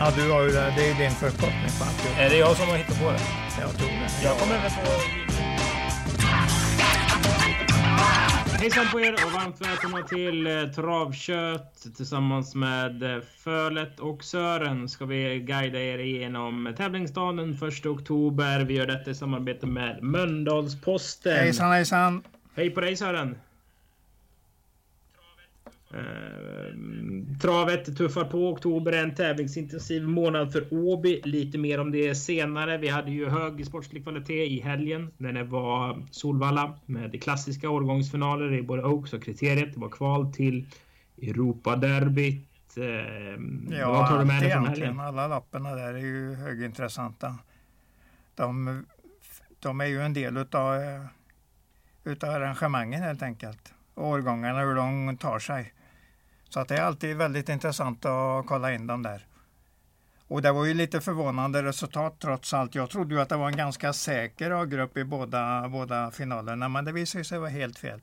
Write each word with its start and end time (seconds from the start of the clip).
Ja, 0.00 0.12
du 0.16 0.30
har 0.30 0.42
ju 0.42 0.48
det. 0.48 0.72
Det 0.76 0.90
är 0.90 0.94
din 0.94 1.10
förkortning 1.10 1.70
på 1.78 1.84
alltihop. 1.84 2.18
Är 2.18 2.30
det 2.30 2.36
jag 2.36 2.56
som 2.56 2.68
har 2.68 2.76
hittat 2.76 3.00
på 3.00 3.10
det? 3.10 3.20
Jag 3.60 3.70
tror 3.78 3.88
det. 3.88 4.24
Jag 4.24 4.38
kommer 4.38 4.62
väl 4.62 4.70
på... 4.70 5.26
Hejsan 8.60 8.86
på 8.92 9.00
er 9.00 9.12
och 9.12 9.32
varmt 9.32 9.60
välkomna 9.60 10.02
till 10.02 10.46
eh, 10.46 10.72
Travkött. 10.74 11.86
Tillsammans 11.96 12.54
med 12.54 13.02
eh, 13.02 13.22
Fölet 13.38 14.00
och 14.00 14.24
Sören 14.24 14.88
ska 14.88 15.04
vi 15.04 15.38
guida 15.40 15.80
er 15.80 15.98
igenom 15.98 16.74
tävlingsdagen 16.76 17.36
den 17.36 17.68
1 17.68 17.86
oktober. 17.86 18.60
Vi 18.60 18.74
gör 18.74 18.86
detta 18.86 19.10
i 19.10 19.14
samarbete 19.14 19.66
med 19.66 20.02
Mölndalsposten. 20.02 21.36
Hejsan 21.36 21.72
hejsan. 21.72 22.22
Hej 22.54 22.70
på 22.70 22.80
dig 22.80 22.96
Sören! 22.96 23.36
Eh, 25.96 27.38
travet 27.40 27.96
tuffar 27.96 28.24
på. 28.24 28.48
Oktober 28.48 28.92
en 28.92 29.14
tävlingsintensiv 29.14 30.08
månad 30.08 30.52
för 30.52 30.66
Åby. 30.74 31.20
Lite 31.24 31.58
mer 31.58 31.80
om 31.80 31.90
det 31.90 32.14
senare. 32.14 32.78
Vi 32.78 32.88
hade 32.88 33.10
ju 33.10 33.28
hög 33.28 33.66
sportslig 33.66 34.02
kvalitet 34.02 34.46
i 34.46 34.60
helgen 34.60 35.10
när 35.16 35.32
det 35.32 35.44
var 35.44 36.06
Solvalla 36.10 36.78
med 36.86 37.22
klassiska 37.22 37.70
årgångsfinaler 37.70 38.54
i 38.54 38.62
både 38.62 38.82
Oaks 38.84 39.12
och 39.12 39.22
kriteriet. 39.22 39.74
Det 39.74 39.80
var 39.80 39.88
kval 39.88 40.32
till 40.32 40.66
Europaderbyt. 41.22 42.76
Eh, 42.76 43.76
Ja, 43.78 43.92
vad 43.92 44.08
tar 44.08 44.18
du 44.18 44.24
med 44.24 44.42
dig 44.42 44.50
från 44.50 44.66
helgen? 44.66 45.00
Alla 45.00 45.28
lapparna 45.28 45.74
där 45.74 45.94
är 45.94 45.98
ju 45.98 46.34
högintressanta. 46.34 47.38
De, 48.34 48.84
de 49.60 49.80
är 49.80 49.86
ju 49.86 50.00
en 50.02 50.14
del 50.14 50.36
utav, 50.36 50.74
utav 52.04 52.30
arrangemangen 52.30 53.02
helt 53.02 53.22
enkelt. 53.22 53.74
Årgångarna, 53.94 54.60
hur 54.60 54.74
de 54.74 55.16
tar 55.16 55.38
sig. 55.38 55.72
Så 56.48 56.60
att 56.60 56.68
det 56.68 56.76
är 56.76 56.82
alltid 56.82 57.16
väldigt 57.16 57.48
intressant 57.48 58.04
att 58.04 58.46
kolla 58.46 58.74
in 58.74 58.86
dem 58.86 59.02
där. 59.02 59.26
Och 60.28 60.42
det 60.42 60.52
var 60.52 60.64
ju 60.64 60.74
lite 60.74 61.00
förvånande 61.00 61.62
resultat 61.62 62.16
trots 62.18 62.54
allt. 62.54 62.74
Jag 62.74 62.90
trodde 62.90 63.14
ju 63.14 63.20
att 63.20 63.28
det 63.28 63.36
var 63.36 63.48
en 63.48 63.56
ganska 63.56 63.92
säker 63.92 64.50
A-grupp 64.50 64.96
i 64.96 65.04
båda, 65.04 65.68
båda 65.68 66.10
finalerna, 66.10 66.68
men 66.68 66.84
det 66.84 66.92
visade 66.92 67.24
sig 67.24 67.38
vara 67.38 67.50
helt 67.50 67.78
fel. 67.78 68.00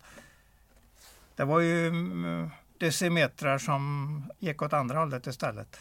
Det 1.35 1.43
var 1.43 1.59
ju 1.59 1.87
mm, 1.87 2.49
decimetrar 2.77 3.57
som 3.57 4.23
gick 4.39 4.61
åt 4.61 4.73
andra 4.73 4.99
hållet 4.99 5.27
istället. 5.27 5.79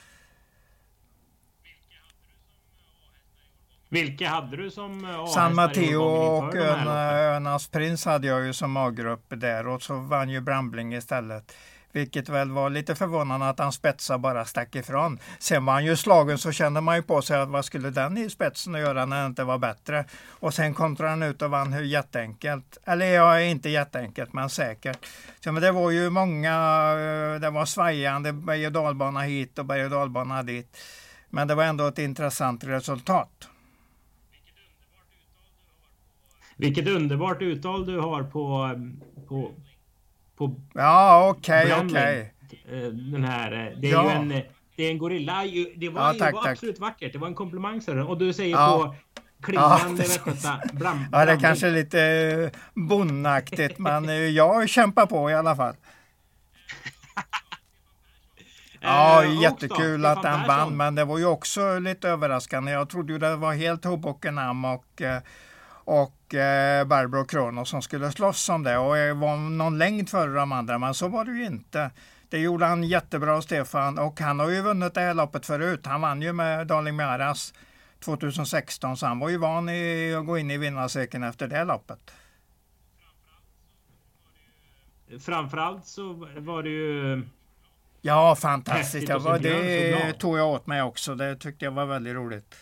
Vilka 3.89 4.29
hade 4.29 4.57
du 4.57 4.71
som 4.71 5.05
eh, 5.05 5.27
San 5.27 5.55
Matteo 5.55 6.03
och? 6.03 6.55
Önas 6.57 7.69
Prins 7.69 8.05
hade 8.05 8.27
jag 8.27 8.47
ju 8.47 8.53
som 8.53 8.77
A-grupp 8.77 9.25
där 9.29 9.67
och 9.67 9.83
så 9.83 9.97
vann 9.97 10.31
ju 10.31 10.41
Brambling 10.41 10.95
istället. 10.95 11.57
Vilket 11.93 12.29
väl 12.29 12.51
var 12.51 12.71
lite 12.71 12.95
förvånande 12.95 13.49
att 13.49 13.59
han 13.59 13.73
spetsar 13.73 14.19
bara 14.19 14.45
stack 14.45 14.75
ifrån. 14.75 15.19
Sen 15.39 15.65
var 15.65 15.73
han 15.73 15.85
ju 15.85 15.97
slagen 15.97 16.39
så 16.39 16.53
kände 16.53 16.81
man 16.81 16.97
ju 16.97 17.03
på 17.03 17.23
sig 17.23 17.41
att 17.41 17.49
vad 17.49 17.65
skulle 17.65 17.91
den 17.91 18.19
i 18.19 18.31
spetsen 18.31 18.75
att 18.75 18.81
göra 18.81 19.07
när 19.07 19.21
det 19.21 19.27
inte 19.27 19.45
var 19.45 19.59
bättre. 19.59 20.05
Och 20.29 20.55
sen 20.55 20.75
kontrade 20.75 21.11
han 21.11 21.23
ut 21.23 21.43
och 21.43 21.51
vann 21.51 21.73
hur 21.73 21.85
jätteenkelt. 21.85 22.79
Eller 22.85 23.07
ja, 23.07 23.41
inte 23.41 23.69
jätteenkelt 23.69 24.33
men 24.33 24.51
säkert. 24.51 25.07
Så, 25.41 25.53
men 25.53 25.63
det 25.63 25.73
var 25.73 25.91
ju 25.91 26.11
många, 26.11 26.55
eh, 26.93 27.41
det 27.41 27.51
var 27.51 27.65
svajande 27.65 28.33
berg 28.33 28.67
och 28.67 28.73
dalbana 28.73 29.21
hit 29.21 29.59
och 29.59 29.67
berg 29.67 29.85
och 29.85 29.91
dalbana 29.91 30.43
dit. 30.43 30.77
Men 31.31 31.49
det 31.49 31.55
var 31.55 31.65
ändå 31.65 31.87
ett 31.87 31.99
intressant 31.99 32.65
resultat. 32.65 33.49
Vilket 36.57 36.89
underbart 36.89 37.43
uttal 37.43 37.87
du 37.87 37.99
har 37.99 38.23
på, 38.23 38.71
på, 39.29 39.53
på 40.37 40.55
Ja, 40.75 41.29
okej, 41.31 41.67
Branding. 41.67 41.97
okej. 41.97 42.35
eh, 42.73 42.79
den 42.89 43.25
här. 43.25 43.53
eh, 43.53 43.79
Det 43.79 43.89
är 43.89 43.93
Ja. 43.93 44.05
ju 44.05 44.11
en, 44.11 44.31
eh, 44.31 44.43
det 44.77 44.83
är 44.87 44.91
en 44.91 44.99
gorilla. 44.99 45.43
Det 45.77 45.89
var, 45.89 46.03
Ja, 46.07 46.13
det 46.13 46.19
tack, 46.19 46.35
var 46.35 46.43
tack. 46.43 46.53
absolut 46.53 46.79
vackert. 46.79 47.13
Det 47.13 47.19
var 47.19 47.27
en 47.29 47.35
komplimang 47.35 47.81
Sören. 47.81 48.07
Och 48.07 48.19
du 48.19 48.33
säger 48.33 48.57
Ja. 48.57 48.79
på 48.79 48.95
klingande 49.47 49.95
västgöta. 50.03 50.61
Bram, 50.73 50.99
Ja, 51.13 51.19
det 51.19 51.25
Branding. 51.27 51.41
kanske 51.41 51.67
är 51.67 51.71
lite 51.73 52.51
bonnaktigt, 52.75 53.79
men 53.79 54.35
jag 54.35 54.69
kämpar 54.69 55.07
på 55.07 55.31
i 55.31 55.35
alla 55.35 55.57
fall. 55.57 55.75
Ja, 58.85 59.19
och 59.19 59.35
jättekul 59.43 60.07
att 60.07 60.23
den 60.23 60.47
vann, 60.49 60.77
men 60.77 60.95
det 60.95 61.05
var 61.05 61.19
ju 61.19 61.27
också 61.27 61.79
lite 61.79 62.09
överraskande. 62.09 62.73
Jag 62.73 62.89
trodde 62.91 63.13
ju 63.13 63.19
det 63.19 63.37
var 63.37 63.55
helt 63.55 63.85
Hobokenham 63.85 64.65
och, 64.65 65.03
eh, 65.03 65.23
och 65.85 66.35
eh, 66.35 66.85
Barbro 66.85 67.25
Kronos 67.25 67.69
som 67.69 67.83
skulle 67.83 68.13
slåss 68.13 68.49
om 68.49 68.63
det 68.63 68.79
och 68.79 68.95
det 68.95 69.15
var 69.15 69.37
någon 69.37 69.79
längd 69.79 70.09
före 70.09 70.35
de 70.35 70.53
andra, 70.53 70.79
men 70.79 70.95
så 70.95 71.09
var 71.09 71.25
det 71.25 71.33
ju 71.33 71.45
inte. 71.45 71.91
Det 72.29 72.39
gjorde 72.39 72.67
han 72.67 72.85
jättebra, 72.85 73.43
Stefan, 73.43 73.99
och 73.99 74.21
han 74.21 74.39
har 74.39 74.49
ju 74.49 74.63
vunnit 74.63 74.95
det 74.95 75.01
här 75.01 75.15
loppet 75.15 75.47
förut. 75.47 75.87
Han 75.87 76.01
vann 76.01 76.23
ju 76.23 76.33
med 76.33 76.67
Darling 76.67 76.97
Miaras 76.97 77.55
2016, 78.05 78.97
så 78.97 79.07
han 79.07 79.19
var 79.19 79.29
ju 79.29 79.37
van 79.37 79.69
i 79.69 80.15
att 80.15 80.27
gå 80.27 80.39
in 80.39 80.51
i 80.51 80.59
vinnarcirkeln 80.59 81.23
efter 81.23 81.49
det 81.49 81.65
loppet. 81.65 82.13
Framförallt 85.21 85.87
så 85.87 86.13
var 86.37 86.63
det 86.63 86.69
ju... 86.69 87.23
Ja, 88.01 88.37
fantastiskt. 88.37 89.07
Se 89.07 89.15
var, 89.15 89.39
det 89.39 90.13
tog 90.13 90.39
jag 90.39 90.49
åt 90.49 90.67
mig 90.67 90.83
också. 90.83 91.15
Det 91.15 91.37
tyckte 91.37 91.65
jag 91.65 91.73
var 91.73 91.87
väldigt 91.87 92.15
roligt. 92.15 92.55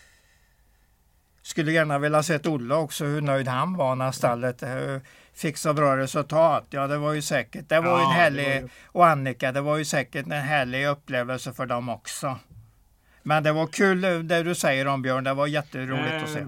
Skulle 1.42 1.72
gärna 1.72 1.98
vilja 1.98 2.22
sett 2.22 2.46
Olle 2.46 2.74
också, 2.74 3.04
hur 3.04 3.20
nöjd 3.20 3.48
han 3.48 3.76
var 3.76 3.96
när 3.96 4.12
stallet 4.12 4.62
eh, 4.62 4.96
fick 5.34 5.56
så 5.56 5.72
bra 5.72 5.96
resultat. 5.96 6.66
Ja, 6.70 6.86
det 6.86 6.98
var 6.98 7.12
ju 7.12 7.22
säkert. 7.22 7.68
Det 7.68 7.80
var 7.80 7.98
ju 7.98 8.02
Ja, 8.04 8.10
en 8.10 8.16
härlig, 8.16 8.44
var 8.46 8.52
ju- 8.54 8.68
och 8.86 9.06
Annika, 9.06 9.52
det 9.52 9.60
var 9.60 9.76
ju 9.76 9.84
säkert 9.84 10.26
en 10.26 10.32
härlig 10.32 10.86
upplevelse 10.86 11.52
för 11.52 11.66
dem 11.66 11.88
också. 11.88 12.38
Men 13.22 13.42
det 13.42 13.52
var 13.52 13.66
kul 13.66 14.04
eh, 14.04 14.18
det 14.18 14.42
du 14.42 14.54
säger 14.54 14.86
om 14.86 15.02
Björn. 15.02 15.24
Det 15.24 15.34
var 15.34 15.46
jätteroligt 15.46 16.24
att 16.24 16.30
se. 16.30 16.38
Eh, 16.38 16.46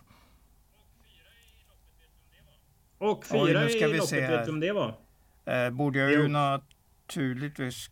Och 2.99 3.25
Oj, 3.31 3.47
fyra 3.49 3.61
nu 3.61 3.69
ska 3.69 3.79
i 3.79 3.93
vi 3.93 3.99
loppet, 3.99 4.09
se 4.09 4.21
här. 4.21 4.31
vet 4.37 4.45
du 4.47 4.53
om 4.53 4.61
det 4.61 4.73
var? 4.73 4.95
Eh, 5.45 5.71
borde 5.71 5.99
jag 5.99 6.11
ju 6.11 6.23
Jo. 6.23 6.29
naturligtvis... 6.29 7.91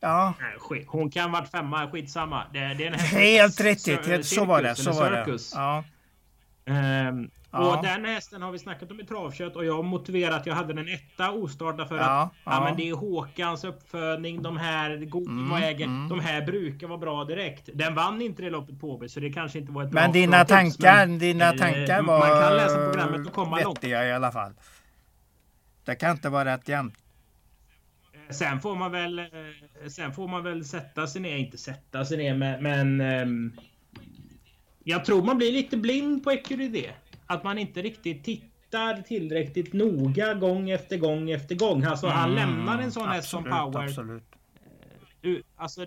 Ja, 0.00 0.34
Nej. 0.40 0.84
Hon 0.88 1.10
kan 1.10 1.32
varit 1.32 1.50
femma, 1.50 1.90
skitsamma. 1.90 2.44
Det, 2.52 2.58
det 2.58 2.84
är 2.84 2.86
en 2.86 2.92
häst- 2.94 3.12
helt 3.14 3.60
riktigt. 3.60 4.06
Helt, 4.06 4.26
så 4.26 4.44
var 4.44 4.62
det. 4.62 4.74
Så 4.74 4.92
var 4.92 5.10
det. 5.10 5.38
Ja. 5.54 5.84
Ehm, 6.66 7.30
Ja. 7.50 7.76
Och 7.76 7.84
den 7.84 8.04
hästen 8.04 8.42
har 8.42 8.52
vi 8.52 8.58
snackat 8.58 8.90
om 8.90 9.00
i 9.00 9.04
travkött 9.04 9.56
och 9.56 9.64
jag 9.64 9.76
har 9.76 9.82
motiverat 9.82 10.40
att 10.40 10.46
jag 10.46 10.54
hade 10.54 10.72
den 10.72 10.88
etta 10.88 11.30
ostartad 11.30 11.88
för 11.88 11.96
Ja, 11.96 12.22
att 12.22 12.30
ja, 12.44 12.64
men 12.64 12.76
det 12.76 12.88
är 12.88 12.94
Håkans 12.94 13.64
uppfödning. 13.64 14.42
De 14.42 14.56
här 14.56 14.90
Mm, 14.90 15.52
äger, 15.62 15.84
mm. 15.84 16.08
de 16.08 16.20
här 16.20 16.42
brukar 16.46 16.86
vara 16.86 16.98
bra 16.98 17.24
direkt. 17.24 17.68
Den 17.74 17.94
vann 17.94 18.22
inte 18.22 18.42
det 18.42 18.50
loppet 18.50 18.80
på 18.80 19.04
så 19.08 19.20
det 19.20 19.32
kanske 19.32 19.58
inte 19.58 19.72
var 19.72 19.84
ett 19.84 19.92
Men 19.92 20.12
dina 20.12 20.44
tankar, 20.44 21.06
men, 21.06 21.18
dina 21.18 21.44
eh, 21.52 21.56
tankar 21.58 22.02
Man 22.02 22.20
var 22.20 22.42
kan 22.42 22.56
läsa 22.56 22.74
programmet 22.90 23.26
och 23.26 23.32
komma 23.32 23.60
långt. 23.60 23.78
vettiga 23.78 24.06
i 24.06 24.12
alla 24.12 24.32
fall. 24.32 24.52
Det 25.84 25.94
kan 25.94 26.10
inte 26.10 26.28
vara 26.28 26.44
rätt 26.54 26.68
jämnt. 26.68 26.94
Sen 28.30 28.60
får 28.60 28.76
man 28.76 28.92
väl, 28.92 29.18
eh, 29.18 29.26
sen 29.88 30.12
får 30.12 30.28
man 30.28 30.44
väl 30.44 30.64
sätta 30.64 31.06
sig 31.06 31.20
ner, 31.22 31.36
inte 31.36 31.58
sätta 31.58 32.04
sig 32.04 32.16
ner 32.18 32.34
men, 32.34 32.62
men 32.62 33.00
ehm, 33.00 33.52
jag 34.84 35.04
tror 35.04 35.22
man 35.22 35.38
blir 35.38 35.52
lite 35.52 35.76
blind 35.76 36.24
på 36.24 36.30
Ecurydé. 36.30 36.90
Att 37.26 37.44
man 37.44 37.58
inte 37.58 37.82
riktigt 37.82 38.24
tittar 38.24 39.02
tillräckligt 39.02 39.72
noga 39.72 40.34
gång 40.34 40.70
efter 40.70 40.96
gång 40.98 41.30
efter 41.30 41.54
gång. 41.54 41.84
Alltså 41.84 42.06
han 42.06 42.34
lämnar 42.34 42.78
en 42.82 42.92
sån 42.92 43.08
häst 43.08 43.28
som 43.28 43.46
Mm, 43.46 43.58
Power. 43.58 43.84
Absolut. 43.84 44.22
U- 45.22 45.42
Alltså, 45.56 45.86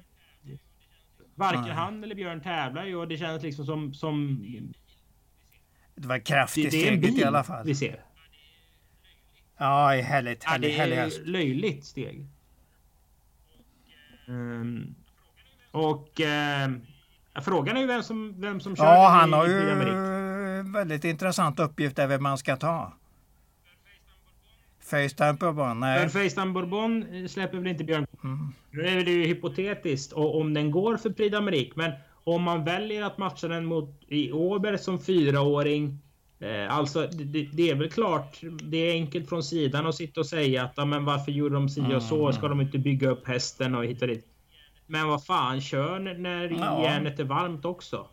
varken 1.36 1.62
Nej. 1.62 1.72
han 1.72 2.04
eller 2.04 2.16
Björn 2.16 2.42
tävlar 2.42 2.86
ju 2.86 2.96
och 2.96 3.08
det 3.08 3.18
känns 3.18 3.44
liksom 3.44 3.66
som... 3.66 3.94
som 3.94 4.40
Det 5.96 6.08
var 6.08 6.20
kraftigt 6.20 6.68
steget 6.68 7.02
bil 7.02 7.20
i 7.20 7.24
alla 7.24 7.44
fall. 7.44 7.66
vi 7.66 7.76
ser. 7.76 8.04
Ja, 9.62 9.88
härligt. 9.88 10.44
Ja, 10.44 10.50
Härlig, 10.52 10.78
det 10.78 10.96
är 10.96 11.04
häst. 11.04 11.22
löjligt 11.26 11.86
steg. 11.86 12.26
Ehm, 14.28 14.96
och 15.72 16.22
ehm, 16.22 16.82
frågan 17.42 17.78
är 17.78 17.82
ju 17.82 17.88
vem 17.88 18.04
som, 18.04 18.42
vem 18.42 18.60
som 18.60 18.76
kör 18.76 18.86
Ja, 18.86 19.08
i- 19.16 19.20
han 19.20 19.34
har 19.34 19.48
i 19.48 19.52
ju 19.52 20.72
väldigt 20.74 21.04
intressant 21.04 21.60
uppgift 21.60 21.96
där 21.96 22.08
vem 22.08 22.24
man 22.24 22.38
ska 22.38 22.56
ta. 22.56 22.94
Facetime. 24.80 25.38
För 25.38 25.74
Nej. 25.74 26.10
Facetime 26.10 26.52
Bourbon 26.54 27.04
eh, 27.16 27.28
släpper 27.28 27.58
väl 27.58 27.68
inte 27.68 27.84
Björn... 27.84 28.08
Mm. 28.24 28.54
Nu 28.72 28.82
är 28.88 29.06
det 29.06 29.12
ju 29.12 29.26
hypotetiskt 29.26 30.14
och 30.14 30.40
om 30.42 30.54
den 30.54 30.72
går 30.72 30.98
för 30.98 31.10
Prix 31.10 31.36
d'Amérique. 31.36 31.72
Men 31.76 31.92
Om 32.24 32.44
man 32.44 32.64
väljer 32.64 33.04
att 33.04 33.18
matcha 33.18 33.48
den 33.48 33.66
mot 33.66 34.00
i 34.08 34.32
Åberg 34.32 34.78
som 34.80 35.00
fyraåring 35.00 36.00
alltså, 36.70 37.08
det, 37.08 37.50
det, 37.54 37.70
är 37.70 37.76
väl 37.76 37.90
klart, 37.90 38.38
det 38.62 38.78
är 38.78 38.92
enkelt 38.92 39.30
från 39.30 39.44
sidan 39.44 39.88
att 39.88 39.96
sitta 39.96 40.20
och 40.20 40.26
säga 40.26 40.64
att 40.64 40.74
ja, 40.76 40.86
men 40.86 41.06
varför 41.06 41.32
gjorde 41.32 41.56
de 41.56 41.70
si 41.70 41.82
och 41.96 42.04
så? 42.04 42.34
Ska 42.34 42.48
de 42.48 42.62
inte 42.62 42.78
bygga 42.78 43.10
upp 43.10 43.28
hästen 43.28 43.76
och 43.76 43.86
hitta 43.86 44.08
dit? 44.08 44.26
Men 44.88 45.08
vad 45.08 45.26
fan, 45.26 45.62
kör 45.62 46.00
när 46.00 46.50
ja. 46.50 46.84
järnet 46.84 47.20
är 47.20 47.24
varmt 47.24 47.66
också. 47.66 48.08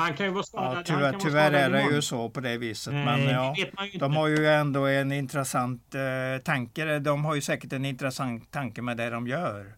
Han 0.00 0.14
kan 0.14 0.26
ju 0.26 0.32
vara 0.32 0.42
skadad. 0.42 0.78
Ja, 0.78 0.82
tyvärr 0.82 1.16
tyvärr 1.20 1.52
är 1.52 1.70
det 1.70 1.82
ju 1.82 2.02
så 2.02 2.28
på 2.30 2.40
det 2.40 2.58
viset. 2.58 2.92
Nej, 2.92 3.04
men 3.04 3.34
ja, 3.34 3.54
de 3.98 4.16
har 4.16 4.28
ju 4.28 4.46
ändå 4.46 4.86
en 4.86 5.12
intressant 5.12 5.94
eh, 5.94 6.42
tanke. 6.42 6.98
De 6.98 7.24
har 7.24 7.34
ju 7.34 7.40
säkert 7.40 7.72
en 7.72 7.84
intressant 7.84 8.50
tanke 8.50 8.82
med 8.82 8.96
det 8.96 9.10
de 9.10 9.26
gör. 9.26 9.74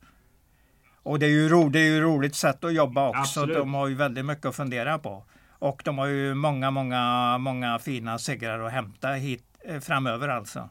Och 1.03 1.19
det 1.19 1.27
är 1.27 1.31
ju, 1.31 1.49
ro, 1.49 1.69
det 1.69 1.79
är 1.79 1.87
ju 1.87 2.01
roligt 2.01 2.35
sätt 2.35 2.65
att 2.65 2.75
jobba 2.75 3.09
också. 3.09 3.21
Absolut. 3.21 3.57
De 3.57 3.75
har 3.75 3.89
ju 3.89 3.95
väldigt 3.95 4.25
mycket 4.25 4.47
att 4.47 4.57
fundera 4.57 4.99
på. 4.99 5.25
Och 5.61 5.83
de 5.85 5.99
har 5.99 6.07
ju 6.07 6.35
många, 6.35 6.71
många, 6.71 7.39
många 7.39 7.79
fina 7.79 8.19
segrar 8.19 8.61
att 8.61 8.73
hämta 8.73 9.09
hit 9.09 9.45
eh, 9.65 9.81
framöver 9.81 10.29
alltså. 10.29 10.69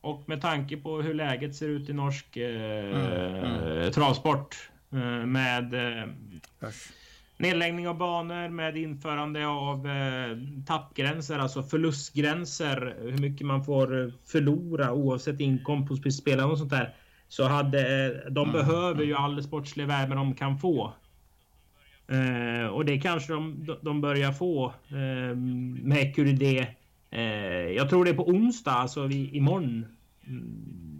Och 0.00 0.28
med 0.28 0.40
tanke 0.40 0.76
på 0.76 1.02
hur 1.02 1.14
läget 1.14 1.56
ser 1.56 1.68
ut 1.68 1.88
i 1.88 1.92
norsk 1.92 2.36
eh, 2.36 2.96
mm, 2.96 3.34
mm. 3.34 3.92
travsport 3.92 4.70
eh, 4.92 5.26
med 5.26 5.74
eh, 5.74 6.08
nedläggning 7.36 7.88
av 7.88 7.98
banor, 7.98 8.48
med 8.48 8.76
införande 8.76 9.46
av 9.46 9.86
eh, 9.86 10.38
tappgränser, 10.66 11.38
alltså 11.38 11.62
förlustgränser, 11.62 12.96
hur 13.00 13.18
mycket 13.18 13.46
man 13.46 13.64
får 13.64 14.12
förlora 14.26 14.92
oavsett 14.92 15.40
inkomst 15.40 16.02
på 16.02 16.10
spelare 16.10 16.46
och 16.46 16.58
sånt 16.58 16.70
där. 16.70 16.94
Så 17.28 17.48
hade, 17.48 18.06
eh, 18.06 18.30
de 18.30 18.48
mm, 18.48 18.52
behöver 18.52 19.02
ju 19.04 19.10
mm. 19.10 19.24
all 19.24 19.42
sportslig 19.42 19.86
värme 19.86 20.14
de 20.14 20.34
kan 20.34 20.58
få 20.58 20.92
Eh, 22.12 22.66
och 22.66 22.84
det 22.84 22.98
kanske 22.98 23.32
de, 23.32 23.66
de 23.82 24.00
börjar 24.00 24.32
få 24.32 24.72
eh, 24.88 25.36
med 25.84 26.14
QD. 26.14 26.66
Eh, 27.10 27.22
jag 27.76 27.88
tror 27.88 28.04
det 28.04 28.10
är 28.10 28.14
på 28.14 28.28
onsdag, 28.28 28.72
alltså 28.72 29.10
i, 29.10 29.36
imorgon. 29.36 29.86
Mm, 30.26 30.42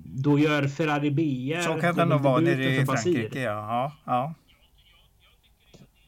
då 0.05 0.39
gör 0.39 0.69
Ferrari 0.69 1.11
BR... 1.11 1.61
Så 1.61 1.81
kan 1.81 1.97
det 1.97 2.05
nog 2.05 2.21
vara 2.21 2.41
nere 2.41 2.65
i 2.65 2.87
Frankrike, 2.87 3.41
ja. 3.41 3.93
ja. 4.05 4.35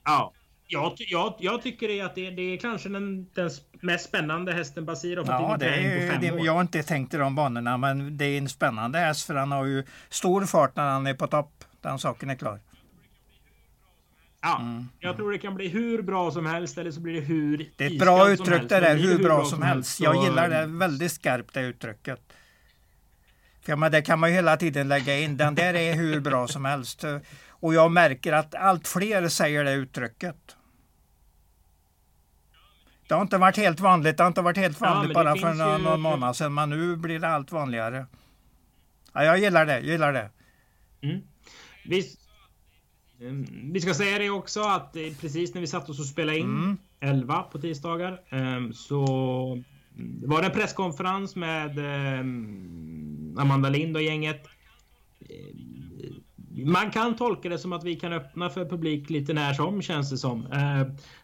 Ja. 0.04 0.32
Jag, 0.66 0.92
jag, 0.96 1.34
jag 1.38 1.62
tycker 1.62 2.04
att 2.04 2.14
det, 2.14 2.30
det 2.30 2.42
är 2.42 2.56
kanske 2.56 2.88
den, 2.88 3.30
den 3.34 3.50
mest 3.80 4.08
spännande 4.08 4.52
hästen 4.52 4.84
Basir 4.84 5.16
har 5.16 5.24
fått 5.24 5.28
ja, 5.28 5.56
det 5.60 5.66
är, 5.66 6.18
det, 6.20 6.26
Jag 6.26 6.52
har 6.52 6.60
inte 6.60 6.82
tänkt 6.82 7.14
i 7.14 7.16
de 7.16 7.34
banorna, 7.34 7.76
men 7.76 8.16
det 8.16 8.24
är 8.24 8.38
en 8.38 8.48
spännande 8.48 8.98
häst 8.98 9.26
för 9.26 9.34
han 9.34 9.52
har 9.52 9.64
ju 9.64 9.84
stor 10.08 10.46
fart 10.46 10.76
när 10.76 10.90
han 10.90 11.06
är 11.06 11.14
på 11.14 11.26
topp. 11.26 11.64
Den 11.80 11.98
saken 11.98 12.30
är 12.30 12.34
klar. 12.34 12.60
Ja, 14.46 14.60
mm. 14.60 14.88
jag 15.00 15.16
tror 15.16 15.32
det 15.32 15.38
kan 15.38 15.54
bli 15.54 15.68
hur 15.68 16.02
bra 16.02 16.30
som 16.30 16.46
helst 16.46 16.78
eller 16.78 16.90
så 16.90 17.00
blir 17.00 17.14
det 17.14 17.20
hur 17.20 17.70
Det 17.76 17.84
är 17.84 17.90
ett 17.90 17.98
bra 17.98 18.30
uttryck 18.30 18.68
det 18.68 18.80
där, 18.80 18.96
hur, 18.96 19.08
hur 19.08 19.18
bra, 19.18 19.36
bra 19.36 19.44
som 19.44 19.62
helst. 19.62 20.00
Jag 20.00 20.24
gillar 20.24 20.50
det 20.50 20.66
väldigt 20.66 21.12
skarpt 21.12 21.54
det 21.54 21.60
uttrycket. 21.60 22.20
För 23.62 23.76
men 23.76 23.92
det 23.92 24.02
kan 24.02 24.18
man 24.18 24.30
ju 24.30 24.36
hela 24.36 24.56
tiden 24.56 24.88
lägga 24.88 25.18
in. 25.18 25.36
Den 25.36 25.54
där 25.54 25.74
är 25.74 25.94
hur 25.94 26.20
bra 26.20 26.48
som 26.48 26.64
helst. 26.64 27.04
Och 27.48 27.74
jag 27.74 27.92
märker 27.92 28.32
att 28.32 28.54
allt 28.54 28.88
fler 28.88 29.28
säger 29.28 29.64
det 29.64 29.72
uttrycket. 29.72 30.56
Det 33.08 33.14
har 33.14 33.22
inte 33.22 33.38
varit 33.38 33.56
helt 33.56 33.80
vanligt. 33.80 34.16
Det 34.16 34.22
har 34.22 34.28
inte 34.28 34.42
varit 34.42 34.56
helt 34.56 34.80
vanligt 34.80 35.16
ja, 35.16 35.24
bara 35.24 35.36
för 35.36 35.54
någon, 35.54 35.82
någon 35.82 36.00
månad 36.00 36.36
sedan. 36.36 36.54
Men 36.54 36.70
nu 36.70 36.96
blir 36.96 37.18
det 37.18 37.28
allt 37.28 37.52
vanligare. 37.52 38.06
Ja, 39.12 39.24
jag 39.24 39.38
gillar 39.38 39.66
det. 39.66 39.80
gillar 39.80 40.12
det. 40.12 40.30
Mm. 41.02 41.20
Visst, 41.84 42.23
vi 43.72 43.80
ska 43.80 43.94
säga 43.94 44.18
det 44.18 44.30
också 44.30 44.60
att 44.60 44.96
eh, 44.96 45.02
precis 45.20 45.54
när 45.54 45.60
vi 45.60 45.66
satt 45.66 45.88
oss 45.88 46.00
och 46.00 46.06
spelade 46.06 46.38
in 46.38 46.44
mm. 46.44 46.76
11 47.00 47.42
på 47.42 47.58
tisdagar 47.58 48.20
ehm, 48.28 48.72
så 48.72 49.04
var 50.24 50.40
det 50.40 50.46
en 50.46 50.52
presskonferens 50.52 51.36
med 51.36 51.78
ehm, 51.78 53.36
Amanda 53.38 53.68
Lind 53.68 53.96
och 53.96 54.02
gänget. 54.02 54.48
Man 56.66 56.90
kan 56.90 57.16
tolka 57.16 57.48
det 57.48 57.58
som 57.58 57.72
att 57.72 57.84
vi 57.84 57.96
kan 57.96 58.12
öppna 58.12 58.50
för 58.50 58.64
publik 58.64 59.10
lite 59.10 59.32
när 59.32 59.54
som 59.54 59.82
känns 59.82 60.10
det 60.10 60.18
som. 60.18 60.46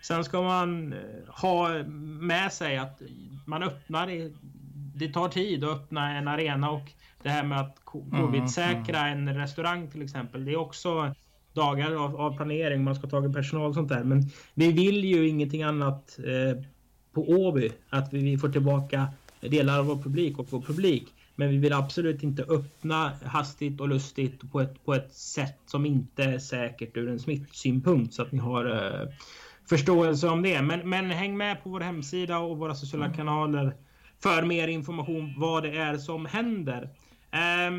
Sen 0.03 0.25
ska 0.25 0.43
man 0.43 0.93
eh, 0.93 0.99
ha 1.27 1.83
med 2.21 2.53
sig 2.53 2.79
att 2.79 3.03
man 3.47 3.63
öppnar. 3.63 4.31
Det 4.95 5.13
tar 5.13 5.29
tid 5.29 5.65
att 5.65 5.71
öppna 5.71 6.19
en 6.19 6.29
arena 6.29 6.71
och 6.71 6.93
det 7.23 7.29
här 7.29 7.45
med 7.45 7.61
att 7.61 7.81
covid-säkra 7.85 8.99
mm, 8.99 9.19
mm. 9.19 9.29
en 9.29 9.37
restaurang 9.37 9.91
till 9.91 10.03
exempel. 10.03 10.45
Det 10.45 10.53
är 10.53 10.57
också 10.57 11.15
dagar 11.53 11.93
av, 11.93 12.21
av, 12.21 12.37
planering, 12.37 12.85
man 12.85 12.95
ska 12.95 13.03
ta 13.03 13.11
tagit 13.11 13.33
personal 13.33 13.69
och 13.69 13.75
sånt 13.75 13.89
där. 13.89 14.05
Men 14.05 14.31
vi 14.55 14.73
vill 14.73 15.05
ju 15.05 15.29
ingenting 15.29 15.63
annat 15.63 16.19
eh, 16.19 16.63
på 17.13 17.31
Åby, 17.31 17.73
att 17.89 18.13
vi, 18.13 18.23
vi 18.23 18.39
får 18.39 18.49
tillbaka 18.49 19.09
delar 19.41 19.79
av 19.79 19.87
vår 19.87 19.97
publik 19.97 20.39
och 20.39 20.47
vår 20.51 20.61
publik. 20.61 21.15
Men 21.35 21.51
vi 21.51 21.57
vill 21.57 21.73
absolut 21.73 22.23
inte 22.23 22.43
öppna 22.43 23.13
hastigt 23.25 23.81
och 23.81 23.89
lustigt 23.89 24.53
på 24.53 24.61
ett, 24.61 24.85
på 24.85 24.95
ett 24.95 25.15
sätt 25.15 25.59
som 25.67 25.87
inte 25.87 26.25
är 26.25 26.39
säkert 26.39 26.97
ur 26.97 27.09
en 27.09 27.19
smittsynpunkt 27.19 28.15
så 28.15 28.23
att 28.23 28.33
ni 28.33 28.39
har 28.39 28.65
eh, 28.65 29.09
förståelse 29.69 30.29
om 30.29 30.43
det. 30.43 30.63
Men, 30.63 30.89
men 30.89 31.11
häng 31.11 31.37
med 31.37 31.63
på 31.63 31.71
vår 31.71 31.81
hemsida 31.81 32.39
och 32.39 32.59
våra 32.59 32.75
sociala 32.75 33.05
mm. 33.05 33.17
kanaler 33.17 33.75
för 34.23 34.43
mer 34.43 34.69
information 34.69 35.35
vad 35.37 35.63
det 35.63 35.77
är 35.77 35.97
som 35.97 36.27
händer. 36.27 36.89
Eh, 37.31 37.71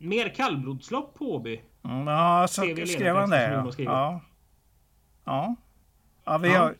mer 0.00 0.28
kallblodslopp 0.28 1.14
på 1.14 1.34
Åby. 1.34 1.60
Mm, 1.88 2.06
ja, 2.06 2.48
så 2.48 2.62
skrev 2.86 3.16
han 3.16 3.30
det. 3.30 3.50
Ja. 3.50 3.72
ja. 3.76 4.20
Ja. 5.24 5.56
Ja, 6.24 6.38
vi 6.38 6.48
har, 6.48 6.74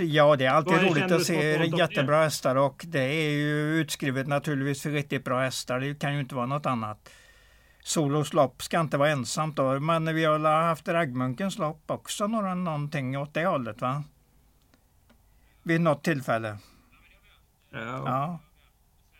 ja, 0.00 0.36
det 0.36 0.44
är 0.44 0.50
alltid 0.50 0.82
roligt 0.82 1.12
att 1.12 1.24
se 1.24 1.66
jättebra 1.66 2.22
hästar 2.22 2.56
och 2.56 2.84
det 2.88 3.00
är 3.02 3.30
ju 3.30 3.80
utskrivet 3.80 4.26
naturligtvis 4.26 4.82
för 4.82 4.90
riktigt 4.90 5.24
bra 5.24 5.40
hästar. 5.40 5.80
Det 5.80 5.94
kan 5.94 6.14
ju 6.14 6.20
inte 6.20 6.34
vara 6.34 6.46
något 6.46 6.66
annat. 6.66 7.10
Solos 7.82 8.32
lopp 8.32 8.62
ska 8.62 8.80
inte 8.80 8.96
vara 8.96 9.10
ensamt 9.10 9.56
då, 9.56 9.80
men 9.80 10.14
vi 10.14 10.24
har 10.24 10.62
haft 10.62 10.88
Raggmunkens 10.88 11.58
lopp 11.58 11.90
också, 11.90 12.26
några, 12.26 12.54
någonting 12.54 13.18
åt 13.18 13.34
det 13.34 13.46
hållet 13.46 13.80
va? 13.80 14.04
Vid 15.62 15.80
något 15.80 16.04
tillfälle. 16.04 16.58
Ja. 17.70 17.80
ja. 17.80 18.38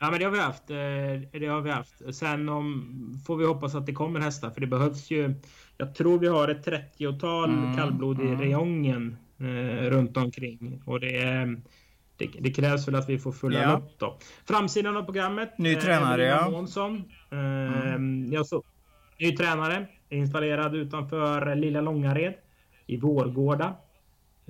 Ja, 0.04 0.10
men 0.10 0.18
det 0.18 0.24
har 0.24 0.32
vi 0.32 0.38
haft. 0.38 0.70
Eh, 0.70 1.40
det 1.40 1.46
har 1.46 1.60
vi 1.60 1.70
haft. 1.70 2.14
Sen 2.14 2.48
om, 2.48 3.22
får 3.26 3.36
vi 3.36 3.46
hoppas 3.46 3.74
att 3.74 3.86
det 3.86 3.92
kommer 3.92 4.20
hästar, 4.20 4.50
för 4.50 4.60
det 4.60 4.66
behövs 4.66 5.10
ju. 5.10 5.34
Jag 5.76 5.94
tror 5.94 6.18
vi 6.18 6.28
har 6.28 6.48
ett 6.48 6.66
30-tal 6.66 7.50
mm, 7.50 7.76
kallblod 7.76 8.20
i 8.20 8.26
mm. 8.26 8.40
rejongen 8.40 9.16
eh, 9.38 9.90
runt 9.90 10.16
omkring 10.16 10.82
och 10.86 11.00
det 11.00 11.16
är. 11.18 11.62
Det, 12.16 12.26
det, 12.40 12.50
krävs 12.50 12.88
väl 12.88 12.94
att 12.94 13.08
vi 13.08 13.18
får 13.18 13.32
fulla 13.32 13.62
ja. 13.62 13.76
upp 13.76 13.98
då. 13.98 14.18
Framsidan 14.48 14.96
av 14.96 15.02
programmet. 15.02 15.58
Ny 15.58 15.72
eh, 15.72 15.80
tränare, 15.80 16.24
ja. 16.24 16.50
Månsson. 16.50 17.04
Eh, 17.30 17.94
mm. 17.94 18.32
jag 18.32 18.46
så, 18.46 18.62
ny 19.20 19.36
tränare 19.36 19.86
installerad 20.08 20.74
utanför 20.74 21.54
Lilla 21.54 21.80
Långared 21.80 22.34
i 22.86 22.96
Vårgårda. 22.96 23.74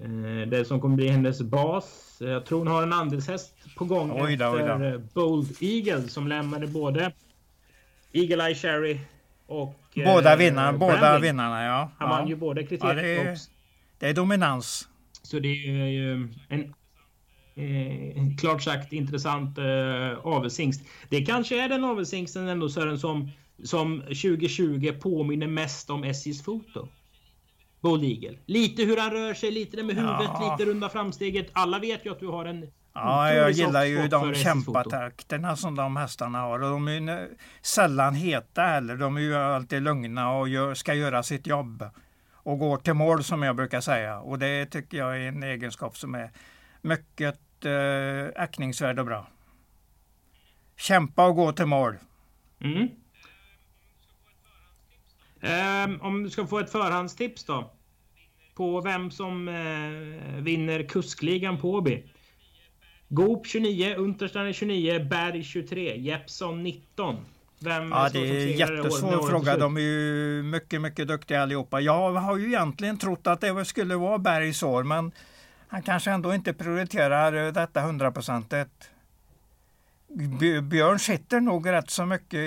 Eh, 0.02 0.48
det 0.48 0.64
som 0.64 0.80
kommer 0.80 0.96
bli 0.96 1.08
hennes 1.08 1.42
bas. 1.42 2.16
Jag 2.20 2.46
tror 2.46 2.58
hon 2.58 2.68
har 2.68 2.82
en 2.82 2.92
andelshäst 2.92 3.54
på 3.76 3.84
gång 3.84 4.10
oj 4.12 4.36
då, 4.36 4.56
efter 4.56 4.92
då. 4.92 4.98
Bold 5.14 5.56
Eagle 5.60 6.08
som 6.08 6.28
lämnade 6.28 6.66
både 6.66 7.12
Eagle 8.12 8.46
Eye 8.46 8.54
Cherry 8.54 8.98
och 9.46 9.80
Båda 9.94 10.32
eh, 10.32 10.38
vinnarna, 10.38 10.78
båda 10.78 11.18
vinnarna 11.18 11.64
ja. 11.64 11.90
Han 11.98 12.10
ja. 12.10 12.16
vann 12.16 12.28
ju 12.28 12.36
både 12.36 12.66
kriteriet 12.66 12.96
ja, 12.96 13.24
det, 13.24 13.30
är, 13.30 13.38
det 13.98 14.08
är 14.08 14.14
dominans. 14.14 14.88
Så 15.22 15.38
det 15.38 15.48
är 15.48 15.86
ju 15.86 16.28
en 16.48 16.74
eh, 17.54 18.36
klart 18.40 18.62
sagt 18.62 18.92
intressant 18.92 19.58
eh, 19.58 20.26
avelshingst. 20.26 20.82
Det 21.08 21.24
kanske 21.24 21.64
är 21.64 21.68
den 21.68 21.84
avelshingsten 21.84 22.48
ändå 22.48 22.68
Sören 22.68 22.98
som, 22.98 23.30
som 23.64 24.00
2020 24.00 24.92
påminner 25.00 25.46
mest 25.46 25.90
om 25.90 26.04
SJs 26.04 26.42
foto. 26.42 26.88
Bold 27.84 28.04
Eagle. 28.04 28.38
Lite 28.46 28.82
hur 28.82 28.96
han 28.96 29.10
rör 29.10 29.34
sig, 29.34 29.50
lite 29.50 29.76
det 29.76 29.82
med 29.82 29.96
huvudet, 29.96 30.30
ja. 30.34 30.56
lite 30.58 30.70
runda 30.70 30.88
framsteget. 30.88 31.50
Alla 31.52 31.78
vet 31.78 32.06
ju 32.06 32.12
att 32.12 32.20
du 32.20 32.26
har 32.26 32.44
en 32.44 32.66
Ja, 32.94 33.32
jag 33.32 33.50
gillar 33.50 33.84
ju 33.84 34.08
de 34.08 34.34
kämpatakterna 34.34 35.56
som 35.56 35.74
de 35.74 35.96
hästarna 35.96 36.38
har. 36.38 36.62
Och 36.62 36.70
de 36.70 36.88
är 36.88 37.28
sällan 37.62 38.14
heta 38.14 38.62
heller. 38.62 38.96
De 38.96 39.16
är 39.16 39.20
ju 39.20 39.34
alltid 39.34 39.82
lugna 39.82 40.32
och 40.32 40.48
gör, 40.48 40.74
ska 40.74 40.94
göra 40.94 41.22
sitt 41.22 41.46
jobb. 41.46 41.84
Och 42.32 42.58
går 42.58 42.76
till 42.76 42.94
mål 42.94 43.24
som 43.24 43.42
jag 43.42 43.56
brukar 43.56 43.80
säga. 43.80 44.20
Och 44.20 44.38
det 44.38 44.66
tycker 44.66 44.98
jag 44.98 45.16
är 45.16 45.28
en 45.28 45.42
egenskap 45.42 45.96
som 45.96 46.14
är 46.14 46.30
mycket 46.82 47.64
eh, 47.64 48.42
aktningsvärd 48.42 48.98
och 48.98 49.06
bra. 49.06 49.26
Kämpa 50.76 51.26
och 51.26 51.36
gå 51.36 51.52
till 51.52 51.66
mål. 51.66 51.96
Mm. 52.60 52.88
Um, 55.44 56.00
om 56.00 56.22
du 56.22 56.30
ska 56.30 56.46
få 56.46 56.58
ett 56.58 56.70
förhandstips 56.70 57.44
då? 57.44 57.70
På 58.54 58.80
vem 58.80 59.10
som 59.10 59.48
uh, 59.48 60.42
vinner 60.42 60.82
kuskligan 60.82 61.60
på 61.60 61.72
Åby? 61.72 62.02
Goop 63.08 63.46
29, 63.46 63.94
Untersteiner 63.96 64.52
29, 64.52 65.04
Berg 65.10 65.44
23, 65.44 65.96
Jeppson 65.96 66.62
19. 66.62 67.16
Vem 67.58 67.90
Ja, 67.90 68.08
det 68.12 68.18
är 68.18 68.52
en 68.52 68.58
jättesvår 68.58 69.28
fråga. 69.28 69.56
De 69.56 69.76
är 69.76 69.80
ju 69.80 70.42
mycket, 70.42 70.80
mycket 70.80 71.08
duktiga 71.08 71.42
allihopa. 71.42 71.80
Jag 71.80 72.12
har 72.12 72.36
ju 72.36 72.46
egentligen 72.46 72.98
trott 72.98 73.26
att 73.26 73.40
det 73.40 73.64
skulle 73.64 73.96
vara 73.96 74.18
Bergs 74.18 74.62
år, 74.62 74.82
men 74.82 75.12
han 75.68 75.82
kanske 75.82 76.10
ändå 76.10 76.34
inte 76.34 76.52
prioriterar 76.52 77.46
eh, 77.46 77.52
detta 77.52 77.80
hundraprocentigt. 77.80 78.90
Björn 80.62 80.98
sitter 80.98 81.40
nog 81.40 81.72
rätt 81.72 81.90
så 81.90 82.06
mycket 82.06 82.40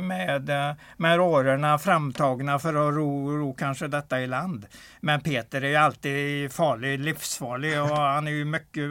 med, 0.00 0.50
eh, 0.50 0.76
med 0.96 1.20
årorna 1.20 1.78
framtagna 1.78 2.58
för 2.58 2.68
att 2.68 2.94
ro, 2.94 3.38
ro 3.38 3.54
kanske 3.54 3.88
detta 3.88 4.20
i 4.20 4.26
land. 4.26 4.66
Men 5.00 5.20
Peter 5.20 5.62
är 5.62 5.68
ju 5.68 5.76
alltid 5.76 6.52
farlig, 6.52 7.00
livsfarlig 7.00 7.82
och 7.82 7.96
han 7.96 8.26
är 8.26 8.30
ju 8.30 8.44
mycket, 8.44 8.90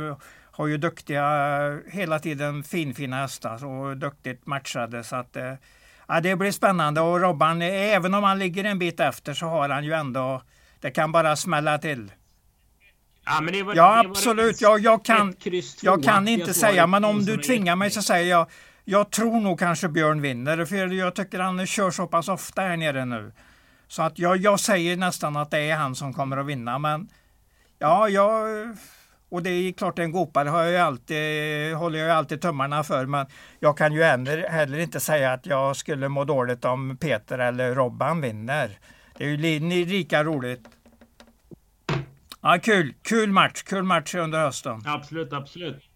har 0.52 0.68
ju 0.68 0.78
duktiga, 0.78 1.80
hela 1.92 2.20
tiden 2.20 2.64
finfina 2.64 3.16
hästar 3.22 3.66
och 3.66 3.98
duktigt 3.98 4.46
matchade. 4.46 5.04
Så 5.04 5.16
att, 5.16 5.36
eh, 5.36 5.54
ja, 6.08 6.22
det 6.22 6.36
blir 6.36 6.52
spännande 6.52 7.02
och 7.02 7.22
Robban, 7.22 7.62
eh, 7.62 7.96
även 7.96 8.14
om 8.14 8.24
han 8.24 8.40
ligger 8.40 8.64
en 8.64 8.80
bit 8.80 9.00
efter 9.00 9.34
så 9.34 9.46
har 9.46 9.70
han 9.70 9.86
ju 9.86 9.94
ändå, 9.94 10.42
det 10.80 10.92
kan 10.92 11.12
bara 11.12 11.36
smälla 11.36 11.78
till. 11.78 12.12
Ja, 13.26 13.42
men 13.42 13.54
det 13.54 13.64
var, 13.64 13.76
Ja 13.76 14.04
det 14.04 14.10
absolut, 14.10 14.56
ett- 14.56 14.62
jag, 14.62 14.80
jag 14.80 15.06
kan, 15.06 15.36
jag 15.82 16.04
kan 16.04 16.28
inte 16.28 16.54
säga, 16.54 16.88
men 16.88 17.06
om 17.06 17.26
du 17.26 17.38
tvingar 17.38 17.76
mig 17.76 17.92
så 17.92 18.02
säger 18.02 18.30
jag, 18.30 18.48
jag 18.86 19.12
tror 19.12 19.42
nog 19.42 19.60
kanske 19.60 19.90
Björn 19.90 20.22
vinner, 20.22 20.66
för 20.66 20.94
jag 20.94 21.16
tycker 21.16 21.40
han 21.40 21.66
kör 21.68 21.92
så 21.92 22.08
pass 22.08 22.30
ofta 22.30 22.62
här 22.62 22.78
nere 22.78 23.06
nu. 23.06 23.32
Så 23.88 24.02
att 24.02 24.20
jag, 24.20 24.38
jag 24.38 24.60
säger 24.60 24.98
nästan 24.98 25.38
att 25.38 25.52
det 25.52 25.60
är 25.60 25.76
han 25.76 25.96
som 25.96 26.14
kommer 26.14 26.38
att 26.38 26.46
vinna, 26.46 26.80
men 26.80 27.10
ja, 27.80 28.10
jag... 28.10 28.48
Och 29.32 29.44
det 29.44 29.50
är 29.50 29.72
klart 29.72 30.00
en 30.00 30.12
gopare 30.12 30.50
har 30.50 30.64
jag 30.64 30.82
alltid, 30.88 31.74
håller 31.76 32.00
jag 32.00 32.12
alltid 32.18 32.42
tummarna 32.42 32.84
för, 32.84 33.06
men 33.06 33.26
jag 33.60 33.78
kan 33.78 33.94
ju 33.94 34.04
heller, 34.04 34.50
heller 34.50 34.80
inte 34.80 35.00
säga 35.00 35.34
att 35.34 35.46
jag 35.46 35.76
skulle 35.76 36.10
må 36.10 36.24
dåligt 36.26 36.66
om 36.66 36.98
Peter 36.98 37.40
eller 37.40 37.76
Robban 37.76 38.22
vinner. 38.22 38.80
Det 39.18 39.24
är 39.24 39.28
ju 39.30 39.86
lika 39.86 40.24
roligt. 40.24 40.62
Ja, 42.42 42.60
kul, 42.64 42.94
kul 43.02 43.32
match, 43.32 43.64
kul 43.64 43.84
match 43.84 44.16
under 44.16 44.40
hösten. 44.40 44.82
Absolut, 44.86 45.34
absolut. 45.34 45.90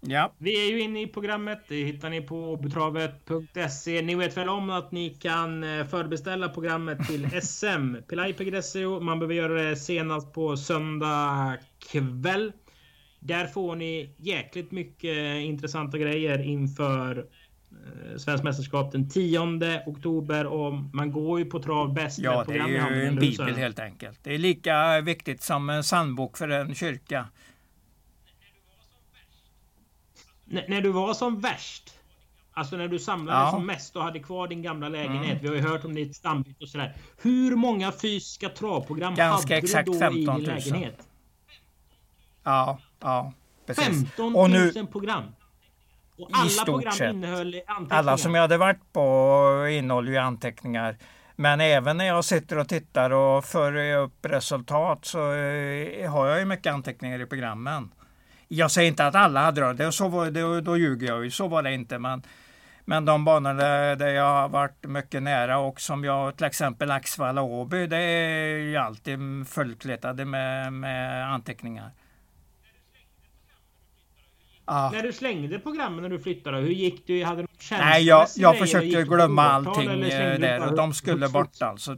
Ja. 0.00 0.34
Vi 0.38 0.66
är 0.66 0.72
ju 0.72 0.80
inne 0.80 1.02
i 1.02 1.06
programmet. 1.06 1.58
Det 1.68 1.84
hittar 1.84 2.10
ni 2.10 2.20
på 2.20 2.56
betravet.se. 2.56 4.02
Ni 4.02 4.14
vet 4.14 4.36
väl 4.36 4.48
om 4.48 4.70
att 4.70 4.92
ni 4.92 5.10
kan 5.10 5.64
eh, 5.64 5.86
förbeställa 5.86 6.48
programmet 6.48 7.06
till 7.06 7.30
SM. 7.42 7.94
Pilai.se. 8.08 8.86
Man 8.86 9.18
behöver 9.18 9.34
göra 9.34 9.62
det 9.62 9.76
senast 9.76 10.32
på 10.32 10.56
söndag 10.56 11.56
kväll. 11.92 12.52
Där 13.20 13.46
får 13.46 13.76
ni 13.76 14.14
jäkligt 14.18 14.70
mycket 14.70 15.40
intressanta 15.40 15.98
grejer 15.98 16.42
inför 16.42 17.26
Svenskt 18.16 18.44
mästerskap 18.44 18.92
den 18.92 19.08
10 19.10 19.82
oktober 19.86 20.46
och 20.46 20.72
man 20.92 21.12
går 21.12 21.38
ju 21.38 21.44
på 21.44 21.62
trav 21.62 21.94
bäst 21.94 22.18
Ja, 22.18 22.44
det 22.44 22.54
i 22.54 22.58
är 22.58 22.68
ju 22.68 23.04
en 23.06 23.16
bibel 23.16 23.54
helt 23.56 23.78
enkelt. 23.78 24.18
Det 24.22 24.34
är 24.34 24.38
lika 24.38 25.00
viktigt 25.00 25.42
som 25.42 25.70
en 25.70 25.84
sandbok 25.84 26.36
för 26.36 26.48
en 26.48 26.74
kyrka. 26.74 27.28
N- 30.50 30.62
när 30.68 30.80
du 30.80 30.90
var 30.92 31.14
som 31.14 31.40
värst. 31.40 31.94
Alltså 32.52 32.76
när 32.76 32.88
du 32.88 32.98
samlade 32.98 33.38
Ja. 33.40 33.50
som 33.50 33.66
mest 33.66 33.96
och 33.96 34.02
hade 34.02 34.18
kvar 34.18 34.48
din 34.48 34.62
gamla 34.62 34.88
lägenhet. 34.88 35.30
Mm. 35.30 35.38
Vi 35.42 35.48
har 35.48 35.54
ju 35.54 35.60
hört 35.60 35.84
om 35.84 35.94
ditt 35.94 36.16
stambyte 36.16 36.64
och 36.64 36.68
sådär. 36.70 36.96
Hur 37.22 37.56
många 37.56 37.92
fysiska 37.92 38.48
travprogram 38.48 39.14
Ganska 39.14 39.54
hade 39.54 39.64
exakt 39.66 39.86
du 39.86 39.92
då 39.92 39.98
15 39.98 40.18
i 40.18 40.26
000. 40.26 40.36
din 40.36 40.46
lägenhet? 40.46 41.08
Ja, 42.44 42.78
ja, 43.00 43.32
precis. 43.66 43.84
15 43.84 44.32
000 44.32 44.36
Och 44.42 44.50
nu, 44.50 44.86
program. 44.86 45.24
Och 46.18 46.30
alla 46.32 46.48
stort 46.48 46.66
program 46.66 46.92
sett. 46.92 47.92
alla 47.92 48.16
som 48.16 48.34
jag 48.34 48.42
hade 48.42 48.56
varit 48.56 48.92
på 48.92 49.68
innehåller 49.70 50.12
ju 50.12 50.18
anteckningar. 50.18 50.96
Men 51.36 51.60
även 51.60 51.96
när 51.96 52.04
jag 52.04 52.24
sitter 52.24 52.58
och 52.58 52.68
tittar 52.68 53.10
och 53.10 53.44
för 53.44 53.94
upp 53.96 54.26
resultat 54.26 55.04
så 55.04 55.18
eh, 55.32 56.10
har 56.10 56.26
jag 56.28 56.38
ju 56.38 56.44
mycket 56.44 56.72
anteckningar 56.72 57.20
i 57.20 57.26
programmen. 57.26 57.90
Jag 58.48 58.70
säger 58.70 58.88
inte 58.88 59.06
att 59.06 59.14
alla 59.14 59.40
hade 59.40 59.72
det, 59.72 59.92
så 59.92 60.08
var, 60.08 60.26
det 60.30 60.60
då 60.60 60.76
ljuger 60.76 61.06
jag 61.06 61.24
ju, 61.24 61.30
så 61.30 61.48
var 61.48 61.62
det 61.62 61.74
inte. 61.74 61.98
Men, 61.98 62.22
men 62.84 63.04
de 63.04 63.24
banor 63.24 63.54
där, 63.54 63.96
där 63.96 64.08
jag 64.08 64.24
har 64.24 64.48
varit 64.48 64.84
mycket 64.84 65.22
nära 65.22 65.58
och 65.58 65.80
som 65.80 66.04
jag 66.04 66.36
till 66.36 66.46
exempel 66.46 66.90
Axvalla 66.90 67.42
och 67.42 67.52
Åby, 67.52 67.86
det 67.86 67.96
är 67.96 68.58
ju 68.58 68.76
alltid 68.76 69.18
fullkletade 69.48 70.24
med, 70.24 70.72
med 70.72 71.32
anteckningar. 71.32 71.90
Ja. 74.68 74.90
När 74.90 75.02
du 75.02 75.12
slängde 75.12 75.58
programmen 75.58 76.02
när 76.02 76.08
du 76.10 76.18
flyttade, 76.18 76.58
hur 76.58 76.68
gick 76.68 77.06
du? 77.06 77.24
Hade 77.24 77.42
du 77.42 77.48
Nej, 77.70 78.02
jag, 78.02 78.26
jag 78.36 78.58
försökte 78.58 79.02
glömma 79.02 79.42
allting 79.42 80.02
eh, 80.02 80.38
där 80.38 80.68
och 80.68 80.76
de 80.76 80.94
skulle 80.94 81.28
bort 81.28 81.62
alltså. 81.62 81.96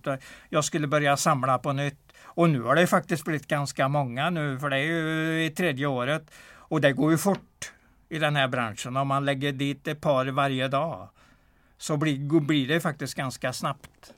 Jag 0.49 0.65
skulle 0.65 0.87
börja 0.87 1.17
samla 1.17 1.59
på 1.59 1.73
nytt. 1.73 2.13
Och 2.25 2.51
nu 2.51 2.63
har 2.63 2.75
det 2.75 2.87
faktiskt 2.87 3.25
blivit 3.25 3.47
ganska 3.47 3.89
många 3.89 4.31
nu, 4.31 4.59
för 4.59 4.71
det 4.71 4.77
är 4.77 4.85
ju 4.85 5.45
i 5.45 5.51
tredje 5.51 5.87
året. 5.87 6.31
Och 6.55 6.81
det 6.81 6.93
går 6.93 7.11
ju 7.11 7.19
fort 7.19 7.73
i 8.09 8.19
den 8.19 8.37
här 8.37 8.49
branschen. 8.49 8.97
Om 8.97 9.09
man 9.09 9.25
lägger 9.25 9.53
dit 9.53 9.89
ett 9.89 10.01
par 10.01 10.27
varje 10.27 10.69
dag 10.69 11.09
så 11.79 11.97
blir, 11.97 12.41
blir 12.41 12.69
det 12.69 12.81
faktiskt 12.81 13.15
ganska 13.15 13.53
snabbt. 13.53 14.13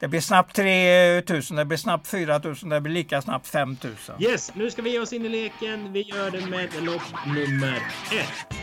Det 0.00 0.08
blir 0.08 0.20
snabbt 0.20 0.56
3000, 0.56 1.56
det 1.56 1.64
blir 1.64 1.78
snabbt 1.78 2.06
4000, 2.06 2.68
det 2.68 2.80
blir 2.80 2.92
lika 2.92 3.22
snabbt 3.22 3.46
5000. 3.46 4.14
Yes, 4.22 4.52
nu 4.54 4.70
ska 4.70 4.82
vi 4.82 4.90
ge 4.90 4.98
oss 4.98 5.12
in 5.12 5.26
i 5.26 5.28
leken. 5.28 5.92
Vi 5.92 6.02
gör 6.02 6.30
det 6.30 6.46
med 6.46 6.68
lopp 6.82 7.02
nummer 7.26 7.82
ett. 8.12 8.56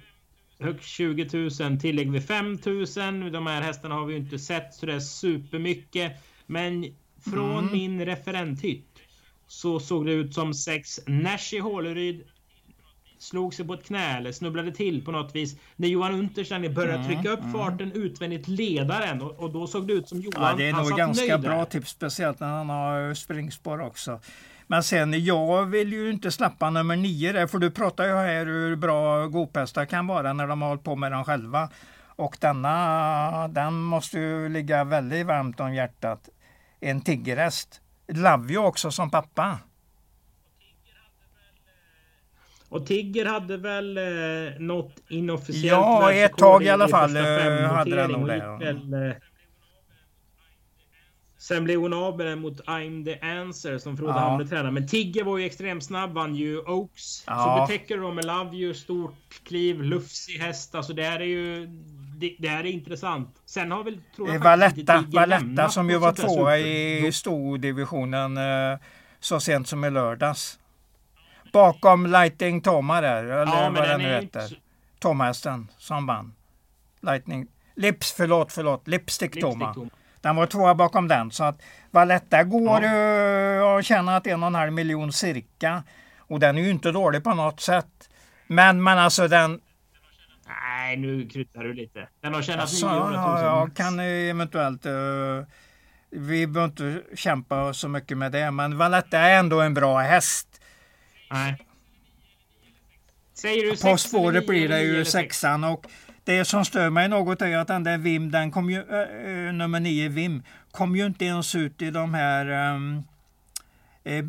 högst 0.64 0.88
20 0.88 1.50
000, 1.60 1.78
tillägg 1.80 2.10
vid 2.10 2.26
5 2.26 2.58
000. 2.66 3.32
De 3.32 3.46
här 3.46 3.62
hästarna 3.62 3.94
har 3.94 4.06
vi 4.06 4.12
ju 4.14 4.18
inte 4.20 4.38
sett 4.38 4.74
så 4.74 4.86
det 4.86 4.94
är 4.94 5.00
supermycket. 5.00 6.12
Men 6.46 6.94
från 7.24 7.58
Mm. 7.58 7.72
min 7.72 8.04
referenthytt 8.06 8.98
så 9.46 9.80
såg 9.80 10.06
det 10.06 10.12
ut 10.12 10.34
som 10.34 10.54
sex 10.54 11.00
Nash 11.06 11.54
i 11.54 11.58
Håleryd 11.58 12.24
slog 13.18 13.54
sig 13.54 13.66
på 13.66 13.74
ett 13.74 13.84
knä 13.84 14.16
eller 14.16 14.32
snubblade 14.32 14.72
till 14.72 15.04
på 15.04 15.10
något 15.12 15.34
vis 15.34 15.56
när 15.76 15.88
Johan 15.88 16.14
Untersteiner 16.14 16.68
började 16.68 16.94
Mm, 16.98 17.06
trycka 17.06 17.30
upp 17.30 17.40
mm. 17.40 17.52
farten 17.52 17.92
utvändigt 17.92 18.48
ledaren 18.48 19.22
och, 19.22 19.38
och 19.38 19.50
då 19.52 19.66
såg 19.66 19.86
det 19.86 19.92
ut 19.92 20.08
som 20.08 20.20
Johan. 20.20 20.42
Ja, 20.50 20.54
det 20.56 20.68
är 20.68 20.72
nog 20.72 20.98
ganska 20.98 21.38
bra 21.38 21.56
där. 21.58 21.64
tips, 21.64 21.90
speciellt 21.90 22.40
när 22.40 22.48
han 22.48 22.68
har 22.68 23.14
springspår 23.14 23.80
också. 23.80 24.20
Men 24.70 24.82
sen, 24.82 25.24
jag 25.24 25.66
vill 25.66 25.92
ju 25.92 26.10
inte 26.10 26.30
släppa 26.30 26.70
nummer 26.70 26.96
nio 26.96 27.32
där, 27.32 27.46
för 27.46 27.58
du 27.58 27.70
pratar 27.70 28.04
ju 28.04 28.14
här 28.14 28.46
hur 28.46 28.76
bra 28.76 29.26
gophästar 29.26 29.84
kan 29.84 30.06
vara 30.06 30.32
när 30.32 30.46
de 30.46 30.62
har 30.62 30.68
hållit 30.68 30.84
på 30.84 30.96
med 30.96 31.12
dem 31.12 31.24
själva. 31.24 31.68
Och 32.16 32.36
denna, 32.40 33.48
den 33.48 33.74
måste 33.74 34.18
ju 34.18 34.48
ligga 34.48 34.84
väldigt 34.84 35.26
varmt 35.26 35.60
om 35.60 35.74
hjärtat. 35.74 36.28
En 36.80 37.00
tiggerhäst. 37.00 37.80
Love 38.08 38.52
you 38.52 38.66
också 38.66 38.90
som 38.90 39.10
pappa. 39.10 39.58
Och 42.68 42.86
Tigger 42.86 43.24
hade 43.24 43.56
väl 43.56 43.98
eh, 43.98 44.04
något 44.60 44.92
inofficiellt 45.08 45.66
Ja, 45.66 46.12
ett 46.12 46.36
tag 46.36 46.62
i 46.62 46.68
alla 46.68 46.88
fall, 46.88 47.16
eh, 47.16 47.22
hade 47.62 47.96
den 47.96 48.10
nog 48.10 48.28
det, 48.28 48.58
väl, 48.58 48.92
eh, 48.94 49.16
Sen 51.40 51.64
blev 51.64 51.80
hon 51.80 51.92
av 51.92 52.16
med 52.16 52.26
den 52.26 52.40
mot 52.40 52.60
I'm 52.60 53.04
the 53.04 53.26
answer 53.26 53.78
som 53.78 53.96
Frode 53.96 54.12
Ja. 54.12 54.18
Hamre 54.18 54.46
tränade. 54.46 54.70
Men 54.70 54.88
Tigger 54.88 55.24
var 55.24 55.38
ju 55.38 55.46
extremt 55.46 55.84
snabb, 55.84 56.12
vann 56.12 56.34
ju 56.34 56.58
Oaks. 56.58 57.24
Ja. 57.26 57.66
Så 57.66 57.72
betäcker 57.72 57.98
de 57.98 58.14
med 58.14 58.24
Love 58.24 58.56
You, 58.56 58.74
stort 58.74 59.40
kliv, 59.44 59.82
lufsig 59.82 60.38
häst. 60.38 60.74
Alltså 60.74 60.92
det 60.92 61.04
här 61.04 61.20
är 61.20 61.24
ju... 61.24 61.66
Det, 62.16 62.36
det 62.38 62.48
här 62.48 62.60
är 62.60 62.64
intressant. 62.70 63.42
Sen 63.46 63.70
har 63.70 63.84
väl... 63.84 64.00
Tror 64.16 64.28
jag 64.28 64.40
Valletta, 64.40 65.04
Valletta 65.08 65.68
som 65.68 65.90
ju 65.90 65.98
var 65.98 66.12
tvåa 66.12 66.58
i 66.58 67.12
stordivisionen 67.12 68.36
eh, 68.36 68.78
så 69.20 69.40
sent 69.40 69.68
som 69.68 69.84
i 69.84 69.90
lördags. 69.90 70.58
Bakom 71.52 72.06
Lightning 72.06 72.60
Toma 72.60 73.00
där, 73.00 73.24
eller 73.24 73.52
Ja, 73.52 73.70
vad 73.74 73.88
den 73.88 74.00
nu 74.00 74.08
heter. 74.08 74.22
inte... 74.22 74.48
Tomhästen 74.98 75.68
som 75.78 76.06
vann. 76.06 76.34
Lightning. 77.00 77.46
Lips, 77.74 78.12
förlåt, 78.12 78.52
förlåt. 78.52 78.88
Lipstick 78.88 79.40
Toma. 79.40 79.74
Den 80.20 80.36
var 80.36 80.46
tvåa 80.46 80.74
bakom 80.74 81.08
den. 81.08 81.30
Så 81.30 81.44
att 81.44 81.62
Valletta 81.90 82.44
går 82.44 82.84
ja. 82.84 83.78
att 83.78 83.84
tjäna 83.84 84.20
en 84.24 84.42
och 84.42 84.46
en 84.46 84.54
halv 84.54 84.72
miljon 84.72 85.12
cirka. 85.12 85.82
Och 86.18 86.40
den 86.40 86.58
är 86.58 86.62
ju 86.62 86.70
inte 86.70 86.92
dålig 86.92 87.24
på 87.24 87.34
något 87.34 87.60
sätt. 87.60 88.10
Men, 88.46 88.82
men 88.82 88.98
alltså 88.98 89.28
den... 89.28 89.60
Nej, 90.48 90.96
nu 90.96 91.28
kryddar 91.28 91.64
du 91.64 91.74
lite. 91.74 92.08
Den 92.20 92.34
har 92.34 92.42
tjänat 92.42 92.60
alltså, 92.60 92.86
900 92.86 93.34
000. 93.34 93.44
Ja, 93.44 93.68
kan 93.74 94.00
eventuellt... 94.00 94.86
Uh, 94.86 95.44
vi 96.10 96.46
behöver 96.46 96.64
inte 96.64 97.16
kämpa 97.16 97.74
så 97.74 97.88
mycket 97.88 98.18
med 98.18 98.32
det, 98.32 98.50
men 98.50 98.78
Valletta 98.78 99.18
är 99.18 99.38
ändå 99.38 99.60
en 99.60 99.74
bra 99.74 99.98
häst. 99.98 100.60
Nej. 101.30 101.56
Säger 103.34 103.70
du 103.70 103.76
På 103.76 103.96
spåret 103.96 104.46
blir 104.46 104.68
det 104.68 104.82
ju 104.82 105.04
sexan 105.04 105.64
och 105.64 105.86
det 106.28 106.44
som 106.44 106.64
stör 106.64 106.90
mig 106.90 107.08
något 107.08 107.42
är 107.42 107.56
att 107.56 107.68
den 107.68 107.84
där 107.84 107.98
Vim, 107.98 108.30
den 108.30 108.50
kom 108.50 108.70
ju, 108.70 108.78
äh, 108.78 109.52
nummer 109.52 109.80
nio 109.80 110.08
Vim, 110.08 110.42
kom 110.70 110.96
ju 110.96 111.06
inte 111.06 111.24
ens 111.24 111.54
ut 111.54 111.82
i 111.82 111.90
de 111.90 112.14
här 112.14 112.74
um, 112.74 113.04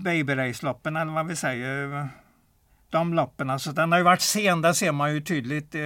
Baby 0.03 0.36
Race-loppen 0.36 0.96
eller 0.96 1.12
vad 1.12 1.27
vi 1.27 1.36
säger. 1.36 2.08
De 2.89 3.13
loppen, 3.13 3.50
alltså 3.50 3.72
den 3.72 3.91
har 3.91 4.00
ju 4.00 4.03
varit 4.03 4.22
sen, 4.22 4.62
där 4.62 4.74
ser 4.74 4.91
man 4.91 5.13
ju 5.13 5.22
tydligt. 5.22 5.75
Eh, 5.75 5.82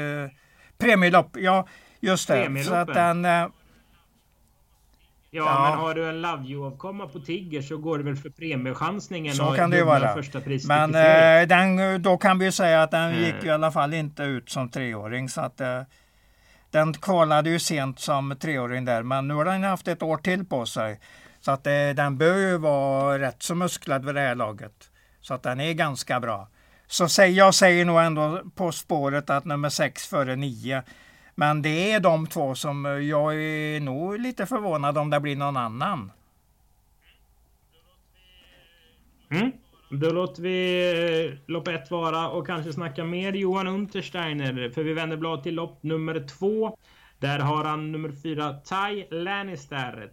premielopp, 0.78 1.38
ja 1.40 1.68
just 2.00 2.28
det. 2.28 2.64
Så 2.64 2.74
att 2.74 2.94
den, 2.94 3.26
eh, 3.26 3.48
Ja, 5.36 5.44
ja, 5.44 5.70
men 5.70 5.80
har 5.80 5.94
du 5.94 6.10
en 6.10 6.22
Love 6.22 6.44
You-avkomma 6.44 7.08
på 7.08 7.20
Tigger 7.20 7.62
så 7.62 7.78
går 7.78 7.98
det 7.98 8.04
väl 8.04 8.16
för 8.16 8.30
premiechansningen. 8.30 9.34
Så 9.34 9.52
kan 9.52 9.70
det 9.70 9.78
ju 9.78 9.84
vara. 9.84 10.16
Men 10.68 10.96
eh, 10.96 11.48
den, 11.48 12.02
då 12.02 12.18
kan 12.18 12.40
vi 12.40 12.46
ju 12.46 12.52
säga 12.52 12.84
att 12.84 12.92
den 12.92 13.12
mm. 13.12 13.24
gick 13.24 13.44
i 13.44 13.50
alla 13.50 13.72
fall 13.72 13.94
inte 13.94 14.24
ut 14.24 14.50
som 14.50 14.70
treåring. 14.70 15.30
Så 15.30 15.42
att, 15.42 15.62
eh, 15.62 15.82
den 16.74 16.94
kvalade 16.94 17.50
ju 17.50 17.60
sent 17.60 18.00
som 18.00 18.36
treåring 18.40 18.86
där, 18.86 19.04
men 19.04 19.28
nu 19.28 19.34
har 19.34 19.46
den 19.46 19.64
haft 19.64 19.88
ett 19.88 20.04
år 20.04 20.18
till 20.18 20.46
på 20.46 20.66
sig. 20.66 21.00
Så 21.40 21.52
att 21.52 21.64
det, 21.64 21.94
den 21.94 22.18
bör 22.18 22.38
ju 22.38 22.58
vara 22.58 23.20
rätt 23.20 23.44
så 23.44 23.56
musklad 23.56 24.06
vid 24.06 24.16
det 24.16 24.22
här 24.22 24.36
laget. 24.36 24.90
Så 25.22 25.34
att 25.34 25.44
den 25.44 25.60
är 25.60 25.74
ganska 25.74 26.20
bra. 26.20 26.48
Så 26.88 27.10
säg, 27.10 27.32
jag 27.32 27.56
säger 27.56 27.86
nog 27.86 28.00
ändå 28.00 28.42
på 28.56 28.72
spåret 28.72 29.30
att 29.30 29.46
nummer 29.46 29.70
6 29.70 30.08
före 30.08 30.36
9 30.36 30.84
men 31.36 31.62
det 31.62 31.92
är 31.92 32.00
de 32.00 32.28
två 32.28 32.56
som 32.56 32.86
eh, 32.86 32.92
jag 32.92 33.36
är 33.36 33.80
nog 33.80 34.20
lite 34.20 34.46
förvånad 34.46 34.98
om 34.98 35.10
det 35.10 35.20
blir 35.20 35.36
någon 35.36 35.58
annan. 35.58 36.12
Mm. 39.32 39.52
Då 40.00 40.10
låter 40.10 40.42
vi 40.42 41.26
eh, 41.26 41.52
lopp 41.52 41.68
ett 41.68 41.92
vara 41.92 42.30
och 42.30 42.48
kanske 42.48 42.74
snacka 42.74 43.04
mer 43.04 43.34
Johan 43.34 43.68
Untersteiner. 43.68 44.70
För 44.70 44.84
vi 44.84 44.94
vänder 44.94 45.18
blad 45.18 45.44
till 45.44 45.56
lopp 45.56 45.84
nummer 45.84 46.28
två. 46.28 46.78
Där 47.20 47.40
har 47.40 47.64
han 47.64 47.92
nummer 47.92 48.12
fyra 48.24 48.54
Tai 48.54 49.06
Lannister. 49.12 50.12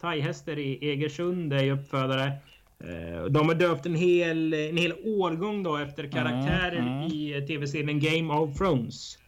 Thai-hästar 0.00 0.58
i 0.58 0.90
Egersund 0.90 1.52
är 1.52 1.72
uppfödare. 1.72 2.32
Eh, 2.80 3.24
de 3.24 3.48
har 3.48 3.54
döpt 3.54 3.86
en 3.86 3.94
hel, 3.94 4.54
en 4.54 4.76
hel 4.76 4.92
årgång 5.04 5.62
då 5.62 5.76
efter 5.76 6.10
karaktärer 6.10 6.76
mm, 6.76 6.92
mm. 6.92 7.12
i 7.12 7.44
tv-serien 7.46 8.00
Game 8.00 8.34
of 8.34 8.58
Thrones. 8.58 9.18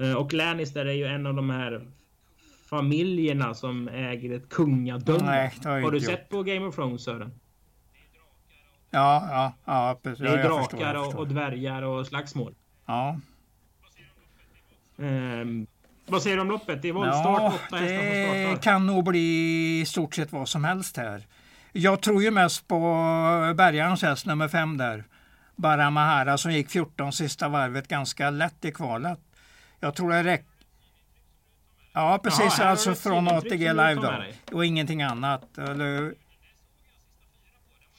Eh, 0.00 0.14
och 0.14 0.32
Lannister 0.32 0.86
är 0.86 0.92
ju 0.92 1.04
en 1.04 1.26
av 1.26 1.34
de 1.34 1.50
här 1.50 1.86
familjerna 2.66 3.54
som 3.54 3.88
äger 3.88 4.36
ett 4.36 4.48
kungadöme. 4.48 5.50
Har 5.64 5.90
du 5.90 6.00
sett 6.00 6.28
på 6.28 6.42
Game 6.42 6.66
of 6.66 6.74
Thrones 6.74 7.04
Sören? 7.04 7.30
Ja, 8.94 9.28
ja, 9.30 9.52
ja, 9.64 9.98
precis. 10.02 10.18
Det 10.18 10.28
är 10.28 10.42
drakar 10.42 10.60
förstår, 10.60 10.96
och, 10.96 11.14
och, 11.14 11.28
dvärgar 11.28 11.82
och 11.82 12.06
slagsmål. 12.06 12.54
Ja. 12.86 13.20
Um, 14.96 15.66
vad 16.06 16.22
säger 16.22 16.36
du 16.36 16.42
om 16.42 16.48
loppet? 16.48 16.82
Det 16.82 16.88
är 16.88 16.92
voltstart, 16.92 17.24
ja, 17.24 17.52
åtta 17.66 17.76
hästar 17.76 18.50
Det 18.50 18.62
kan 18.62 18.86
nog 18.86 19.04
bli 19.04 19.80
i 19.80 19.86
stort 19.86 20.14
sett 20.14 20.32
vad 20.32 20.48
som 20.48 20.64
helst 20.64 20.96
här. 20.96 21.26
Jag 21.72 22.00
tror 22.00 22.22
ju 22.22 22.30
mest 22.30 22.68
på 22.68 22.78
bärgarens 23.56 24.02
häst 24.02 24.26
nummer 24.26 24.48
fem 24.48 24.76
där. 24.76 25.04
Baramahara 25.56 26.38
som 26.38 26.52
gick 26.52 26.70
14 26.70 27.12
sista 27.12 27.48
varvet 27.48 27.88
ganska 27.88 28.30
lätt 28.30 28.64
i 28.64 28.72
kvalet. 28.72 29.20
Jag 29.80 29.94
tror 29.94 30.10
det 30.10 30.24
räcker. 30.24 30.46
Ja, 31.92 32.20
precis. 32.22 32.58
Jaha, 32.58 32.68
alltså 32.68 32.94
från 32.94 33.28
ATG 33.28 33.72
Live 33.72 33.94
då. 33.94 34.24
Och 34.52 34.64
ingenting 34.64 35.02
annat. 35.02 35.58
Eller... 35.58 36.14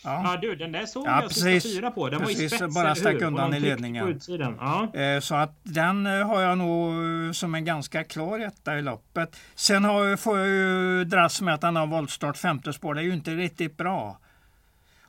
Ja. 0.05 0.21
ja 0.23 0.37
du, 0.41 0.55
den 0.55 0.71
där 0.71 0.85
såg 0.85 1.07
ja, 1.07 1.21
jag 1.21 1.23
precis, 1.23 1.63
fyra 1.63 1.91
på. 1.91 2.09
Den 2.09 2.19
precis, 2.19 2.37
var 2.37 2.43
ju 2.43 2.49
spets, 2.49 2.75
bara 2.75 2.95
stack 2.95 3.21
undan 3.21 3.53
i 3.53 3.59
ledningen. 3.59 4.19
Ja. 4.59 4.93
Eh, 4.93 5.19
så 5.19 5.35
att 5.35 5.59
den 5.63 6.05
eh, 6.05 6.27
har 6.27 6.41
jag 6.41 6.57
nog 6.57 6.95
som 7.35 7.55
en 7.55 7.65
ganska 7.65 8.03
klar 8.03 8.39
etta 8.39 8.77
i 8.77 8.81
loppet. 8.81 9.35
Sen 9.55 9.83
har, 9.83 10.15
får 10.15 10.37
jag 10.37 10.47
ju 10.47 11.03
dras 11.03 11.41
med 11.41 11.53
att 11.53 11.61
den 11.61 11.75
har 11.75 11.87
voltstart 11.87 12.37
femte 12.37 12.73
spår. 12.73 12.93
Det 12.93 13.01
är 13.01 13.03
ju 13.03 13.13
inte 13.13 13.31
riktigt 13.31 13.77
bra. 13.77 14.19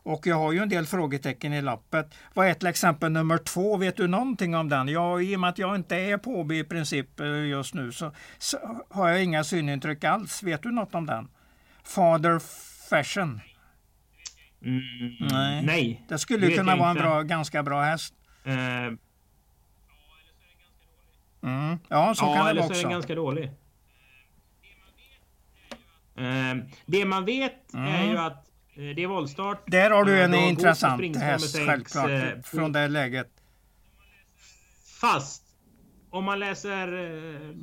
Och 0.06 0.26
jag 0.26 0.36
har 0.36 0.52
ju 0.52 0.58
en 0.58 0.68
del 0.68 0.86
frågetecken 0.86 1.52
i 1.52 1.62
lappet. 1.62 2.14
Vad 2.34 2.46
är 2.46 2.54
till 2.54 2.66
exempel 2.66 3.12
nummer 3.12 3.38
två? 3.38 3.76
Vet 3.76 3.96
du 3.96 4.08
någonting 4.08 4.54
om 4.54 4.68
den? 4.68 4.88
Ja, 4.88 5.20
I 5.20 5.36
och 5.36 5.40
med 5.40 5.50
att 5.50 5.58
jag 5.58 5.76
inte 5.76 5.96
är 5.96 6.18
på 6.18 6.54
i 6.54 6.64
princip 6.64 7.20
eh, 7.20 7.46
just 7.46 7.74
nu 7.74 7.92
så, 7.92 8.12
så, 8.38 8.58
har 8.90 9.08
jag 9.08 9.24
inga 9.24 9.44
synintryck 9.44 10.04
alls. 10.04 10.42
Vet 10.42 10.62
du 10.62 10.70
något 10.72 10.94
om 10.94 11.06
den? 11.06 11.28
Father 11.84 12.40
Fashion? 12.90 13.40
Mm, 14.62 14.82
nej. 15.20 15.62
nej. 15.62 16.04
Det 16.08 16.18
skulle 16.18 16.50
kunna 16.50 16.76
vara 16.76 16.90
en 16.90 16.96
bra, 16.96 17.22
ganska 17.22 17.62
bra 17.62 17.82
häst. 17.82 18.14
Uh, 18.46 18.52
mm. 21.42 21.78
Ja, 21.88 22.14
så 22.14 22.24
ja, 22.24 22.34
kan 22.34 22.34
det 22.34 22.34
vara 22.34 22.34
också. 22.34 22.34
Ja, 22.34 22.50
eller 22.50 22.62
så 22.62 22.72
är 22.72 22.82
den 22.82 22.90
ganska 22.90 23.14
dålig. 23.14 23.50
Uh, 26.18 26.64
det 26.86 27.04
man 27.04 27.24
vet 27.24 27.74
mm. 27.74 27.86
är 27.86 28.10
ju 28.10 28.18
att 28.18 28.46
Eh, 28.76 28.94
det 28.94 29.02
är 29.02 29.06
voltstart. 29.06 29.62
Där 29.66 29.90
har 29.90 30.04
du 30.04 30.22
en 30.22 30.34
uh, 30.34 30.48
intressant 30.48 31.16
häst 31.16 31.56
självklart 31.66 32.10
uh, 32.10 32.42
från 32.42 32.72
det 32.72 32.88
läget. 32.88 33.30
Fast 35.00 35.42
om 36.10 36.24
man 36.24 36.38
läser 36.38 36.94
uh, 36.94 37.54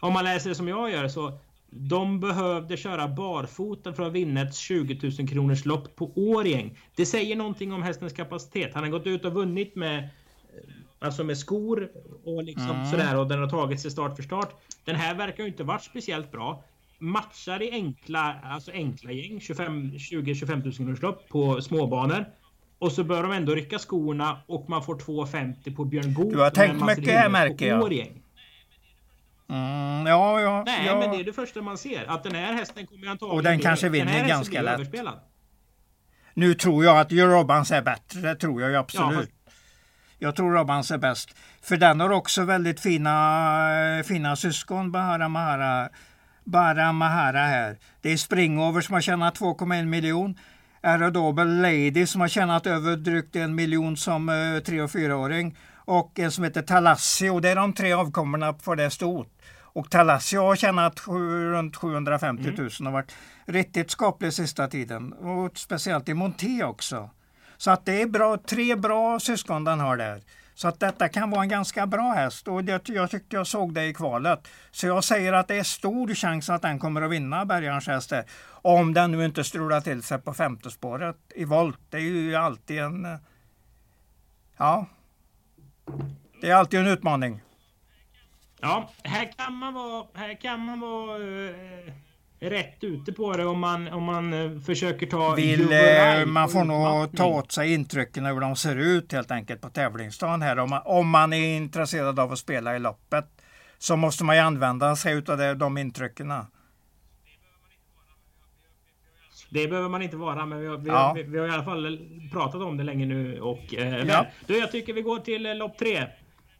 om 0.00 0.12
man 0.12 0.24
läser 0.24 0.48
det 0.48 0.54
som 0.54 0.68
jag 0.68 0.90
gör 0.90 1.08
så 1.08 1.38
de 1.70 2.20
behövde 2.20 2.76
köra 2.76 3.08
barfota 3.08 3.92
för 3.92 4.02
att 4.02 4.12
vinna 4.12 4.42
ett 4.42 4.54
20 4.54 5.10
000 5.18 5.28
kronors 5.28 5.64
lopp 5.64 5.96
på 5.96 6.12
Årjäng. 6.14 6.78
Det 6.96 7.06
säger 7.06 7.36
någonting 7.36 7.72
om 7.72 7.82
hästens 7.82 8.12
kapacitet. 8.12 8.74
Han 8.74 8.82
har 8.82 8.90
gått 8.90 9.06
ut 9.06 9.24
och 9.24 9.32
vunnit 9.32 9.76
med 9.76 10.08
Alltså 11.00 11.24
med 11.24 11.38
skor 11.38 11.88
och 12.24 12.42
liksom 12.44 12.70
mm. 12.70 12.86
sådär 12.86 13.18
och 13.18 13.28
den 13.28 13.40
har 13.40 13.48
tagit 13.48 13.80
sig 13.80 13.90
start 13.90 14.16
för 14.16 14.22
start. 14.22 14.54
Den 14.84 14.96
här 14.96 15.14
verkar 15.14 15.42
ju 15.44 15.48
inte 15.48 15.64
varit 15.64 15.82
speciellt 15.82 16.32
bra 16.32 16.64
matchar 16.98 17.62
i 17.62 17.70
enkla, 17.70 18.36
alltså 18.44 18.70
enkla 18.70 19.12
gäng, 19.12 19.38
20-25 19.38 20.82
000 20.82 20.96
lopp 21.02 21.28
på 21.28 21.62
småbanor. 21.62 22.24
Och 22.78 22.92
så 22.92 23.04
bör 23.04 23.22
de 23.22 23.32
ändå 23.32 23.54
rycka 23.54 23.78
skorna 23.78 24.38
och 24.46 24.70
man 24.70 24.82
får 24.82 24.94
2,50 24.94 25.76
på 25.76 25.84
Björn 25.84 26.14
Goop. 26.14 26.32
Du 26.32 26.38
har 26.38 26.50
tänkt 26.50 26.84
mycket 26.84 27.14
här 27.14 27.28
märker 27.28 27.68
jag. 27.68 28.17
Mm, 29.48 30.06
ja, 30.06 30.40
ja. 30.40 30.62
Nej, 30.66 30.86
ja. 30.86 30.98
men 30.98 31.10
det 31.10 31.16
är 31.16 31.24
det 31.24 31.32
första 31.32 31.62
man 31.62 31.78
ser. 31.78 32.10
Att 32.10 32.24
den 32.24 32.34
här 32.34 32.52
hästen 32.52 32.86
kommer 32.86 33.06
antagligen... 33.06 33.36
Och 33.36 33.42
den 33.42 33.58
kanske 33.58 33.88
vinner 33.88 34.28
ganska 34.28 34.62
lätt. 34.62 34.74
Överspelad. 34.74 35.20
Nu 36.34 36.54
tror 36.54 36.84
jag 36.84 36.98
att 37.00 37.12
Robbans 37.12 37.70
är 37.70 37.82
bättre. 37.82 38.20
Det 38.20 38.34
tror 38.34 38.60
jag 38.62 38.70
ju 38.70 38.76
absolut. 38.76 39.30
Ja, 39.46 39.52
jag 40.18 40.36
tror 40.36 40.52
Robbans 40.52 40.90
är 40.90 40.98
bäst. 40.98 41.34
För 41.62 41.76
den 41.76 42.00
har 42.00 42.10
också 42.10 42.44
väldigt 42.44 42.80
fina, 42.80 44.02
fina 44.04 44.36
syskon, 44.36 44.92
Bahara 44.92 45.28
Mahara. 45.28 45.88
Bara 46.44 46.92
Mahara 46.92 47.40
här. 47.40 47.78
Det 48.00 48.12
är 48.12 48.16
Springover 48.16 48.80
som 48.80 48.94
har 48.94 49.00
tjänat 49.00 49.40
2,1 49.40 49.86
miljon. 49.86 50.38
Aerodobel 50.82 51.60
Lady 51.60 52.06
som 52.06 52.20
har 52.20 52.28
tjänat 52.28 52.66
över 52.66 52.96
drygt 52.96 53.36
en 53.36 53.54
miljon 53.54 53.96
som 53.96 54.28
uh, 54.28 54.60
tre 54.60 54.80
och 54.80 54.90
fyraåring. 54.90 55.56
Och 55.74 56.18
en 56.18 56.32
som 56.32 56.44
heter 56.44 56.62
Talassio. 56.62 57.40
Det 57.40 57.48
är 57.48 57.56
de 57.56 57.72
tre 57.72 57.92
avkommorna 57.92 58.54
för 58.54 58.76
det 58.76 58.90
stort. 58.90 59.37
Och 59.72 59.90
Talassio 59.90 60.38
har 60.40 60.56
tjänat 60.56 61.08
runt 61.08 61.76
750 61.76 62.42
000 62.44 62.70
mm. 62.80 62.86
och 62.86 62.92
varit 62.92 63.14
riktigt 63.46 63.90
skaplig 63.90 64.32
sista 64.32 64.68
tiden. 64.68 65.12
Och 65.12 65.58
speciellt 65.58 66.08
i 66.08 66.14
Monté 66.14 66.64
också. 66.64 67.10
Så 67.56 67.70
att 67.70 67.84
det 67.84 68.02
är 68.02 68.06
bra, 68.06 68.36
tre 68.36 68.76
bra 68.76 69.20
syskon 69.20 69.64
den 69.64 69.80
har 69.80 69.96
där. 69.96 70.22
Så 70.54 70.68
att 70.68 70.80
detta 70.80 71.08
kan 71.08 71.30
vara 71.30 71.42
en 71.42 71.48
ganska 71.48 71.86
bra 71.86 72.12
häst 72.12 72.48
och 72.48 72.64
det, 72.64 72.88
jag 72.88 73.10
tyckte 73.10 73.36
jag 73.36 73.46
såg 73.46 73.74
det 73.74 73.86
i 73.86 73.94
kvalet. 73.94 74.48
Så 74.70 74.86
jag 74.86 75.04
säger 75.04 75.32
att 75.32 75.48
det 75.48 75.54
är 75.54 75.62
stor 75.62 76.14
chans 76.14 76.50
att 76.50 76.62
den 76.62 76.78
kommer 76.78 77.02
att 77.02 77.10
vinna 77.10 77.44
Bergarns 77.44 77.86
häst 77.86 78.12
Om 78.50 78.94
den 78.94 79.12
nu 79.12 79.24
inte 79.24 79.44
strular 79.44 79.80
till 79.80 80.02
sig 80.02 80.18
på 80.18 80.34
femte 80.34 80.70
spåret 80.70 81.16
i 81.34 81.44
volt. 81.44 81.78
Det 81.90 81.96
är 81.96 82.00
ju 82.00 82.34
alltid 82.34 82.78
en... 82.78 83.18
Ja. 84.56 84.86
Det 86.40 86.50
är 86.50 86.54
alltid 86.54 86.80
en 86.80 86.86
utmaning. 86.86 87.42
Ja, 88.60 88.90
här 89.04 89.32
kan 89.36 89.54
man 89.54 89.74
vara... 89.74 90.06
Här 90.14 90.40
kan 90.40 90.60
man 90.60 90.80
vara 90.80 91.18
uh 91.18 91.92
rätt 92.40 92.84
ute 92.84 93.12
på 93.12 93.32
det 93.32 93.44
om 93.44 93.60
man, 93.60 93.88
om 93.88 94.04
man 94.04 94.32
eh, 94.32 94.60
försöker 94.60 95.06
ta... 95.06 95.34
Vill, 95.34 95.72
eh, 95.72 96.26
man 96.26 96.48
får 96.48 96.64
nog 96.64 97.16
ta 97.16 97.26
åt 97.26 97.52
sig 97.52 97.74
intrycken 97.74 98.26
hur 98.26 98.40
de 98.40 98.56
ser 98.56 98.76
ut 98.76 99.12
helt 99.12 99.30
enkelt 99.30 99.60
på 99.60 99.68
tävlingsdagen 99.68 100.42
här. 100.42 100.58
Om 100.58 100.70
man, 100.70 100.82
om 100.84 101.08
man 101.08 101.32
är 101.32 101.56
intresserad 101.56 102.20
av 102.20 102.32
att 102.32 102.38
spela 102.38 102.76
i 102.76 102.78
loppet 102.78 103.24
så 103.78 103.96
måste 103.96 104.24
man 104.24 104.36
ju 104.36 104.42
använda 104.42 104.96
sig 104.96 105.22
av 105.28 105.58
de 105.58 105.78
intrycken. 105.78 106.32
Det 109.50 109.68
behöver 109.68 109.88
man 109.88 110.02
inte 110.02 110.16
vara, 110.16 110.46
men 110.46 110.60
vi 110.60 110.66
har, 110.66 110.78
vi, 110.78 110.88
ja. 110.88 111.12
vi, 111.16 111.22
vi 111.22 111.38
har 111.38 111.46
i 111.46 111.50
alla 111.50 111.64
fall 111.64 111.98
pratat 112.32 112.62
om 112.62 112.76
det 112.76 112.84
länge 112.84 113.06
nu. 113.06 113.40
Och, 113.40 113.74
eh, 113.74 114.06
ja. 114.06 114.26
du, 114.46 114.58
jag 114.58 114.72
tycker 114.72 114.92
vi 114.92 115.02
går 115.02 115.18
till 115.18 115.46
eh, 115.46 115.54
lopp 115.54 115.78
tre. 115.78 116.06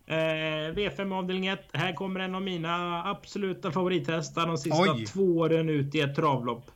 Eh, 0.08 0.72
V5 0.74 1.14
avdelning 1.14 1.46
1. 1.46 1.60
Här 1.72 1.92
kommer 1.92 2.20
en 2.20 2.34
av 2.34 2.42
mina 2.42 3.04
absoluta 3.04 3.72
favorithästar 3.72 4.46
de 4.46 4.58
sista 4.58 4.92
Oj. 4.92 5.06
två 5.06 5.38
åren 5.38 5.68
ut 5.68 5.94
i 5.94 6.00
ett 6.00 6.14
travlopp. 6.14 6.70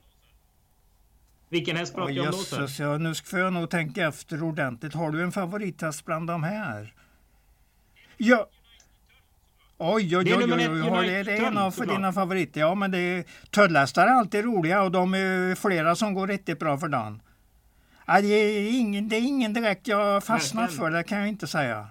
Vilken 1.49 1.77
häst 1.77 1.95
pratar 1.95 2.13
jag 2.13 2.35
om 2.35 2.45
då? 2.51 2.67
Ja, 2.79 2.99
nu 2.99 3.15
får 3.15 3.39
jag 3.39 3.53
nog 3.53 3.71
tänka 3.71 4.09
efter 4.09 4.43
ordentligt. 4.43 4.95
Har 4.95 5.11
du 5.11 5.23
en 5.23 5.33
favorithäst 5.33 6.05
bland 6.05 6.27
de 6.27 6.43
här? 6.43 6.93
Ja. 8.17 8.47
Oj, 9.79 10.17
oj, 10.17 10.35
oj, 10.35 10.45
oj, 10.45 10.53
oj, 10.53 10.69
oj. 10.69 10.81
Har 10.81 11.03
det, 11.03 11.23
det 11.23 11.33
är 11.33 11.43
en 11.43 11.59
av 11.59 11.71
för 11.71 11.87
dina 11.87 12.13
favoriter. 12.13 12.61
Ja, 12.61 12.75
men 12.75 12.91
det 12.91 12.99
är, 12.99 13.25
tödlhästar 13.51 14.07
är 14.07 14.11
alltid 14.11 14.45
roliga 14.45 14.83
och 14.83 14.91
de 14.91 15.15
är 15.15 15.55
flera 15.55 15.97
som 15.97 16.15
går 16.15 16.27
riktigt 16.27 16.59
bra 16.59 16.79
för 16.79 16.89
dagen. 16.89 17.23
Ja, 18.07 18.21
det, 18.21 18.27
är 18.29 18.81
ingen, 18.81 19.09
det 19.09 19.17
är 19.17 19.21
ingen 19.21 19.53
direkt 19.53 19.89
jag 19.89 20.25
fastnat 20.25 20.73
för, 20.73 20.91
det 20.91 21.03
kan 21.03 21.19
jag 21.19 21.29
inte 21.29 21.47
säga. 21.47 21.89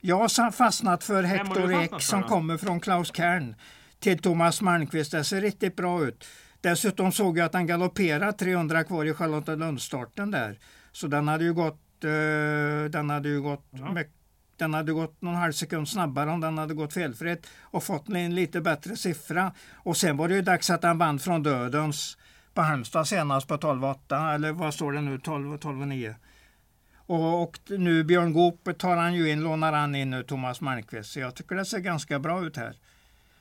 Jag 0.00 0.16
har 0.16 0.50
fastnat 0.50 1.04
för 1.04 1.22
Hector 1.22 1.72
Ek 1.72 2.02
som 2.02 2.22
kommer 2.22 2.56
från 2.56 2.80
Klaus 2.80 3.16
Kern 3.16 3.54
till 4.00 4.18
Thomas 4.18 4.60
Malmqvist. 4.60 5.12
Det 5.12 5.24
ser 5.24 5.40
riktigt 5.40 5.76
bra 5.76 6.04
ut. 6.04 6.24
Dessutom 6.60 7.12
såg 7.12 7.38
jag 7.38 7.46
att 7.46 7.54
han 7.54 7.66
galopperade 7.66 8.32
300 8.32 8.84
kvar 8.84 9.04
i 9.04 9.14
Charlottenlundsstarten 9.14 10.30
där. 10.30 10.58
Så 10.92 11.06
den 11.06 11.28
hade 11.28 11.44
ju 11.44 11.54
gått, 11.54 11.80
uh, 12.04 12.90
den 12.90 13.10
hade 13.10 13.28
ju 13.28 13.42
gått 13.42 13.66
ja. 13.70 13.92
med, 13.92 14.06
den 14.56 14.74
hade 14.74 14.92
gått 14.92 15.22
någon 15.22 15.34
halv 15.34 15.52
sekund 15.52 15.88
snabbare 15.88 16.30
om 16.30 16.40
den 16.40 16.58
hade 16.58 16.74
gått 16.74 16.92
felfritt 16.92 17.46
och 17.60 17.84
fått 17.84 18.08
en 18.08 18.34
lite 18.34 18.60
bättre 18.60 18.96
siffra. 18.96 19.52
Och 19.74 19.96
sen 19.96 20.16
var 20.16 20.28
det 20.28 20.34
ju 20.34 20.42
dags 20.42 20.70
att 20.70 20.82
han 20.82 20.98
vann 20.98 21.18
från 21.18 21.42
dödens 21.42 22.18
på 22.54 22.62
Halmstad 22.62 23.08
senast 23.08 23.48
på 23.48 23.56
12,8 23.56 24.34
eller 24.34 24.52
vad 24.52 24.74
står 24.74 24.92
det 24.92 25.00
nu 25.00 25.18
12, 25.18 25.56
12,9. 25.56 26.14
Och, 27.08 27.42
och 27.42 27.58
nu 27.68 28.04
Björn 28.04 28.32
Goop 28.32 28.78
tar 28.78 28.96
han 28.96 29.14
ju 29.14 29.30
in, 29.30 29.40
lånar 29.40 29.72
han 29.72 29.94
in 29.94 30.10
nu 30.10 30.22
Thomas 30.22 30.60
Malmqvist. 30.60 31.12
Så 31.12 31.20
jag 31.20 31.34
tycker 31.34 31.54
det 31.56 31.64
ser 31.64 31.78
ganska 31.78 32.18
bra 32.18 32.44
ut 32.44 32.56
här. 32.56 32.76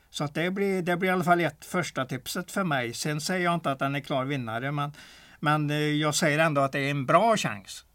Så 0.10 0.24
att 0.24 0.34
det, 0.34 0.52
blir, 0.52 0.82
det 0.82 0.98
blir 0.98 1.10
i 1.10 1.14
alla 1.14 1.24
fall 1.24 1.40
ett 1.40 1.66
första 1.66 2.06
tipset 2.06 2.52
för 2.52 2.64
mig. 2.64 2.94
Sen 2.94 3.22
säger 3.22 3.44
jag 3.44 3.54
inte 3.54 3.72
att 3.72 3.80
den 3.80 3.96
är 3.96 4.00
klar 4.00 4.26
vinnare, 4.26 4.72
men, 4.72 4.92
men 5.40 5.70
eh, 5.70 5.78
jag 5.78 6.16
säger 6.16 6.40
ändå 6.40 6.62
att 6.62 6.72
det 6.72 6.80
är 6.80 6.92
en 6.92 7.06
bra 7.06 7.38
chans. 7.38 7.86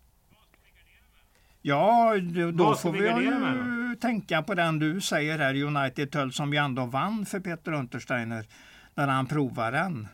Ja, 1.62 2.14
då 2.54 2.74
får 2.74 2.92
vi, 2.92 3.00
vi 3.00 3.24
ju 3.24 3.96
tänka 4.00 4.42
på 4.42 4.54
den 4.54 4.78
du 4.78 5.00
säger 5.00 5.38
här, 5.38 5.62
United 5.62 6.10
Tull, 6.10 6.32
som 6.32 6.52
ju 6.52 6.58
ändå 6.58 6.86
vann 6.86 7.26
för 7.26 7.40
Peter 7.40 7.72
Untersteiner 7.72 8.46
när 8.94 9.08
han 9.08 9.26
provade 9.26 9.76
den. 9.76 10.08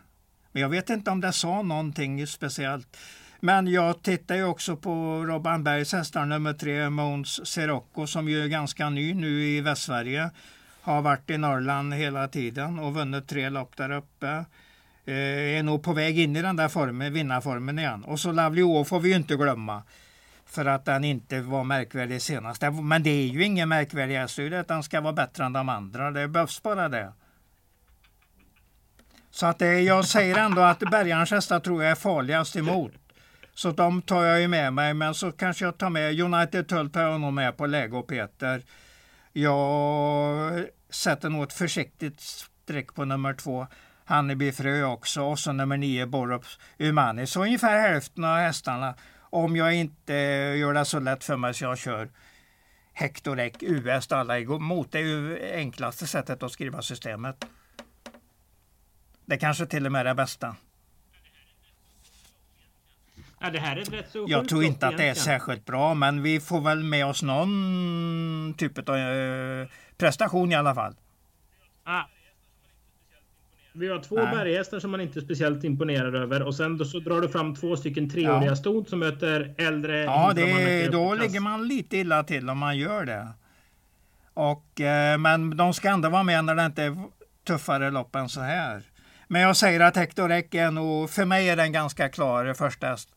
Men 0.53 0.63
jag 0.63 0.69
vet 0.69 0.91
inte 0.91 1.11
om 1.11 1.21
det 1.21 1.33
sa 1.33 1.63
någonting 1.63 2.27
speciellt. 2.27 2.97
Men 3.41 3.67
jag 3.67 4.03
tittar 4.03 4.35
ju 4.35 4.45
också 4.45 4.77
på 4.77 5.25
Robban 5.27 5.65
Bergs 5.65 5.93
hästar 5.93 6.27
nummer 6.27 6.53
tre, 6.53 6.91
Måns 6.91 7.47
Sirocco, 7.47 8.07
som 8.07 8.29
ju 8.29 8.45
är 8.45 8.49
ganska 8.49 8.91
ny 8.91 9.15
nu 9.15 9.45
i 9.45 9.61
Västsverige 9.61 10.31
har 10.89 11.03
varit 11.03 11.31
i 11.31 11.39
Norrland 11.39 11.95
hela 11.95 12.29
tiden 12.29 12.79
och 12.79 12.95
vunnit 12.95 13.29
tre 13.29 13.51
lopp 13.51 13.77
där 13.77 13.91
uppe. 13.91 14.45
Eh, 15.05 15.59
är 15.59 15.63
nog 15.63 15.83
på 15.83 15.93
väg 15.93 16.19
in 16.19 16.37
i 16.37 16.43
den 16.43 16.57
där 16.57 16.69
formen, 16.69 17.13
vinnarformen 17.13 17.79
igen. 17.79 18.05
Och 18.05 18.21
så 18.21 18.33
Lovely 18.33 18.63
Å 18.63 18.85
får 18.85 19.01
vi 19.01 19.09
ju 19.09 19.17
inte 19.17 19.37
glömma. 19.37 19.83
För 20.47 20.65
att 20.65 20.85
den 20.85 21.05
inte 21.05 21.41
var 21.41 21.65
märkvärdig 21.65 22.23
senast. 22.23 22.63
Men 22.83 23.03
det 23.03 23.11
är 23.11 23.27
ju 23.27 23.45
ingen 23.45 23.69
märkvärdig 23.69 24.17
häst, 24.17 24.39
att 24.39 24.69
den 24.69 24.83
ska 24.83 25.01
vara 25.01 25.13
bättre 25.13 25.45
än 25.45 25.53
de 25.53 25.69
andra. 25.69 26.11
Det 26.11 26.29
behövs 26.29 26.63
bara 26.63 26.89
det. 26.89 27.13
Så 29.31 29.47
att 29.47 29.59
det, 29.59 29.81
jag 29.81 30.05
säger 30.05 30.39
ändå 30.39 30.61
att 30.61 30.79
Bergarns 30.79 31.31
hästar 31.31 31.61
tror 31.61 31.83
jag 31.83 31.91
är 31.91 31.95
farligast 31.95 32.57
emot. 32.57 32.93
Så 33.59 33.71
de 33.71 34.03
tar 34.03 34.25
jag 34.25 34.41
ju 34.41 34.49
med 34.49 34.73
mig, 34.73 34.95
men 34.95 35.15
så 35.15 35.33
kanske 35.33 35.65
jag 35.65 35.79
tar 35.79 35.91
med 35.91 36.21
United 36.21 36.69
Tull 36.69 36.91
tar 36.91 37.03
jag 37.03 37.21
nog 37.21 37.33
med 37.33 37.57
på 37.57 37.67
Lego 37.67 38.03
Peter. 38.03 38.63
Jag 39.33 40.65
sätter 40.91 41.31
nog 41.31 41.43
ett 41.43 41.53
försiktigt 41.53 42.21
streck 42.21 42.95
på 42.95 43.05
nummer 43.05 43.35
två. 43.35 43.67
Hanneby 44.05 44.53
Frö 44.53 44.85
också 44.85 45.23
och 45.23 45.39
så 45.39 45.53
nummer 45.53 45.77
nio 45.77 46.07
Borups 46.07 46.59
Umani. 46.79 47.27
Så 47.27 47.43
ungefär 47.43 47.81
hälften 47.81 48.25
av 48.25 48.37
hästarna. 48.37 48.95
Om 49.21 49.57
jag 49.57 49.75
inte 49.75 50.15
gör 50.59 50.75
det 50.75 50.85
så 50.85 51.01
lätt 51.01 51.25
för 51.25 51.37
mig 51.37 51.55
så 51.55 51.65
jag 51.65 51.79
kör 51.79 52.11
Hector 52.93 53.41
Ek 53.41 53.63
US 53.63 54.13
alla 54.13 54.39
emot. 54.39 54.93
Det 54.93 54.99
är 54.99 55.03
ju 55.03 55.53
enklaste 55.53 56.07
sättet 56.07 56.43
att 56.43 56.53
skriva 56.53 56.83
systemet. 56.83 57.45
Det 59.27 59.37
kanske 59.37 59.67
till 59.67 59.87
och 59.87 59.93
med 59.93 60.01
är 60.01 60.05
det 60.05 60.15
bästa. 60.15 60.57
Ja, 63.41 63.51
det 63.51 63.59
här 63.59 63.77
är 63.77 63.85
rätt 63.85 64.11
så 64.11 64.25
Jag 64.29 64.49
tror 64.49 64.65
inte 64.65 64.87
att 64.87 64.97
det 64.97 65.09
är 65.09 65.15
särskilt 65.15 65.65
bra, 65.65 65.95
men 65.95 66.23
vi 66.23 66.41
får 66.41 66.61
väl 66.61 66.85
med 66.85 67.07
oss 67.07 67.23
någon 67.23 68.55
typ 68.59 68.89
av 68.89 68.97
eh, 68.97 69.67
prestation 69.97 70.53
i 70.53 70.55
alla 70.55 70.75
fall. 70.75 70.95
Ah. 71.85 72.03
Vi 73.73 73.89
har 73.89 74.03
två 74.03 74.17
Nej. 74.17 74.37
berghästar 74.37 74.81
som 74.81 74.91
man 74.91 75.01
inte 75.01 75.19
är 75.19 75.21
speciellt 75.21 75.65
imponerad 75.65 76.15
över 76.15 76.43
och 76.43 76.55
sen 76.55 76.79
då 76.79 76.85
så 76.85 76.99
drar 76.99 77.21
du 77.21 77.29
fram 77.29 77.55
två 77.55 77.77
stycken 77.77 78.11
treåriga 78.11 78.51
ja. 78.51 78.57
ston 78.57 78.87
som 78.87 78.99
möter 78.99 79.55
äldre. 79.59 79.99
Ja, 79.99 80.33
det, 80.35 80.89
då 80.93 81.15
ligger 81.15 81.41
man 81.41 81.69
lite 81.69 81.97
illa 81.97 82.23
till 82.23 82.51
om 82.51 82.59
man 82.59 82.79
gör 82.79 83.05
det. 83.05 83.29
Och, 84.35 84.81
eh, 84.81 85.19
men 85.19 85.57
de 85.57 85.75
ska 85.75 85.89
ändå 85.89 86.09
vara 86.09 86.23
med 86.23 86.45
när 86.45 86.55
det 86.55 86.65
inte 86.65 86.83
är 86.83 86.97
tuffare 87.47 87.91
lopp 87.91 88.15
än 88.15 88.29
så 88.29 88.41
här. 88.41 88.83
Men 89.29 89.43
jag 89.43 89.57
säger 89.57 89.81
att 89.81 89.97
Hector 89.97 90.31
Eck 90.31 90.55
är 90.55 90.71
nog, 90.71 91.11
för 91.11 91.25
mig 91.25 91.49
är 91.49 91.57
den 91.57 91.73
ganska 91.73 92.09
klar 92.09 92.55
första 92.55 92.87
häst. 92.87 93.09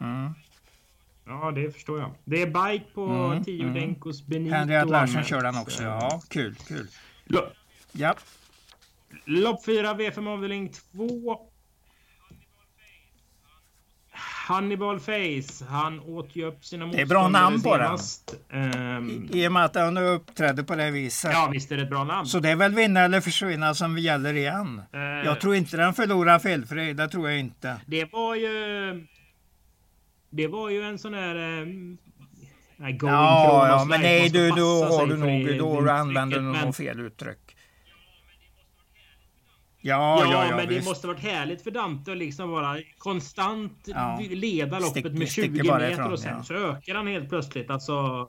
Mm. 0.00 0.34
Ja, 1.26 1.50
det 1.50 1.70
förstår 1.70 2.00
jag. 2.00 2.10
Det 2.24 2.42
är 2.42 2.46
bike 2.46 2.84
på 2.94 3.04
mm, 3.06 3.44
10 3.44 3.62
mm. 3.62 3.74
Denkos 3.74 4.26
Benito. 4.26 4.54
Henriette 4.54 4.90
Larsen 4.90 5.24
kör 5.24 5.42
den 5.42 5.58
också. 5.58 5.82
Ja, 5.82 6.22
kul, 6.28 6.54
kul. 6.54 6.88
Ja. 7.92 8.14
Lopp 9.24 9.64
4, 9.64 9.94
V5 9.94 10.28
avdelning 10.28 10.72
2. 10.92 11.38
Hannibal 14.46 15.00
Face. 15.00 15.64
Han 15.68 16.00
åt 16.00 16.36
ju 16.36 16.44
upp 16.44 16.64
sina 16.64 16.86
Det 16.86 17.00
är 17.00 17.06
bra 17.06 17.28
namn 17.28 17.62
på 17.62 17.76
den. 17.76 17.98
I, 19.32 19.42
I 19.42 19.48
och 19.48 19.52
med 19.52 19.64
att 19.64 19.74
han 19.74 19.96
uppträdde 19.96 20.64
på 20.64 20.74
det 20.74 20.90
viset. 20.90 21.30
Ja, 21.32 21.48
visst 21.52 21.72
är 21.72 21.76
det 21.76 21.82
ett 21.82 21.90
bra 21.90 22.04
namn. 22.04 22.26
Så 22.26 22.38
det 22.38 22.50
är 22.50 22.56
väl 22.56 22.74
vinna 22.74 23.00
eller 23.00 23.20
försvinna 23.20 23.74
som 23.74 23.98
gäller 23.98 24.34
igen. 24.34 24.82
Uh, 24.94 25.00
jag 25.00 25.40
tror 25.40 25.54
inte 25.54 25.76
den 25.76 25.94
förlorar 25.94 26.38
felfri. 26.38 26.92
Det 26.92 27.08
tror 27.08 27.30
jag 27.30 27.38
inte. 27.38 27.76
Det 27.86 28.12
var 28.12 28.34
ju 28.34 29.06
det 30.36 30.46
var 30.46 30.70
ju 30.70 30.82
en 30.82 30.98
sån 30.98 31.14
här... 31.14 31.60
Eh, 31.60 31.66
Nej, 32.78 32.98
ja, 33.02 33.68
ja 33.68 33.84
men 33.84 34.00
nej 34.00 34.28
du, 34.28 34.50
då 34.50 34.84
har 34.84 35.06
du 35.06 35.16
nog, 35.16 35.58
då 35.58 35.90
använder 35.90 36.36
du 36.36 36.42
nog 36.42 36.74
fel 36.74 37.00
uttryck. 37.00 37.56
Ja, 39.80 40.20
ja, 40.20 40.32
ja, 40.32 40.46
ja 40.46 40.56
men 40.56 40.68
visst. 40.68 40.80
det 40.80 40.90
måste 40.90 41.06
varit 41.06 41.20
härligt 41.20 41.62
för 41.62 41.70
Dante 41.70 42.12
att 42.12 42.18
liksom 42.18 42.50
vara 42.50 42.78
konstant 42.98 43.82
ja. 43.86 44.20
leda 44.30 44.78
loppet 44.78 44.90
Stick, 44.90 45.12
med 45.12 45.28
20 45.28 45.62
meter 45.62 45.90
ifrån, 45.90 46.12
och 46.12 46.18
sen 46.18 46.34
ja. 46.36 46.42
så 46.42 46.54
ökar 46.54 46.94
han 46.94 47.06
helt 47.06 47.28
plötsligt. 47.28 47.70
Alltså, 47.70 48.28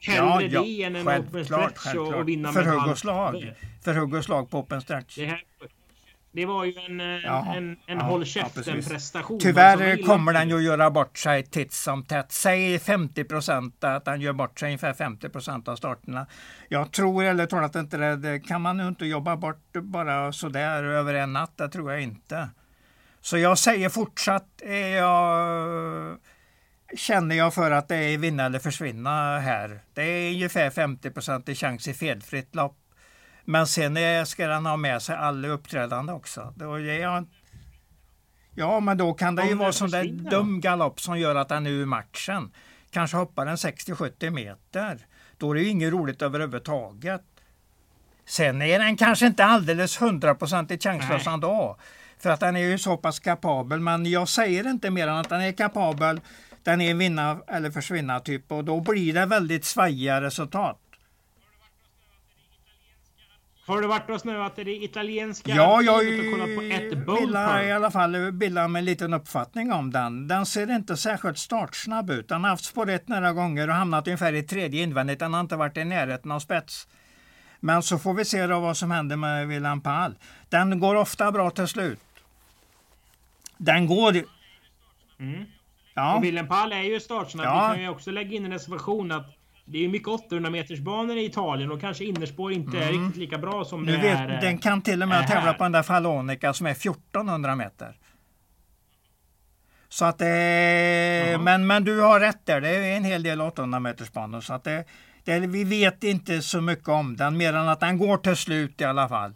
hellre 0.00 0.26
ja, 0.26 0.42
ja, 0.42 0.62
det 0.62 0.82
än 0.82 0.96
en 0.96 1.08
open 1.08 1.44
stretch 1.44 1.94
och, 1.94 2.14
och 2.14 2.28
vinna 2.28 2.52
med 2.52 2.64
För 2.64 2.70
hugg 2.70 2.90
och 2.90 2.98
slag. 2.98 3.52
För 3.84 3.94
hugg 3.94 4.14
och 4.14 4.24
slag 4.24 4.50
på 4.50 4.58
open 4.58 4.80
stretch. 4.80 5.16
Det 5.16 5.26
här, 5.26 5.44
det 6.38 6.46
var 6.46 6.64
ju 6.64 6.72
en, 6.86 7.00
eh, 7.00 7.06
ja, 7.06 7.54
en, 7.56 7.76
en 7.86 7.98
ja, 7.98 8.04
håll 8.04 8.24
käften 8.24 8.82
prestation. 8.82 9.40
Tyvärr 9.40 10.02
kommer 10.06 10.32
den 10.32 10.48
ju 10.48 10.56
att 10.56 10.62
göra 10.62 10.90
bort 10.90 11.18
sig 11.18 11.42
titt 11.42 11.72
som 11.72 12.04
tätt. 12.04 12.32
Säg 12.32 12.78
50 12.78 13.24
procent 13.24 13.84
att 13.84 14.04
den 14.04 14.20
gör 14.20 14.32
bort 14.32 14.58
sig 14.58 14.66
ungefär 14.66 14.94
50 14.94 15.28
procent 15.28 15.68
av 15.68 15.76
starterna. 15.76 16.26
Jag 16.68 16.92
tror 16.92 17.24
eller 17.24 17.46
talat 17.46 17.76
inte 17.76 17.96
det, 17.96 18.16
det 18.16 18.40
kan 18.40 18.62
man 18.62 18.78
ju 18.78 18.88
inte 18.88 19.06
jobba 19.06 19.36
bort 19.36 19.72
bara 19.72 20.32
sådär 20.32 20.84
över 20.84 21.14
en 21.14 21.32
natt. 21.32 21.52
Det 21.56 21.68
tror 21.68 21.92
jag 21.92 22.02
inte. 22.02 22.48
Så 23.20 23.38
jag 23.38 23.58
säger 23.58 23.88
fortsatt, 23.88 24.62
jag, 24.96 26.16
känner 26.96 27.36
jag 27.36 27.54
för 27.54 27.70
att 27.70 27.88
det 27.88 27.96
är 27.96 28.18
vinna 28.18 28.46
eller 28.46 28.58
försvinna 28.58 29.38
här. 29.38 29.80
Det 29.94 30.02
är 30.02 30.32
ungefär 30.32 30.70
50 30.70 31.10
procent 31.10 31.58
chans 31.58 31.88
i 31.88 31.94
felfritt 31.94 32.54
lopp. 32.54 32.76
Men 33.50 33.66
sen 33.66 34.26
ska 34.26 34.46
den 34.48 34.66
ha 34.66 34.76
med 34.76 35.02
sig 35.02 35.16
alla 35.16 35.48
uppträdande 35.48 36.12
också. 36.12 36.52
Då 36.56 36.80
jag, 36.80 37.26
ja, 38.54 38.80
men 38.80 38.98
då 38.98 39.14
kan 39.14 39.36
det 39.36 39.46
ju 39.46 39.54
vara 39.54 39.72
sån 39.72 39.90
där 39.90 40.04
dum 40.04 40.60
galopp 40.60 41.00
som 41.00 41.18
gör 41.18 41.34
att 41.34 41.48
den 41.48 41.66
är 41.66 41.70
ur 41.70 41.86
matchen. 41.86 42.52
Kanske 42.90 43.16
hoppar 43.16 43.46
den 43.46 43.56
60-70 43.56 44.30
meter. 44.30 45.06
Då 45.36 45.50
är 45.50 45.54
det 45.54 45.60
ju 45.60 45.68
inget 45.68 45.92
roligt 45.92 46.22
överhuvudtaget. 46.22 47.22
Sen 48.26 48.62
är 48.62 48.78
den 48.78 48.96
kanske 48.96 49.26
inte 49.26 49.44
alldeles 49.44 50.02
hundraprocentigt 50.02 50.82
chanslös 50.82 51.26
ändå. 51.26 51.76
För 52.18 52.30
att 52.30 52.40
den 52.40 52.56
är 52.56 52.60
ju 52.60 52.78
så 52.78 52.96
pass 52.96 53.20
kapabel. 53.20 53.80
Men 53.80 54.06
jag 54.06 54.28
säger 54.28 54.70
inte 54.70 54.90
mer 54.90 55.08
än 55.08 55.16
att 55.16 55.28
den 55.28 55.40
är 55.40 55.52
kapabel. 55.52 56.20
Den 56.62 56.80
är 56.80 56.94
vinna 56.94 57.38
eller 57.46 57.70
försvinna 57.70 58.20
typ 58.20 58.52
och 58.52 58.64
då 58.64 58.80
blir 58.80 59.14
det 59.14 59.26
väldigt 59.26 59.64
svajiga 59.64 60.20
resultat. 60.20 60.87
Har 63.68 63.80
du 63.80 63.88
varit 63.88 64.10
och 64.10 64.20
snöat 64.20 64.58
i 64.58 64.64
det 64.64 64.84
italienska 64.84 65.54
Ja, 65.54 65.82
jag 65.82 66.04
bildar 67.06 67.62
i 67.62 67.72
alla 67.72 67.90
fall 67.90 68.32
bilda 68.32 68.68
mig 68.68 68.80
en 68.80 68.84
liten 68.84 69.14
uppfattning 69.14 69.72
om 69.72 69.90
den. 69.90 70.28
Den 70.28 70.46
ser 70.46 70.70
inte 70.70 70.96
särskilt 70.96 71.38
startsnabb 71.38 72.10
ut. 72.10 72.28
Den 72.28 72.44
har 72.44 72.50
haft 72.50 72.64
spår 72.64 72.90
ett 72.90 73.08
några 73.08 73.32
gånger 73.32 73.68
och 73.68 73.74
hamnat 73.74 74.06
ungefär 74.06 74.32
i 74.32 74.42
tredje 74.42 74.82
invändigt. 74.82 75.18
Den 75.18 75.34
har 75.34 75.40
inte 75.40 75.56
varit 75.56 75.76
i 75.76 75.84
närheten 75.84 76.30
av 76.30 76.40
spets. 76.40 76.88
Men 77.60 77.82
så 77.82 77.98
får 77.98 78.14
vi 78.14 78.24
se 78.24 78.46
då 78.46 78.60
vad 78.60 78.76
som 78.76 78.90
händer 78.90 79.16
med 79.16 79.48
William 79.48 79.80
Pall. 79.80 80.14
Den 80.48 80.80
går 80.80 80.94
ofta 80.94 81.32
bra 81.32 81.50
till 81.50 81.68
slut. 81.68 82.00
Den 83.56 83.86
går... 83.86 84.10
Mm. 85.18 85.44
Ja, 85.94 86.16
Och 86.16 86.48
Pall 86.48 86.72
är 86.72 86.82
ju 86.82 87.00
startsnabb. 87.00 87.46
Ja. 87.46 87.68
Vi 87.68 87.74
kan 87.74 87.82
ju 87.82 87.88
också 87.88 88.10
lägga 88.10 88.36
in 88.36 88.44
en 88.44 88.52
reservation 88.52 89.12
att 89.12 89.37
det 89.70 89.84
är 89.84 89.88
mycket 89.88 90.08
800 90.08 90.50
meters 90.50 90.80
banor 90.80 91.16
i 91.16 91.24
Italien 91.24 91.72
och 91.72 91.80
kanske 91.80 92.04
innerspår 92.04 92.52
inte 92.52 92.78
är 92.78 92.92
riktigt 92.92 93.16
lika 93.16 93.38
bra 93.38 93.64
som 93.64 93.82
nu 93.82 93.92
det 93.92 93.98
vet, 93.98 94.20
är. 94.20 94.34
eh, 94.34 94.40
den 94.40 94.58
kan 94.58 94.82
till 94.82 95.02
och 95.02 95.08
med 95.08 95.18
är 95.22 95.26
tävla 95.26 95.54
på 95.54 95.62
den 95.62 95.72
där 95.72 95.82
Fallonica 95.82 96.52
som 96.52 96.66
är 96.66 96.70
1400 96.70 97.54
meter. 97.54 97.96
Så 99.88 100.04
att 100.04 100.18
det, 100.18 101.28
Jaha. 101.30 101.38
men, 101.38 101.66
men 101.66 101.84
du 101.84 102.00
har 102.00 102.20
rätt 102.20 102.46
där, 102.46 102.60
det 102.60 102.68
är 102.68 102.96
en 102.96 103.04
hel 103.04 103.22
del 103.22 103.40
800 103.40 103.80
meters 103.80 104.12
banor. 104.12 104.40
Så 104.40 104.54
att 104.54 104.64
det, 104.64 104.84
det, 105.24 105.38
vi 105.40 105.64
vet 105.64 106.04
inte 106.04 106.42
så 106.42 106.60
mycket 106.60 106.88
om 106.88 107.16
den 107.16 107.36
mer 107.36 107.52
än 107.52 107.68
att 107.68 107.80
den 107.80 107.98
går 107.98 108.16
till 108.16 108.36
slut 108.36 108.80
i 108.80 108.84
alla 108.84 109.08
fall. 109.08 109.34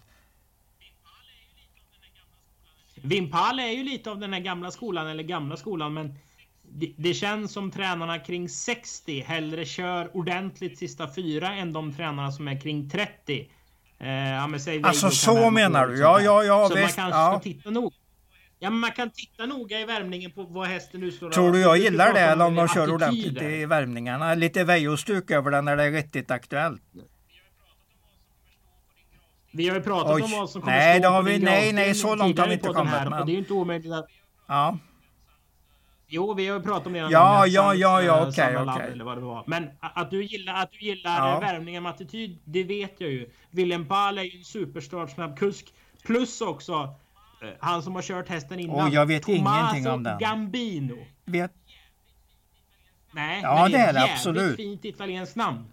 Vimpal 2.94 3.58
är 3.60 3.66
ju 3.72 3.84
lite 3.84 4.10
av 4.10 4.18
den 4.18 4.32
här 4.32 4.40
gamla 4.40 4.70
skolan, 4.70 5.06
eller 5.06 5.22
gamla 5.22 5.56
skolan, 5.56 5.94
men 5.94 6.14
det, 6.74 6.92
det 6.96 7.14
känns 7.14 7.52
som 7.52 7.70
tränarna 7.70 8.18
kring 8.18 8.48
60 8.48 9.20
hellre 9.20 9.64
kör 9.64 10.16
ordentligt 10.16 10.78
sista 10.78 11.14
fyra 11.14 11.48
än 11.54 11.72
de 11.72 11.94
tränarna 11.94 12.32
som 12.32 12.48
är 12.48 12.60
kring 12.60 12.90
30. 12.90 13.50
Eh, 13.98 14.08
ja, 14.08 14.46
men 14.46 14.60
säg 14.60 14.82
Alltså, 14.82 15.10
så 15.10 15.50
menar 15.50 15.86
du? 15.86 15.96
sånt 15.96 16.00
Ja, 16.00 16.20
ja, 16.20 16.44
ja, 16.44 16.68
Så 16.68 16.74
visst, 16.74 16.96
man 16.98 17.04
kanske 17.06 17.20
ja. 17.20 17.30
ska 17.32 17.40
titta 17.40 17.70
nog. 17.70 17.94
Ja, 18.58 18.70
men 18.70 18.78
man 18.78 18.92
kan 18.92 19.10
titta 19.10 19.46
noga 19.46 19.80
i 19.80 19.84
värmningen 19.84 20.30
på 20.30 20.42
vad 20.42 20.66
hästen 20.68 21.00
nu 21.00 21.10
står 21.12 21.30
Tror 21.30 21.52
du 21.52 21.60
jag 21.60 21.78
gillar 21.78 22.12
det 22.12 22.20
eller 22.20 22.46
om 22.46 22.54
de 22.54 22.62
attityder. 22.64 22.86
kör 22.86 22.94
ordentligt 22.94 23.42
i 23.42 23.66
värmningarna? 23.66 24.34
Lite 24.34 24.64
Veijo-stuk 24.64 25.30
över 25.30 25.50
den 25.50 25.64
när 25.64 25.76
det 25.76 25.82
är 25.84 25.90
riktigt 25.90 26.30
aktuellt. 26.30 26.82
Vi 29.52 29.68
har 29.68 29.76
ju 29.76 29.82
pratat 29.82 30.14
Oj. 30.14 30.22
om 30.22 30.30
vad 30.30 30.50
som 30.50 30.60
kommer 30.62 30.76
Nej, 30.76 30.98
stå 30.98 31.02
det 31.08 31.14
har 31.14 31.22
vi- 31.22 31.38
nej, 31.38 31.72
nej, 31.72 31.94
så 31.94 32.14
långt 32.14 32.38
har 32.38 32.46
vi 32.46 32.52
inte 32.54 32.68
kommit, 32.68 32.92
Här, 32.92 33.10
men- 33.10 33.26
det 33.26 33.32
är 33.32 33.34
ju 33.34 33.38
inte 33.38 33.52
omöjligt 33.52 33.92
att... 33.92 34.06
Ja, 34.48 34.78
Jo, 36.14 36.34
vi 36.34 36.46
har 36.48 36.56
ju 36.58 36.62
pratat 36.62 36.86
om 36.86 36.92
det. 36.92 36.98
Ja, 36.98 37.08
ja, 37.10 37.74
ja, 37.74 38.02
ja, 38.02 38.18
eh, 38.22 38.28
okej, 38.28 38.54
Ladd 38.54 38.68
okej. 38.68 38.92
Eller 38.92 39.04
vad 39.04 39.16
det 39.16 39.20
var. 39.20 39.44
Men 39.46 39.70
att 39.80 40.10
du 40.10 40.24
gillar, 40.24 40.54
att 40.62 40.72
du 40.72 40.78
gillar 40.78 41.18
Ja. 41.18 41.28
ja. 41.30 41.40
värvningen 41.40 41.82
med 41.82 41.90
attityd, 41.92 42.38
det 42.44 42.64
vet 42.64 42.94
jag 43.00 43.10
ju. 43.10 43.30
Willem 43.50 43.86
Pall 43.88 44.18
är 44.18 44.22
ju 44.22 44.38
en 44.38 44.44
superstartsnabb 44.44 45.38
kusk. 45.38 45.74
Plus 46.04 46.40
också 46.40 46.94
eh, 47.42 47.48
han 47.60 47.82
som 47.82 47.94
har 47.94 48.02
kört 48.02 48.28
hästen 48.28 48.60
innan. 48.60 48.86
Oj, 48.86 48.94
jag 48.94 49.06
vet 49.06 49.22
Tommaso 49.22 49.74
ingenting 49.74 49.92
om 49.92 50.02
den. 50.02 50.18
Gambino. 50.18 50.96
vet. 51.24 51.52
Nej, 53.12 53.40
Ja, 53.42 53.62
men 53.62 53.72
det 53.72 53.78
är 53.78 53.92
det, 53.92 54.02
absolut. 54.02 54.56
fint 54.56 54.84
italienskt 54.84 55.36
namn. 55.36 55.64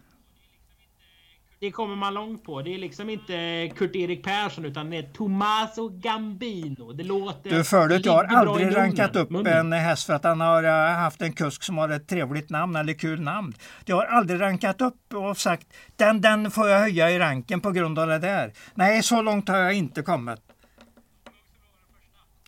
Det 1.62 1.72
kommer 1.72 1.96
man 1.96 2.14
långt 2.14 2.44
på. 2.44 2.62
Det 2.62 2.74
är 2.74 2.78
liksom 2.78 3.10
inte 3.10 3.70
Kurt-Erik 3.76 4.24
Persson 4.24 4.66
utan 4.66 4.90
det 4.90 4.98
är 4.98 5.04
Tommaso 5.04 5.90
Gambino. 5.90 6.94
Det 6.94 7.04
låter... 7.04 7.50
Du 7.50 7.64
förut, 7.64 8.06
jag 8.06 8.14
har 8.14 8.24
aldrig 8.24 8.78
rankat 8.78 9.16
upp 9.16 9.30
Munnen. 9.30 9.74
en 9.74 9.80
häst 9.80 10.06
för 10.06 10.14
att 10.14 10.24
han 10.24 10.42
har 10.42 10.64
eh, 10.64 10.96
haft 10.96 11.22
en 11.22 11.34
kusk 11.34 11.64
som 11.64 11.78
har 11.78 11.90
ett 11.90 12.08
trevligt 12.08 12.50
namn 12.50 12.76
eller 12.76 12.94
kul 12.94 13.22
namn. 13.22 13.54
Jag 13.86 13.96
har 13.96 14.06
aldrig 14.06 14.42
rankat 14.42 14.82
upp 14.82 15.14
och 15.14 15.38
sagt 15.38 15.68
den, 15.96 16.22
den 16.22 16.52
får 16.52 16.70
jag 16.70 16.80
höja 16.80 17.12
i 17.12 17.20
ranken 17.20 17.62
på 17.62 17.72
grund 17.72 18.00
av 18.00 18.08
det 18.08 18.20
där. 18.20 18.54
Nej, 18.74 19.04
så 19.04 19.22
långt 19.22 19.50
har 19.50 19.58
jag 19.58 19.74
inte 19.74 20.02
kommit. 20.02 20.49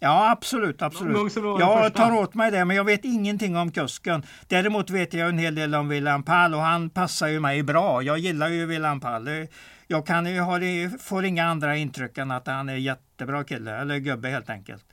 Ja, 0.04 0.32
absolut, 0.32 0.82
absolut. 0.82 1.36
Jag 1.36 1.94
tar 1.94 2.12
åt 2.12 2.34
mig 2.34 2.52
det, 2.52 2.66
men 2.66 2.76
jag 2.76 2.84
vet 2.84 3.06
ingenting 3.06 3.58
om 3.58 3.72
kusken. 3.72 4.24
Däremot 4.48 4.90
vet 4.90 5.14
jag 5.14 5.30
en 5.30 5.38
hel 5.38 5.56
del 5.56 5.76
om 5.76 5.90
William 5.90 6.24
Pall 6.24 6.54
och 6.54 6.62
han 6.62 6.90
passar 6.90 7.28
ju 7.28 7.40
mig 7.40 7.64
bra. 7.64 8.02
Jag 8.02 8.18
gillar 8.18 8.48
ju 8.48 8.66
William 8.66 9.00
Pall. 9.00 9.30
Jag 9.88 10.06
kan 10.06 10.26
ju 10.26 10.40
ha, 10.40 10.60
får 11.00 11.26
inga 11.26 11.46
andra 11.46 11.78
intryck 11.78 12.18
än 12.18 12.32
att 12.32 12.48
han 12.48 12.70
är 12.70 12.76
jättebra 12.76 13.44
kille, 13.44 13.78
eller 13.78 13.98
gubbe 13.98 14.30
helt 14.30 14.50
enkelt. 14.50 14.86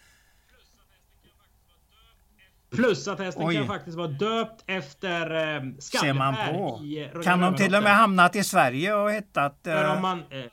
Plus 2.71 3.09
att 3.09 3.19
hästen 3.19 3.47
Oj. 3.47 3.55
kan 3.55 3.67
faktiskt 3.67 3.97
vara 3.97 4.09
döpt 4.09 4.65
efter 4.67 5.31
eh, 5.57 5.63
Ser 5.79 6.13
man 6.13 6.35
på. 6.35 6.81
i 6.85 7.11
Kan 7.25 7.41
de 7.41 7.57
till 7.57 7.75
och 7.75 7.83
med 7.83 7.97
hamnat 7.97 8.37
i 8.37 8.45
Sverige 8.45 8.95
och 8.95 9.13
hittat... 9.13 9.67
Eh, 9.67 10.01
man... 10.01 10.23
Eh, 10.31 10.45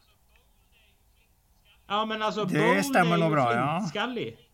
ja 1.87 2.05
men 2.05 2.21
alltså 2.21 2.45
Det 2.45 2.59
Bold 2.59 2.85
stämmer 2.85 3.17
nog 3.17 3.31
bra, 3.31 3.53
ja. 3.53 3.77
flintskallig. 3.79 4.44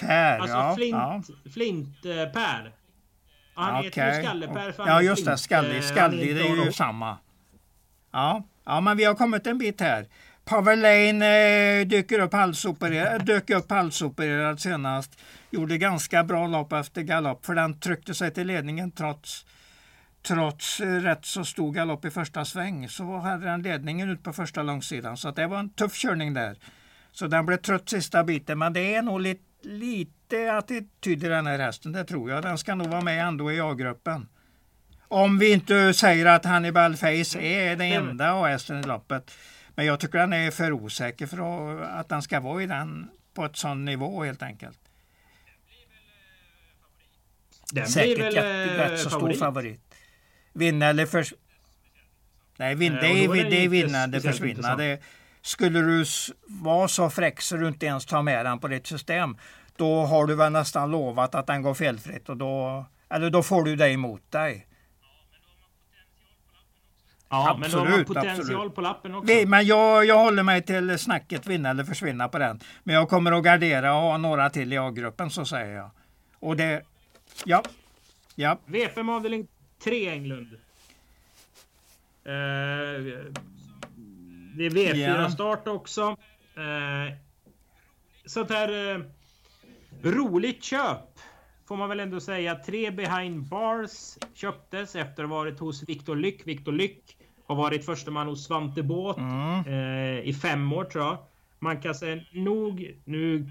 Per, 0.00 0.38
Alltså 0.38 0.56
ja. 0.56 0.74
flint, 0.76 0.94
ja. 0.94 1.22
flint 1.52 2.04
eh, 2.04 2.32
Per. 2.32 2.72
Han 3.54 3.74
Ja, 3.74 3.82
heter 3.82 4.20
ju 4.20 4.46
han 4.78 4.86
Ja 4.86 5.02
just 5.02 5.24
det, 5.24 5.38
skallig. 5.38 5.76
eh, 5.76 5.82
Skallig, 5.82 6.34
han 6.36 6.56
det 6.56 6.60
är 6.62 6.64
ju 6.66 6.72
samma. 6.72 7.18
Ja. 8.12 8.42
ja, 8.64 8.80
men 8.80 8.96
vi 8.96 9.04
har 9.04 9.14
kommit 9.14 9.46
en 9.46 9.58
bit 9.58 9.80
här. 9.80 10.06
Pavel 10.44 10.80
Lane 10.80 11.26
eh, 11.80 11.86
dyker 11.86 12.18
upp 12.18 12.32
halsopererad, 12.32 13.24
dök 13.26 13.50
upp 13.50 13.70
halsopererad 13.70 14.60
senast. 14.60 15.18
Gjorde 15.50 15.78
ganska 15.78 16.24
bra 16.24 16.46
lopp 16.46 16.72
efter 16.72 17.02
galopp 17.02 17.46
för 17.46 17.54
den 17.54 17.80
tryckte 17.80 18.14
sig 18.14 18.30
till 18.34 18.46
ledningen 18.46 18.90
trots 18.90 19.46
Trots 20.22 20.80
eh, 20.80 20.86
rätt 21.00 21.24
så 21.26 21.44
stor 21.44 21.72
galopp 21.72 22.04
i 22.04 22.10
första 22.10 22.44
sväng 22.44 22.88
så 22.88 23.18
hade 23.18 23.46
den 23.46 23.62
ledningen 23.62 24.10
ut 24.10 24.22
på 24.22 24.32
första 24.32 24.62
långsidan. 24.62 25.16
Så 25.16 25.30
det 25.30 25.46
var 25.46 25.58
en 25.58 25.70
tuff 25.70 25.94
körning 25.94 26.34
där. 26.34 26.56
Så 27.12 27.26
den 27.26 27.46
blev 27.46 27.56
trött 27.56 27.88
sista 27.88 28.24
biten 28.24 28.58
men 28.58 28.72
det 28.72 28.94
är 28.94 29.02
nog 29.02 29.20
lite, 29.20 29.42
lite 29.62 30.52
attityd 30.52 31.24
i 31.24 31.28
den 31.28 31.46
här 31.46 31.58
hästen, 31.58 31.92
det 31.92 32.04
tror 32.04 32.30
jag. 32.30 32.42
Den 32.42 32.58
ska 32.58 32.74
nog 32.74 32.86
vara 32.86 33.00
med 33.00 33.24
ändå 33.24 33.52
i 33.52 33.60
A-gruppen. 33.60 34.28
Om 35.08 35.38
vi 35.38 35.52
inte 35.52 35.94
säger 35.94 36.26
att 36.26 36.44
Hannibal 36.44 36.96
Face 36.96 37.40
är 37.40 37.76
den 37.76 37.92
enda 37.92 38.32
A-hästen 38.32 38.80
i 38.80 38.82
loppet. 38.82 39.30
Men 39.74 39.86
jag 39.86 40.00
tycker 40.00 40.18
den 40.18 40.32
är 40.32 40.50
för 40.50 40.72
osäker 40.72 41.26
för 41.26 41.80
att, 41.82 42.08
den 42.08 42.22
ska 42.22 42.40
vara 42.40 42.62
i 42.62 42.66
den 42.66 43.10
på 43.34 43.44
ett 43.44 43.56
sån 43.56 43.84
nivå 43.84 44.24
helt 44.24 44.42
enkelt. 44.42 44.78
Den 47.72 47.82
blir 47.82 47.92
Säkert 47.92 48.18
väl 48.18 48.34
jätte, 48.34 48.48
eh, 48.48 48.90
rätt 48.90 49.00
så 49.00 49.10
stor 49.10 49.18
favorit. 49.18 49.38
favorit. 49.38 49.94
Vinna 50.52 50.86
eller 50.86 51.06
förs... 51.06 51.34
Nej, 52.56 52.74
vin, 52.74 52.94
Eh, 52.94 53.00
det, 53.00 53.06
är, 53.06 53.24
är 53.24 53.34
det 53.34 53.42
den 53.42 53.52
är 53.52 53.68
vinna 53.68 54.02
eller 54.02 54.20
försvinna. 54.20 54.76
Det, 54.76 55.00
skulle 55.48 55.80
du 55.80 56.04
vara 56.46 56.88
så 56.88 57.10
fräck 57.10 57.40
så 57.40 57.56
du 57.56 57.68
inte 57.68 57.86
ens 57.86 58.06
tar 58.06 58.22
med 58.22 58.46
den 58.46 58.58
på 58.58 58.68
ditt 58.68 58.86
system, 58.86 59.36
då 59.76 60.04
har 60.04 60.26
du 60.26 60.34
väl 60.34 60.52
nästan 60.52 60.90
lovat 60.90 61.34
att 61.34 61.46
den 61.46 61.62
går 61.62 61.74
felfritt 61.74 62.28
och 62.28 62.36
då, 62.36 62.84
eller 63.08 63.30
då 63.30 63.42
får 63.42 63.64
du 63.64 63.76
det 63.76 63.90
emot 63.90 64.30
dig. 64.30 64.66
Ja, 67.28 67.56
men 67.60 67.70
då 67.70 67.78
har 67.78 67.84
man 67.84 67.92
Absolut, 67.92 68.06
potential 68.06 68.40
absolut. 68.40 68.74
på 68.74 68.80
lappen 68.80 69.14
också. 69.14 69.34
Vi, 69.34 69.46
men 69.46 69.66
jag, 69.66 70.04
jag 70.04 70.18
håller 70.18 70.42
mig 70.42 70.62
till 70.62 70.98
snacket 70.98 71.46
vinna 71.46 71.70
eller 71.70 71.84
försvinna 71.84 72.28
på 72.28 72.38
den. 72.38 72.60
Men 72.82 72.94
jag 72.94 73.08
kommer 73.08 73.32
att 73.32 73.44
gardera 73.44 73.94
och 73.94 74.00
ha 74.00 74.16
några 74.16 74.50
till 74.50 74.72
i 74.72 74.78
A-gruppen 74.78 75.30
så 75.30 75.44
säger 75.44 75.76
jag. 75.76 75.90
Och 76.38 76.56
det, 76.56 76.82
ja, 77.44 77.62
ja, 78.34 78.58
V5 78.66 79.16
avdelning 79.16 79.48
3 79.84 80.08
Englund. 80.08 80.52
Eh, 82.24 82.32
det 84.58 84.66
är 84.66 84.70
V4 84.70 85.22
Ja. 85.22 85.30
start 85.30 85.68
också. 85.68 86.16
Eh, 86.56 87.14
sånt 88.26 88.50
här 88.50 88.94
eh, 88.94 89.00
roligt 90.02 90.64
köp. 90.64 91.18
Får 91.68 91.76
man 91.76 91.88
väl 91.88 92.00
ändå 92.00 92.20
säga. 92.20 92.54
Tre 92.54 92.90
behind 92.90 93.42
bars 93.48 94.18
köptes 94.34 94.96
efter 94.96 95.24
att 95.24 95.30
ha 95.30 95.36
varit 95.36 95.58
hos 95.60 95.82
Viktor 95.82 96.16
Lyck. 96.16 96.46
Viktor 96.46 96.72
Lyck 96.72 97.16
har 97.46 97.54
varit 97.54 97.84
första 97.86 98.10
man 98.10 98.26
hos 98.26 98.46
Svante 98.46 98.82
Båth 98.82 99.20
mm, 99.20 99.64
eh, 99.66 100.28
i 100.28 100.34
fem 100.42 100.72
år 100.72 100.84
tror 100.84 101.04
jag. 101.04 101.18
Man 101.58 101.80
kan 101.80 101.94
säga 101.94 102.22
nog, 102.32 103.00
nu 103.04 103.50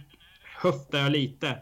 höftar 0.62 0.98
jag 1.00 1.12
lite. 1.12 1.58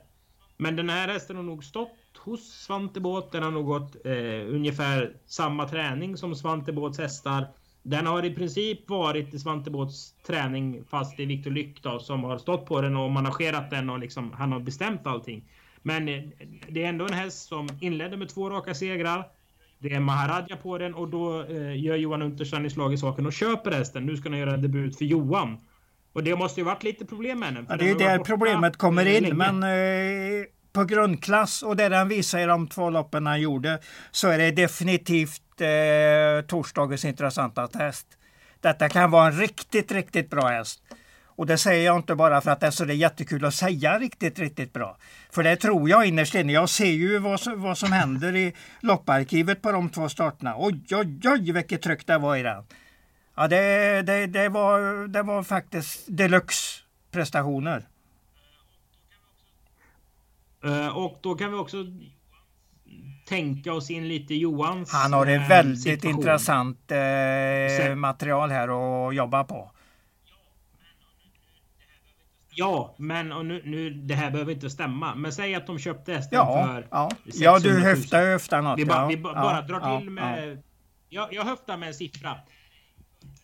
Men 0.58 0.76
den 0.76 0.90
här 0.90 1.08
hästen 1.08 1.36
har 1.36 1.44
nog 1.44 1.64
stått 1.64 1.90
hos 2.18 2.52
Svante 2.54 3.00
Båth. 3.00 3.32
Den 3.32 3.44
har 3.44 3.52
nog 3.52 3.66
gått 3.66 4.06
eh, 4.06 4.54
ungefär 4.56 5.14
samma 5.26 5.68
träning 5.68 6.18
som 6.18 6.36
Svante 6.36 6.72
Båths 6.74 7.00
hästar. 7.00 7.48
Den 7.88 8.06
har 8.06 8.26
i 8.26 8.36
princip 8.36 8.90
varit 8.90 9.34
i 9.34 9.40
Svante 9.40 9.72
Båths 9.72 10.14
träning 10.28 10.84
fast 10.90 11.18
det 11.18 11.24
är 11.24 11.28
Viktor 11.28 11.52
Lyck 11.52 11.84
då, 11.84 12.00
som 12.00 12.24
har 12.24 12.38
stått 12.38 12.66
på 12.66 12.82
den 12.82 12.96
och 12.96 13.12
managerat 13.12 13.70
den 13.70 13.90
och 13.90 14.00
liksom, 14.00 14.32
han 14.38 14.52
har 14.52 14.60
bestämt 14.60 15.08
allting. 15.08 15.44
Men 15.82 16.08
eh, 16.10 16.24
det 16.70 16.84
är 16.84 16.90
ändå 16.90 17.06
en 17.06 17.14
häst 17.14 17.48
som 17.48 17.68
inledde 17.82 18.18
med 18.18 18.30
två 18.30 18.50
raka 18.50 18.74
segrar. 18.74 19.24
Det 19.80 19.94
är 19.94 20.00
Maharaja 20.00 20.58
på 20.58 20.78
den 20.78 20.96
och 20.96 21.10
då 21.10 21.44
eh, 21.44 21.84
gör 21.84 21.96
Johan 21.96 22.22
Unterstein 22.22 22.66
i 22.66 22.70
slag 22.70 22.94
i 22.94 22.98
saken 22.98 23.26
och 23.26 23.34
köper 23.34 23.72
hästen. 23.72 24.06
Nu 24.06 24.18
ska 24.18 24.30
han 24.30 24.40
göra 24.40 24.58
debut 24.58 24.98
för 24.98 25.06
Johan. 25.06 25.58
Och 26.14 26.24
det 26.24 26.36
måste 26.36 26.60
ju 26.60 26.66
varit 26.66 26.84
lite 26.84 27.06
problem 27.06 27.40
med 27.40 27.54
för 27.54 27.66
Ja, 27.70 27.78
det 27.78 27.90
är 27.90 27.94
har 27.94 28.18
där 28.18 28.20
problemet 28.24 28.78
kommer 28.78 29.06
in. 29.06 29.24
länge. 29.24 29.34
Men 29.36 29.64
eh, 29.64 30.46
på 30.74 30.84
grundklass 30.84 31.64
och 31.64 31.76
det 31.76 31.90
den 31.90 32.08
visar 32.08 32.40
i 32.40 32.46
de 32.46 32.68
två 32.68 32.90
loppen 32.90 33.26
han 33.28 33.42
gjorde 33.42 33.80
så 34.12 34.28
är 34.28 34.38
det 34.38 34.52
definitivt 34.52 35.42
eh, 35.62 36.46
torsdagens 36.48 37.06
intressanta 37.06 37.68
test. 37.68 38.08
Detta 38.62 38.90
kan 38.90 39.12
vara 39.12 39.28
en 39.28 39.40
riktigt, 39.40 39.92
riktigt 39.92 40.30
bra 40.30 40.48
häst. 40.48 40.84
Och 41.26 41.46
det 41.46 41.58
säger 41.58 41.86
jag 41.86 41.96
inte 41.96 42.16
bara 42.16 42.42
för 42.42 42.52
att 42.52 42.60
det 42.60 42.68
är 42.68 42.72
så 42.72 42.86
det 42.86 42.94
är 42.94 42.96
jättekul 42.96 43.46
att 43.46 43.54
säga 43.54 44.00
riktigt, 44.00 44.40
riktigt 44.40 44.74
bra. 44.74 44.98
För 45.32 45.44
det 45.44 45.56
tror 45.56 45.90
jag 45.90 46.06
innerst 46.06 46.36
inne. 46.36 46.54
Jag 46.54 46.70
ser 46.70 46.92
ju 46.92 47.20
vad 47.20 47.40
som, 47.40 47.62
vad 47.62 47.78
som 47.78 47.92
händer 47.92 48.36
i 48.36 48.54
lopparkivet 48.80 49.62
på 49.62 49.72
de 49.72 49.90
två 49.90 50.10
starterna. 50.10 50.56
Oj, 50.58 50.82
oj, 50.92 51.20
oj 51.24 51.52
vilket 51.52 51.82
tryck 51.82 52.08
det 52.08 52.18
var 52.18 52.36
i 52.36 52.44
den. 52.44 52.64
Ja, 53.36 53.48
det, 53.48 54.02
det, 54.02 54.28
det, 54.28 54.50
var, 54.50 55.08
det 55.08 55.24
var 55.24 55.44
faktiskt 55.44 56.04
deluxe 56.08 56.82
prestationer. 57.12 57.88
Eh, 60.64 60.98
och 60.98 61.20
då 61.22 61.36
kan 61.36 61.52
vi 61.52 61.58
också 61.58 61.78
tänka 63.26 63.74
oss 63.74 63.92
in 63.92 64.08
lite 64.08 64.36
Johans 64.36 64.92
Han 64.92 65.14
har 65.14 65.26
ett 65.26 65.50
väldigt 65.50 65.82
situation. 65.84 66.20
intressant 66.20 66.92
eh, 66.92 67.96
material 67.96 68.52
här 68.52 68.68
att 69.08 69.16
jobba 69.16 69.44
på. 69.44 69.72
Ja, 72.58 72.96
men 72.98 73.32
och 73.32 73.46
nu, 73.46 73.62
nu, 73.66 73.90
det 73.90 74.16
här 74.16 74.32
behöver 74.32 74.54
inte 74.54 74.70
stämma. 74.70 75.16
Men 75.16 75.34
säg 75.34 75.56
att 75.56 75.68
de 75.68 75.80
köpte 75.80 76.14
hästen 76.14 76.38
ja, 76.38 76.66
för 76.68 76.88
Ja, 76.92 77.12
ja 77.26 77.60
du 77.60 77.80
höftar 77.80 78.26
höftar 78.26 78.62
något. 78.62 78.80
Vi, 78.80 78.86
ba, 78.86 78.94
ja, 78.94 79.08
vi 79.08 79.18
ba, 79.18 79.34
bara 79.34 79.62
drar 79.62 80.00
till 80.00 80.10
med... 80.10 80.64
Jag, 81.10 81.34
jag 81.34 81.44
höftar 81.44 81.78
med 81.78 81.88
en 81.88 81.94
siffra. 81.94 82.32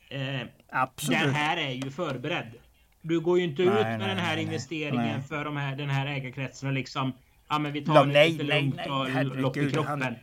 Eh, 0.10 0.48
Absolut. 0.70 1.22
Den 1.22 1.34
här 1.34 1.58
är 1.58 1.72
ju 1.72 1.92
förberedd. 1.92 2.54
Du 3.02 3.20
går 3.20 3.40
ju 3.40 3.46
inte 3.46 3.62
nej, 3.62 3.74
ut 3.74 3.82
med 3.82 4.00
nej, 4.00 4.08
den 4.08 4.18
här 4.18 4.36
nej, 4.36 4.44
investeringen 4.44 5.24
för 5.24 5.46
de 5.46 5.58
här, 5.58 5.76
den 5.76 5.90
här 5.90 6.06
ägarkretsen 6.06 6.74
liksom 6.74 7.14
ja 7.52 7.60
men 7.60 7.74
vi 7.74 7.82
tar 7.86 7.96
ja, 7.96 8.04
det 8.04 8.28
lite 8.28 8.44
lugnt 8.44 8.80
och 8.90 9.26
lopp 9.26 9.58
i 9.58 9.72
kroppen. 9.72 10.02
Han, 10.02 10.16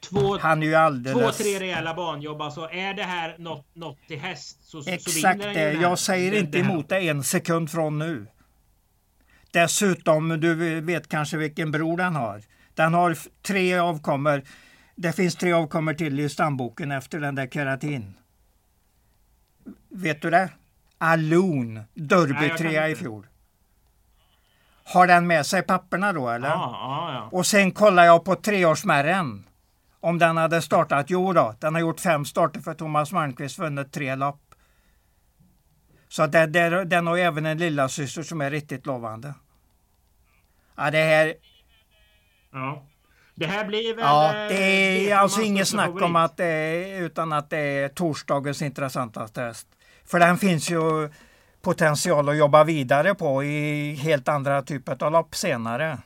två, 0.00 0.38
han 0.38 0.62
är 0.62 0.66
ju 0.66 0.74
alldeles... 0.74 1.36
två, 1.36 1.44
tre 1.44 1.60
rejäla 1.60 1.94
banjobb. 1.94 2.40
Alltså 2.40 2.68
är 2.70 2.94
det 2.94 3.02
här 3.02 3.36
något, 3.38 3.66
något 3.74 3.98
till 4.08 4.18
häst 4.18 4.58
så, 4.64 4.78
Exakt 4.86 5.42
så 5.42 5.48
det. 5.48 5.72
Jag 5.72 5.98
säger 5.98 6.34
inte 6.34 6.58
emot 6.58 6.88
det 6.88 6.98
en 6.98 7.24
sekund 7.24 7.70
från 7.70 7.98
nu. 7.98 8.26
Dessutom, 9.50 10.28
du 10.28 10.80
vet 10.80 11.08
kanske 11.08 11.36
vilken 11.36 11.70
bror 11.70 11.96
den 11.96 12.16
har. 12.16 12.42
Den 12.74 12.94
har 12.94 13.18
tre 13.42 13.78
avkommor. 13.78 14.42
Det 14.94 15.12
finns 15.12 15.36
tre 15.36 15.52
avkommor 15.52 15.94
till 15.94 16.20
i 16.20 16.28
stamboken 16.28 16.92
efter 16.92 17.20
den 17.20 17.34
där 17.34 17.46
keratin. 17.46 18.14
Vet 19.88 20.22
du 20.22 20.30
det? 20.30 20.50
Alon, 20.98 21.80
Derby 21.94 22.56
trea 22.58 22.88
i 22.88 22.94
fjol. 22.94 23.26
Har 24.88 25.06
den 25.06 25.26
med 25.26 25.46
sig 25.46 25.62
papperna 25.62 26.12
då 26.12 26.28
eller? 26.28 26.48
Ja, 26.48 26.70
ja, 26.72 27.12
ja. 27.12 27.38
Och 27.38 27.46
sen 27.46 27.72
kollar 27.72 28.04
jag 28.04 28.24
på 28.24 28.34
treårsmärren. 28.34 29.44
Om 30.00 30.18
den 30.18 30.36
hade 30.36 30.62
startat. 30.62 31.10
Jo 31.10 31.32
då, 31.32 31.54
den 31.60 31.74
har 31.74 31.80
gjort 31.80 32.00
fem 32.00 32.24
starter 32.24 32.60
för 32.60 32.74
Thomas 32.74 33.12
Malmqvist, 33.12 33.58
vunnit 33.58 33.92
tre 33.92 34.14
lopp. 34.14 34.40
Så 36.08 36.26
det, 36.26 36.46
det, 36.46 36.84
den 36.84 37.06
har 37.06 37.18
även 37.18 37.46
en 37.46 37.58
lilla 37.58 37.88
syster 37.88 38.22
som 38.22 38.40
är 38.40 38.50
riktigt 38.50 38.86
lovande. 38.86 39.34
Ja, 40.76 40.90
det 40.90 41.02
här... 41.02 41.34
Ja. 42.52 42.86
Det 43.34 43.46
här 43.46 43.64
blir 43.64 43.94
väl... 43.94 44.04
Ja, 44.04 44.32
det 44.48 44.54
är 44.54 45.12
eh, 45.12 45.20
alltså 45.20 45.40
inget 45.40 45.68
snack 45.68 45.86
favorit. 45.86 46.04
om 46.04 46.16
att 46.16 46.36
det 46.36 46.44
är, 46.46 47.02
utan 47.02 47.32
att 47.32 47.50
det 47.50 47.58
är 47.58 47.88
torsdagens 47.88 48.62
intressantaste 48.62 49.40
häst. 49.40 49.66
För 50.04 50.18
den 50.18 50.38
finns 50.38 50.70
ju 50.70 51.10
potential 51.62 52.28
att 52.28 52.36
jobba 52.36 52.64
vidare 52.64 53.14
på 53.14 53.44
i 53.44 53.94
helt 53.94 54.28
andra 54.28 54.62
typer 54.62 55.04
av 55.04 55.12
lopp 55.12 55.34
senare 55.34 55.98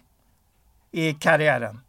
i 0.91 1.15
karriären. 1.15 1.81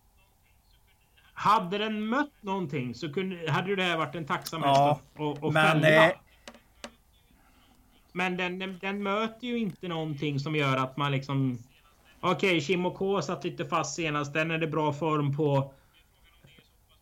Hade 1.34 1.78
den 1.78 2.06
mött 2.08 2.34
någonting 2.42 2.96
så 2.96 3.14
kunde, 3.14 3.52
hade 3.52 3.76
det 3.76 3.84
här 3.84 3.98
varit 3.98 4.16
en 4.16 4.26
tacksam 4.26 4.64
häst 4.64 4.76
ja, 4.76 5.00
att, 5.16 5.44
att 5.44 5.54
men, 5.54 5.82
fälla. 5.82 6.06
Eh, 6.06 6.12
men 8.14 8.38
den, 8.38 8.60
den, 8.60 8.80
den, 8.82 9.04
möter 9.04 9.48
ju 9.48 9.58
inte 9.58 9.88
någonting 9.88 10.40
som 10.40 10.56
gör 10.56 10.78
att 10.78 10.98
man 10.98 11.12
liksom... 11.12 11.58
Okej, 12.20 12.58
okay, 12.58 12.92
K 12.98 13.22
satt 13.22 13.44
lite 13.44 13.66
fast 13.66 13.96
senast. 13.96 14.34
Den 14.34 14.52
är 14.52 14.58
det 14.58 14.68
bra 14.68 14.94
form 14.94 15.38
på. 15.38 15.74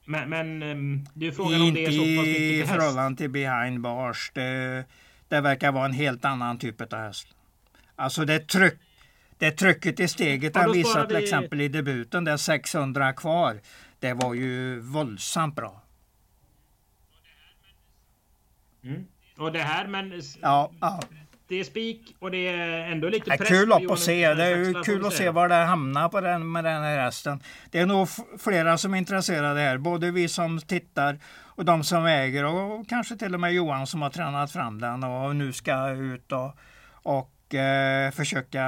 Men, 0.05 0.29
men 0.29 0.63
ehm, 0.63 1.05
det 1.13 1.27
är 1.27 1.31
frågan 1.31 1.61
om 1.61 1.73
det 1.73 1.85
är 1.85 1.91
så 1.91 1.97
pass 1.97 2.25
mycket 2.27 2.67
häst. 2.67 2.73
i 2.73 2.77
förhållande 2.77 3.17
till 3.17 3.29
behind 3.29 3.81
bars. 3.81 4.31
Det, 4.33 4.85
det 5.31 5.41
verkar 5.41 5.71
vara 5.71 5.85
en 5.85 5.93
helt 5.93 6.25
annan 6.25 6.57
typ 6.57 6.93
av 6.93 6.99
häst. 6.99 7.27
Alltså 7.95 8.25
det, 8.25 8.39
tryck, 8.39 8.73
det 9.37 9.51
trycket 9.51 9.99
i 9.99 10.07
steget 10.07 10.55
han 10.55 10.71
visade 10.71 11.07
till 11.07 11.15
exempel 11.15 11.61
i 11.61 11.67
debuten, 11.67 12.23
där 12.23 12.37
600 12.37 13.13
kvar. 13.13 13.59
Det 13.99 14.13
var 14.13 14.33
ju 14.33 14.79
våldsamt 14.79 15.55
bra. 15.55 15.81
Mm. 18.83 19.05
Och 19.37 19.51
det 19.51 19.59
här 19.59 19.87
men... 19.87 20.21
Ja, 20.41 20.71
ja. 20.81 20.99
Det 21.47 21.59
är 21.59 21.63
spik 21.63 22.15
och 22.19 22.31
det 22.31 22.47
är 22.47 22.91
ändå 22.91 23.09
lite 23.09 23.37
press. 23.37 23.47
Kul 23.47 23.73
att 23.73 23.99
se. 23.99 24.33
Det 24.33 24.43
är 24.43 24.83
kul 24.83 25.05
att 25.05 25.13
se 25.13 25.29
var 25.29 25.49
det 25.49 25.55
hamnar 25.55 26.09
på 26.09 26.21
den, 26.21 26.51
med 26.51 26.63
den 26.63 26.83
här 26.83 26.99
hästen. 26.99 27.39
Det 27.69 27.79
är 27.79 27.85
nog 27.85 28.07
flera 28.39 28.77
som 28.77 28.93
är 28.93 28.97
intresserade 28.97 29.59
här. 29.59 29.77
Både 29.77 30.11
vi 30.11 30.27
som 30.27 30.59
tittar 30.59 31.19
och 31.55 31.65
de 31.65 31.83
som 31.83 32.05
äger 32.05 32.45
och 32.45 32.89
kanske 32.89 33.15
till 33.15 33.33
och 33.33 33.39
med 33.39 33.53
Johan 33.53 33.87
som 33.87 34.01
har 34.01 34.09
tränat 34.09 34.51
fram 34.51 34.81
den 34.81 35.03
och 35.03 35.35
nu 35.35 35.53
ska 35.53 35.89
ut 35.89 36.31
och, 36.31 36.55
och 36.91 37.55
eh, 37.55 38.11
försöka 38.11 38.63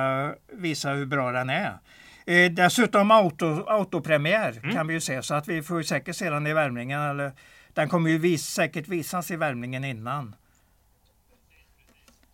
visa 0.51 0.89
hur 0.89 1.05
bra 1.05 1.31
den 1.31 1.49
är. 1.49 1.77
Eh, 2.25 2.51
dessutom 2.51 3.11
auto, 3.11 3.65
autopremiär 3.67 4.59
mm. 4.63 4.75
kan 4.75 4.87
vi 4.87 4.93
ju 4.93 5.01
se 5.01 5.23
så 5.23 5.33
att 5.35 5.47
vi 5.47 5.63
får 5.63 5.81
säkert 5.81 6.15
se 6.15 6.29
den 6.29 6.47
i 6.47 6.53
värmningen. 6.53 7.01
Eller, 7.01 7.31
den 7.73 7.89
kommer 7.89 8.09
ju 8.09 8.17
vis, 8.17 8.45
säkert 8.45 8.87
visas 8.87 9.31
i 9.31 9.35
värmningen 9.35 9.83
innan. 9.83 10.35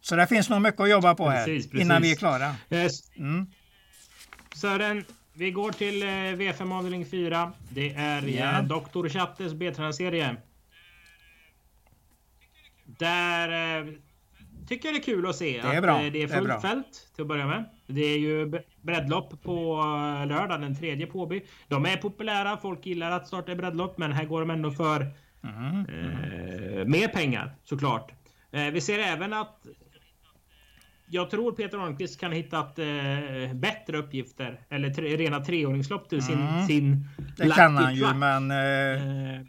Så 0.01 0.15
det 0.15 0.27
finns 0.27 0.49
nog 0.49 0.61
mycket 0.61 0.81
att 0.81 0.89
jobba 0.89 1.15
på 1.15 1.29
här 1.29 1.45
precis, 1.45 1.71
precis. 1.71 1.81
innan 1.85 2.01
vi 2.01 2.11
är 2.11 2.15
klara. 2.15 2.55
Yes. 2.69 3.17
Mm. 3.17 3.47
Sören, 4.55 5.05
vi 5.33 5.51
går 5.51 5.71
till 5.71 6.03
eh, 6.03 6.07
V5 6.07 6.77
avdelning 6.77 7.05
4. 7.05 7.53
Det 7.69 7.93
är 7.93 8.27
yeah. 8.27 8.63
Dr. 8.63 9.09
Chattes 9.09 9.53
B-tränarserie. 9.53 10.35
Där 12.85 13.79
eh, 13.79 13.87
tycker 14.67 14.87
jag 14.87 14.95
det 14.95 14.99
är 14.99 15.03
kul 15.03 15.29
att 15.29 15.35
se 15.35 15.61
det 15.61 15.77
att. 15.77 16.03
Eh, 16.05 16.11
det 16.11 16.23
är 16.23 16.27
fullt 16.27 16.47
det 16.47 16.53
är 16.53 16.59
fält 16.59 17.09
till 17.15 17.21
att 17.21 17.27
börja 17.27 17.47
med. 17.47 17.65
Det 17.87 18.01
är 18.01 18.17
ju 18.17 18.61
breddlopp 18.81 19.43
på 19.43 19.75
lördag 20.27 20.61
den 20.61 20.75
tredje 20.75 21.07
Påby. 21.07 21.45
De 21.67 21.85
är 21.85 21.97
populära. 21.97 22.57
Folk 22.57 22.85
gillar 22.85 23.11
att 23.11 23.27
starta 23.27 23.55
breddlopp, 23.55 23.97
men 23.97 24.11
här 24.11 24.25
går 24.25 24.39
de 24.39 24.49
ändå 24.49 24.71
för 24.71 25.07
mm. 25.43 25.85
eh, 25.85 26.85
mer 26.85 27.07
pengar 27.07 27.55
såklart. 27.63 28.11
Eh, 28.51 28.65
vi 28.65 28.81
ser 28.81 28.99
även 28.99 29.33
att 29.33 29.65
jag 31.09 31.29
tror 31.29 31.51
Peter 31.51 31.77
Arnqvist 31.77 32.19
kan 32.19 32.31
hitta 32.31 32.57
eh, 32.79 33.53
bättre 33.53 33.97
uppgifter 33.97 34.61
eller 34.69 34.89
tre, 34.89 35.17
rena 35.17 35.39
treåringslopp 35.39 36.09
till 36.09 36.21
sin, 36.21 36.39
mm. 36.39 36.67
sin 36.67 37.07
Det 37.37 37.49
kan 37.49 37.77
han 37.77 37.95
ju, 37.95 38.13
men... 38.13 38.51
Eh, 38.51 39.45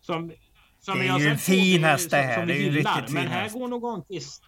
som 0.00 0.32
som 0.80 0.98
det 0.98 1.06
är 1.06 1.18
ju 1.18 1.26
en 1.26 1.38
fin 1.38 1.84
häst 1.84 2.10
det 2.10 2.16
här. 2.16 2.46
Det 2.46 2.54
är 2.54 2.58
ju 2.58 2.70
riktigt 2.70 3.04
fin 3.06 3.14
Men 3.14 3.26
här 3.26 3.50
går 3.50 3.68
nog 3.68 3.82
Granqvist. 3.82 4.42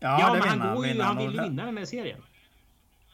Ja, 0.00 0.20
ja 0.20 0.32
men 0.32 0.60
han, 0.60 0.76
går 0.76 0.86
ju, 0.86 1.00
han 1.00 1.16
vill 1.16 1.34
ju 1.34 1.42
vinna 1.42 1.66
den 1.66 1.78
här 1.78 1.84
serien. 1.84 2.22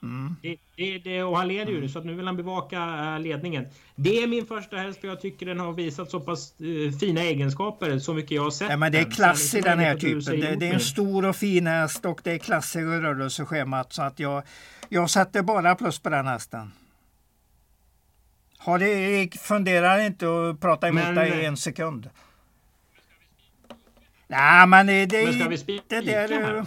Mm. 0.03 0.37
Det, 0.43 0.57
det, 0.77 0.99
det, 0.99 1.23
och 1.23 1.39
han 1.39 1.49
leder 1.49 1.73
ju 1.73 1.79
mm. 1.79 1.89
så 1.89 1.99
att 1.99 2.05
nu 2.05 2.15
vill 2.15 2.27
han 2.27 2.37
bevaka 2.37 2.79
uh, 3.15 3.21
ledningen. 3.21 3.67
Det 3.95 4.23
är 4.23 4.27
min 4.27 4.47
första 4.47 4.77
häst 4.77 4.99
och 4.99 5.05
jag 5.05 5.21
tycker 5.21 5.47
den 5.47 5.61
har 5.61 5.73
visat 5.73 6.11
så 6.11 6.21
pass 6.21 6.55
uh, 6.61 6.93
fina 6.93 7.21
egenskaper 7.21 7.99
så 7.99 8.15
mycket 8.15 8.31
jag 8.31 8.43
har 8.43 8.51
sett. 8.51 8.71
Ja, 8.71 8.77
men 8.77 8.93
det 8.93 8.99
är 8.99 9.11
klass 9.11 9.55
i 9.55 9.61
den 9.61 9.79
här 9.79 9.97
typen. 9.97 10.41
Det, 10.41 10.57
det, 10.57 10.67
är 10.67 10.75
en 10.75 10.81
stor 10.81 11.25
och 11.25 11.37
fin 11.37 11.67
häst 11.67 12.05
och 12.05 12.21
det 12.25 12.33
är 12.33 12.39
klass 12.39 12.77
i 12.77 12.79
rörelseschemat 12.79 13.93
så 13.93 14.03
att 14.03 14.19
jag, 14.19 14.43
jag 14.89 15.11
sätter 15.11 15.43
bara 15.43 15.75
plus 15.75 15.99
på 15.99 16.09
den 16.09 16.27
hästen. 16.27 16.73
Har 18.59 18.79
det, 18.79 19.41
funderar 19.41 20.07
inte 20.07 20.27
att 20.27 20.61
prata 20.61 20.89
emot 20.89 21.05
men, 21.05 21.15
dig 21.15 21.45
en 21.45 21.57
sekund. 21.57 22.11
Nej, 24.27 24.67
men 24.67 24.87
det, 24.87 25.07
det, 25.07 25.25
men 25.25 25.35
ska 25.35 25.49
vi 25.49 25.59
spika 25.59 26.01
det 26.01 26.01
där, 26.01 26.43
här? 26.43 26.67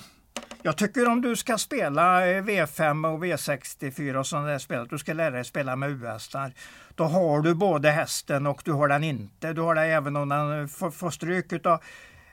Jag 0.66 0.78
tycker 0.78 1.08
om 1.08 1.22
du 1.22 1.36
ska 1.36 1.58
spela 1.58 2.28
eh, 2.28 2.44
V5 2.44 3.14
och 3.14 3.24
V64 3.24 4.16
och 4.16 4.28
sådana 4.28 4.48
där 4.48 4.60
spel, 4.60 4.88
du 4.90 4.98
ska 4.98 5.14
lära 5.14 5.30
dig 5.30 5.46
spela 5.46 5.76
med 5.76 5.90
U-hästar. 5.90 6.54
Då 6.96 7.04
har 7.04 7.42
du 7.42 7.56
både 7.56 7.90
hästen 7.92 8.48
och 8.48 8.62
du 8.66 8.72
har 8.72 8.88
den 8.88 9.04
inte. 9.04 9.54
Du 9.54 9.62
har 9.62 9.76
det 9.76 9.82
även 9.82 10.16
om 10.16 10.30
den 10.30 10.70
får, 10.70 10.92
får 10.92 11.10
stryk 11.10 11.54
utav, 11.54 11.84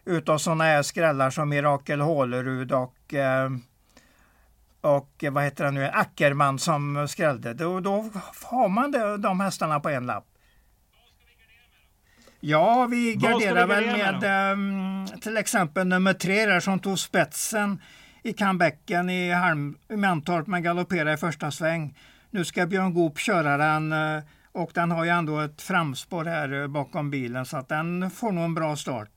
utav 0.04 0.38
sådana 0.38 0.64
här 0.64 0.82
skrällar 0.82 1.30
som 1.30 1.48
Mirakel 1.48 2.00
Hålerud 2.00 2.72
och 2.72 3.14
eh, 3.14 3.50
och 4.80 5.24
vad 5.30 5.44
heter 5.44 5.64
det 5.64 5.70
nu, 5.70 5.90
Ackerman 5.92 6.58
som 6.58 7.08
skrällde. 7.08 7.54
Då, 7.54 7.80
då 7.80 8.10
har 8.44 8.68
man 8.68 8.90
det, 8.90 9.16
de 9.16 9.40
hästarna 9.40 9.80
på 9.80 9.88
en 9.88 10.06
lapp. 10.06 10.26
Ja, 12.40 12.86
vi 12.90 13.14
garderar 13.14 13.66
väl 13.66 13.86
med 13.86 14.52
um, 14.52 15.06
till 15.20 15.36
exempel 15.36 15.86
nummer 15.86 16.14
tre 16.14 16.46
där 16.46 16.60
som 16.60 16.78
tog 16.78 16.98
spetsen 16.98 17.80
i 18.22 18.32
comebacken 18.32 19.10
i, 19.10 19.30
Halm, 19.32 19.76
i 19.88 19.96
Mantorp 19.96 20.46
men 20.46 20.62
galopperade 20.62 21.12
i 21.12 21.16
första 21.16 21.50
sväng. 21.50 21.98
Nu 22.30 22.44
ska 22.44 22.66
Björn 22.66 22.94
Goop 22.94 23.18
köra 23.18 23.56
den 23.56 23.92
eh, 23.92 24.22
och 24.52 24.70
den 24.74 24.90
har 24.90 25.04
ju 25.04 25.10
ändå 25.10 25.40
ett 25.40 25.62
framspår 25.62 26.24
här 26.24 26.62
eh, 26.62 26.66
bakom 26.66 27.10
bilen 27.10 27.46
så 27.46 27.56
att 27.56 27.68
den 27.68 28.10
får 28.10 28.32
nog 28.32 28.44
en 28.44 28.54
bra 28.54 28.76
start. 28.76 29.10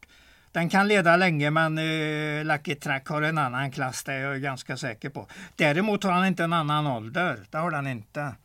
Den 0.51 0.69
kan 0.69 0.87
leda 0.87 1.17
länge 1.17 1.51
men 1.51 1.77
eh, 1.77 2.45
Lucky 2.45 2.75
Track 2.75 3.07
har 3.07 3.21
en 3.21 3.37
annan 3.37 3.71
klass, 3.71 4.03
det 4.03 4.13
är 4.13 4.19
jag 4.19 4.41
ganska 4.41 4.77
säker 4.77 5.09
på. 5.09 5.27
Däremot 5.55 6.03
har 6.03 6.11
han 6.11 6.25
inte 6.25 6.43
en 6.43 6.53
annan 6.53 6.87
ålder, 6.87 7.39
det 7.49 7.57
har 7.57 7.71
han 7.71 7.87
inte. 7.87 8.35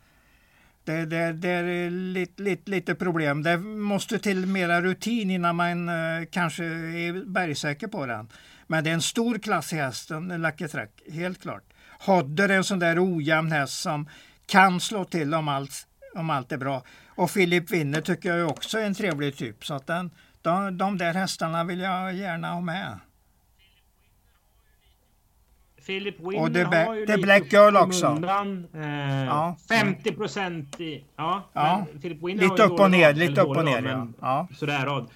Det, 0.85 1.07
det, 1.07 1.33
det 1.33 1.49
är 1.49 1.91
lite, 1.91 2.43
lite, 2.43 2.71
lite, 2.71 2.95
problem. 2.95 3.43
Det 3.43 3.57
måste 3.59 4.19
till 4.19 4.47
mera 4.47 4.81
rutin 4.81 5.31
innan 5.31 5.57
man 5.57 5.89
eh, 5.89 6.25
kanske 6.31 6.65
är 6.65 7.25
bergsäker 7.25 7.87
på 7.87 8.07
den. 8.07 8.29
Men 8.71 8.85
det 8.85 8.91
är 8.91 8.95
en 8.95 9.03
stor 9.03 9.39
klass 9.39 9.73
i 9.73 9.77
hästen, 9.77 10.43
Lucky 10.43 10.69
Track, 10.69 10.91
helt 11.13 11.43
klart. 11.43 11.65
Hodder 12.07 12.49
är 12.49 12.57
en 12.57 12.65
sån 12.65 12.79
där 12.79 13.17
ojämn 13.17 13.53
häst 13.53 13.81
som 13.81 14.09
kan 14.47 14.81
slå 14.81 15.05
till 15.05 15.35
om 15.35 15.49
allt, 15.49 15.87
om 16.15 16.31
allt 16.31 16.53
är 16.53 16.57
bra. 16.57 16.83
Och 17.07 17.33
Philip 17.33 17.71
Winner 17.71 18.01
tycker 18.01 18.37
jag 18.37 18.51
också 18.51 18.79
är 18.79 18.87
en 18.87 18.95
trevlig 18.95 19.37
typ. 19.37 19.65
Så 19.65 19.75
att 19.75 19.87
den, 19.87 20.11
de, 20.43 20.79
de 20.79 20.99
där 20.99 21.15
hästarna 21.15 21.65
vill 21.65 21.81
jag 21.81 22.15
gärna 22.15 22.53
ha 22.53 22.61
med. 22.61 22.99
Philip 25.87 26.21
Winner 26.21 26.43
och 26.43 26.51
det, 26.51 26.65
har 26.65 26.95
ju 26.95 27.07
det 27.07 27.17
lite 27.17 27.27
Black 27.27 27.53
Girl 27.53 27.77
också. 27.77 28.07
Undan, 28.07 28.67
eh, 28.75 29.25
ja. 29.25 29.57
50 29.69 30.13
procent 30.13 30.81
i... 30.81 31.05
Ja, 31.17 31.49
ja. 31.53 31.87
lite 32.23 32.63
upp 32.63 32.81
och 32.81 32.91
ner, 32.91 33.15
lite 33.15 33.41
upp 33.41 33.57
och 33.57 33.65
ner. 33.65 33.83
Ja. 33.83 34.09
ja. 34.21 34.49
Sådär 34.55 34.87
rad. 34.87 35.09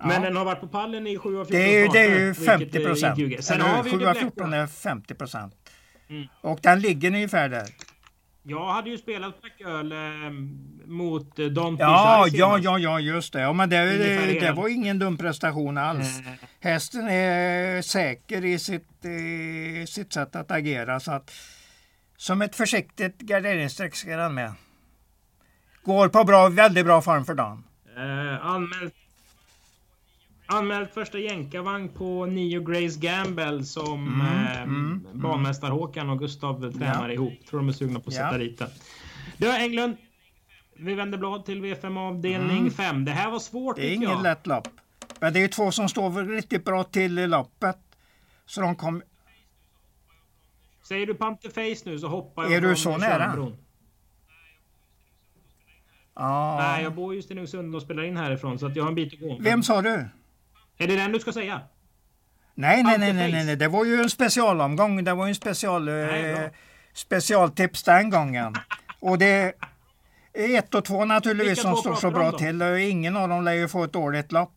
Men 0.00 0.10
ja. 0.10 0.20
den 0.20 0.36
har 0.36 0.44
varit 0.44 0.60
på 0.60 0.68
pallen 0.68 1.06
i 1.06 1.18
7 1.18 1.38
av 1.38 1.44
14 1.44 1.60
Det 1.60 1.74
är 1.74 1.82
ju, 1.82 1.88
det 1.88 1.98
är 1.98 2.26
ju 2.26 2.34
50 2.34 2.84
procent. 2.84 3.44
Sen 3.44 3.60
har 3.60 3.82
vi 3.82 3.90
7 3.90 4.06
av 4.06 4.14
14 4.14 4.52
är 4.52 4.66
50 4.66 5.14
procent. 5.14 5.54
Mm. 6.08 6.26
Och 6.40 6.58
den 6.62 6.80
ligger 6.80 7.08
ungefär 7.08 7.48
där. 7.48 7.66
Jag 8.42 8.66
hade 8.72 8.90
ju 8.90 8.98
spelat 8.98 9.40
Black 9.40 9.52
Girl 9.58 9.92
eh, 9.92 10.30
mot 10.86 11.38
eh, 11.38 11.46
Don 11.46 11.76
ja, 11.80 12.26
ja, 12.32 12.58
ja, 12.58 12.78
ja, 12.78 13.00
just 13.00 13.32
det. 13.32 13.40
Ja, 13.40 13.52
men 13.52 13.70
det, 13.70 13.76
det, 13.76 14.40
det, 14.40 14.52
var 14.52 14.68
ingen 14.68 14.98
dum 14.98 15.16
prestation 15.16 15.78
alls. 15.78 16.18
Mm. 16.20 16.32
Hästen 16.60 17.08
är 17.08 17.82
säker 17.82 18.44
i 18.44 18.58
sitt, 18.58 19.04
i 19.04 19.86
sitt 19.88 20.12
sätt 20.12 20.36
att 20.36 20.50
agera. 20.50 21.00
Så 21.00 21.12
att, 21.12 21.32
som 22.16 22.42
ett 22.42 22.56
försiktigt 22.56 23.18
garderingsstreck 23.18 23.94
ska 23.94 24.16
den 24.16 24.34
med. 24.34 24.52
Går 25.82 26.08
på 26.08 26.24
bra, 26.24 26.48
väldigt 26.48 26.84
bra 26.84 27.02
form 27.02 27.24
för 27.24 27.34
dagen. 27.34 27.64
Eh, 27.96 28.46
anmält 28.46 28.94
Anmält 30.50 30.94
första 30.94 31.18
jänkarvagn 31.18 31.88
på 31.88 32.26
Nio 32.26 32.60
Grace 32.60 32.98
Gamble 33.00 33.64
som 33.64 34.08
mm, 34.08 34.46
eh, 34.46 34.62
mm, 34.62 35.06
banmästare 35.12 35.70
Håkan 35.70 36.10
och 36.10 36.18
Gustav 36.18 36.72
tränar 36.72 37.08
ja. 37.08 37.14
ihop. 37.14 37.32
Tror 37.50 37.60
de 37.60 37.68
är 37.68 37.72
sugna 37.72 38.00
på 38.00 38.08
att 38.08 38.14
sätta 38.14 38.32
ja. 38.32 38.38
dit 38.38 38.58
den. 38.58 38.68
Du 39.36 39.56
Englund. 39.56 39.96
Vi 40.76 40.94
vänder 40.94 41.18
blad 41.18 41.44
till 41.44 41.64
V5 41.64 41.98
avdelning 41.98 42.70
5. 42.70 42.90
Mm. 42.90 43.04
Det 43.04 43.12
här 43.12 43.30
var 43.30 43.38
svårt 43.38 43.76
Det 43.76 43.90
är 43.90 43.94
inget 43.94 44.22
lätt 44.22 44.46
lopp. 44.46 44.68
Men 45.20 45.32
det 45.32 45.44
är 45.44 45.48
två 45.48 45.70
som 45.70 45.88
står 45.88 46.24
riktigt 46.24 46.64
bra 46.64 46.84
till 46.84 47.18
i 47.18 47.26
loppet. 47.26 47.78
Så 48.46 48.60
de 48.60 48.76
kom... 48.76 49.02
Säger 50.82 51.06
du 51.06 51.14
Panther 51.14 51.48
Face 51.48 51.90
nu 51.90 51.98
så 51.98 52.08
hoppar 52.08 52.44
jag 52.44 52.52
Är 52.52 52.60
du 52.60 52.76
så 52.76 52.96
nära? 52.96 53.52
Ah. 56.14 56.56
Nej, 56.56 56.82
jag 56.82 56.94
bor 56.94 57.14
i 57.14 57.22
Stenungsund 57.22 57.74
och 57.74 57.82
spelar 57.82 58.02
in 58.02 58.16
härifrån 58.16 58.58
så 58.58 58.66
att 58.66 58.76
jag 58.76 58.84
har 58.84 58.88
en 58.88 58.94
bit 58.94 59.12
att 59.12 59.20
gå. 59.20 59.38
Vem 59.40 59.62
sa 59.62 59.82
du? 59.82 60.08
Är 60.78 60.88
det 60.88 60.96
den 60.96 61.12
du 61.12 61.20
ska 61.20 61.32
säga? 61.32 61.60
Nej, 62.54 62.82
nej, 62.82 62.98
nej, 62.98 63.12
nej, 63.12 63.44
nej, 63.44 63.56
det 63.56 63.68
var 63.68 63.84
ju 63.84 64.00
en 64.02 64.10
specialomgång. 64.10 65.04
Det 65.04 65.14
var 65.14 65.26
ju 65.26 65.28
en 65.28 65.34
special, 65.34 65.84
nej, 65.84 66.30
eh, 66.32 66.50
specialtips 66.92 67.82
den 67.82 68.10
gången. 68.10 68.56
Och 69.00 69.18
det 69.18 69.54
är 70.32 70.58
ett 70.58 70.74
och 70.74 70.84
två 70.84 71.04
naturligtvis 71.04 71.62
som 71.62 71.76
står 71.76 71.94
så 71.94 72.10
bra 72.10 72.32
till. 72.32 72.62
Ingen 72.62 73.16
av 73.16 73.28
dem 73.28 73.44
lär 73.44 73.52
ju 73.52 73.68
få 73.68 73.84
ett 73.84 73.92
dåligt 73.92 74.32
lopp. 74.32 74.54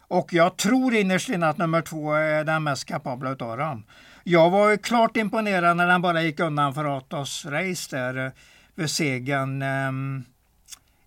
Och 0.00 0.32
jag 0.32 0.56
tror 0.56 0.94
innerst 0.94 1.28
inne 1.28 1.48
att 1.48 1.58
nummer 1.58 1.82
två 1.82 2.12
är 2.14 2.44
den 2.44 2.62
mest 2.62 2.84
kapabla 2.84 3.30
av 3.30 3.58
dem. 3.58 3.84
Jag 4.24 4.50
var 4.50 4.76
klart 4.76 5.16
imponerad 5.16 5.76
när 5.76 5.86
den 5.86 6.02
bara 6.02 6.22
gick 6.22 6.40
undan 6.40 6.74
för 6.74 6.96
Atos 6.96 7.44
race 7.46 7.96
där 7.96 8.26
eh, 8.26 8.32
vid 8.74 8.90
segern 8.90 9.62
um, 9.62 10.24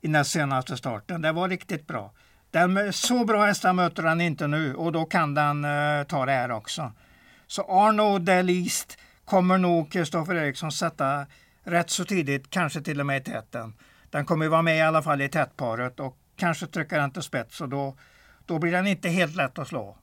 i 0.02 0.08
näst 0.08 0.32
senaste 0.32 0.78
starten. 0.78 1.22
Det 1.22 1.32
var 1.32 1.50
riktigt 1.50 1.88
bra. 1.88 2.12
Den, 2.56 2.94
så 2.94 3.26
bra 3.26 3.46
hästar 3.46 3.74
möter 3.74 4.04
han 4.04 4.22
inte 4.22 4.48
nu 4.48 4.76
och 4.76 4.92
då 4.92 5.06
kan 5.06 5.34
den 5.34 5.66
eh, 5.66 6.04
ta 6.04 6.26
det 6.26 6.32
här 6.32 6.52
också. 6.52 6.92
Så 7.48 7.62
Arno 7.62 8.20
Delist 8.20 8.98
kommer 9.26 9.58
nog 9.58 9.92
Kristoffer 9.92 10.36
Eriksson 10.36 10.72
sätta 10.72 11.26
rätt 11.64 11.90
så 11.90 12.06
tidigt, 12.06 12.50
kanske 12.50 12.82
till 12.82 13.00
och 13.00 13.06
med 13.06 13.22
i 13.22 13.24
täten. 13.24 13.74
Den 14.10 14.26
kommer 14.26 14.48
vara 14.48 14.62
med 14.62 14.78
i 14.78 14.82
alla 14.82 15.02
fall 15.02 15.22
i 15.22 15.30
tätparet 15.30 16.00
och 16.00 16.18
kanske 16.36 16.68
trycka 16.68 16.98
den 16.98 17.12
till 17.12 17.22
spets 17.22 17.62
och 17.62 17.70
då, 17.70 17.96
då 18.46 18.60
blir 18.60 18.72
den 18.72 18.88
inte 18.88 19.10
helt 19.10 19.36
lätt 19.36 19.60
att 19.60 19.68
slå. 19.68 19.98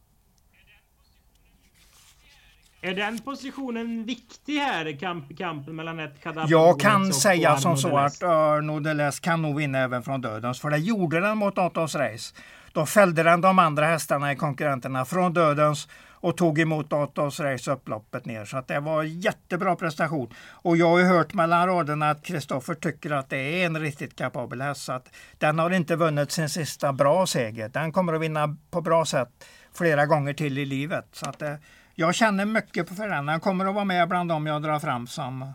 Är 2.85 2.95
den 2.95 3.19
positionen 3.19 4.05
viktig 4.05 4.59
här 4.59 4.89
i 4.89 4.97
kamp, 4.97 5.39
kampen 5.39 5.77
mellan 5.77 6.01
ett 6.01 6.23
Kadabra 6.23 6.47
Jag 6.49 6.81
kan 6.81 7.13
säga 7.13 7.57
som 7.57 7.77
så 7.77 7.97
att 7.97 8.23
Arno 8.23 8.81
Deles 8.81 9.21
kan 9.21 9.43
nog 9.43 9.57
vinna 9.57 9.79
även 9.79 10.03
från 10.03 10.21
dödens. 10.21 10.61
För 10.61 10.71
det 10.71 10.79
gjorde 10.79 11.21
den 11.21 11.39
mot 11.39 11.59
Atos 11.59 11.95
Race. 11.95 12.35
Då 12.73 12.87
fällde 12.87 13.23
den 13.23 13.41
de 13.41 13.59
andra 13.59 13.87
hästarna 13.87 14.33
i 14.33 14.37
konkurrenterna 14.37 15.05
från 15.05 15.33
dödens 15.33 15.89
och 16.11 16.37
tog 16.37 16.59
emot 16.59 16.93
Atos 16.93 17.41
Race 17.41 17.73
upploppet 17.73 18.27
ner. 18.27 18.45
Så 18.45 18.57
att 18.57 18.69
det 18.69 18.81
var 18.81 19.03
jättebra 19.03 19.77
prestation. 19.77 20.31
Och 20.51 20.77
jag 20.77 20.89
har 20.89 20.99
ju 20.99 21.05
hört 21.05 21.35
mellan 21.35 21.67
raderna 21.67 22.11
att 22.11 22.25
Kristoffer 22.25 22.75
tycker 22.75 23.11
att 23.11 23.31
det 23.31 23.37
är 23.37 23.67
en 23.67 23.81
riktigt 23.81 24.17
kapabel 24.17 24.61
häst. 24.61 24.85
Så 24.85 24.93
att 24.93 25.09
den 25.39 25.59
har 25.59 25.71
inte 25.71 25.97
vunnit 25.97 26.33
sin 26.33 26.49
sista 26.49 26.93
bra 26.93 27.27
seger. 27.27 27.69
Den 27.69 27.93
kommer 27.93 28.13
att 28.13 28.21
vinna 28.21 28.57
på 28.71 28.81
bra 28.81 29.05
sätt 29.05 29.29
flera 29.75 30.07
gånger 30.07 30.35
till 30.35 30.59
i 30.59 30.65
livet. 30.65 31.07
Så 31.13 31.29
att 31.29 31.39
det, 31.39 31.59
jag 31.95 32.15
känner 32.15 32.45
mycket 32.45 32.97
för 32.97 33.09
den. 33.09 33.27
Den 33.27 33.41
kommer 33.41 33.67
att 33.67 33.75
vara 33.75 33.85
med 33.85 34.09
bland 34.09 34.29
dem 34.29 34.47
jag 34.47 34.63
drar 34.63 34.79
fram 34.79 35.07
som 35.07 35.53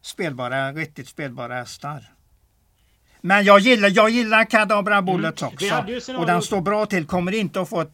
spelbara, 0.00 0.72
riktigt 0.72 1.08
spelbara 1.08 1.54
hästar. 1.54 2.04
Men 3.20 3.44
jag 3.44 3.60
gillar, 3.60 3.88
jag 3.88 4.10
gillar 4.10 4.44
Kadabra 4.44 5.02
Bullets 5.02 5.42
mm. 5.42 5.54
också. 5.54 5.84
Och 6.18 6.26
den 6.26 6.42
står 6.42 6.60
bra 6.60 6.86
till. 6.86 7.06
Kommer 7.06 7.34
inte 7.34 7.60
att 7.60 7.68
få 7.68 7.80
ett, 7.80 7.92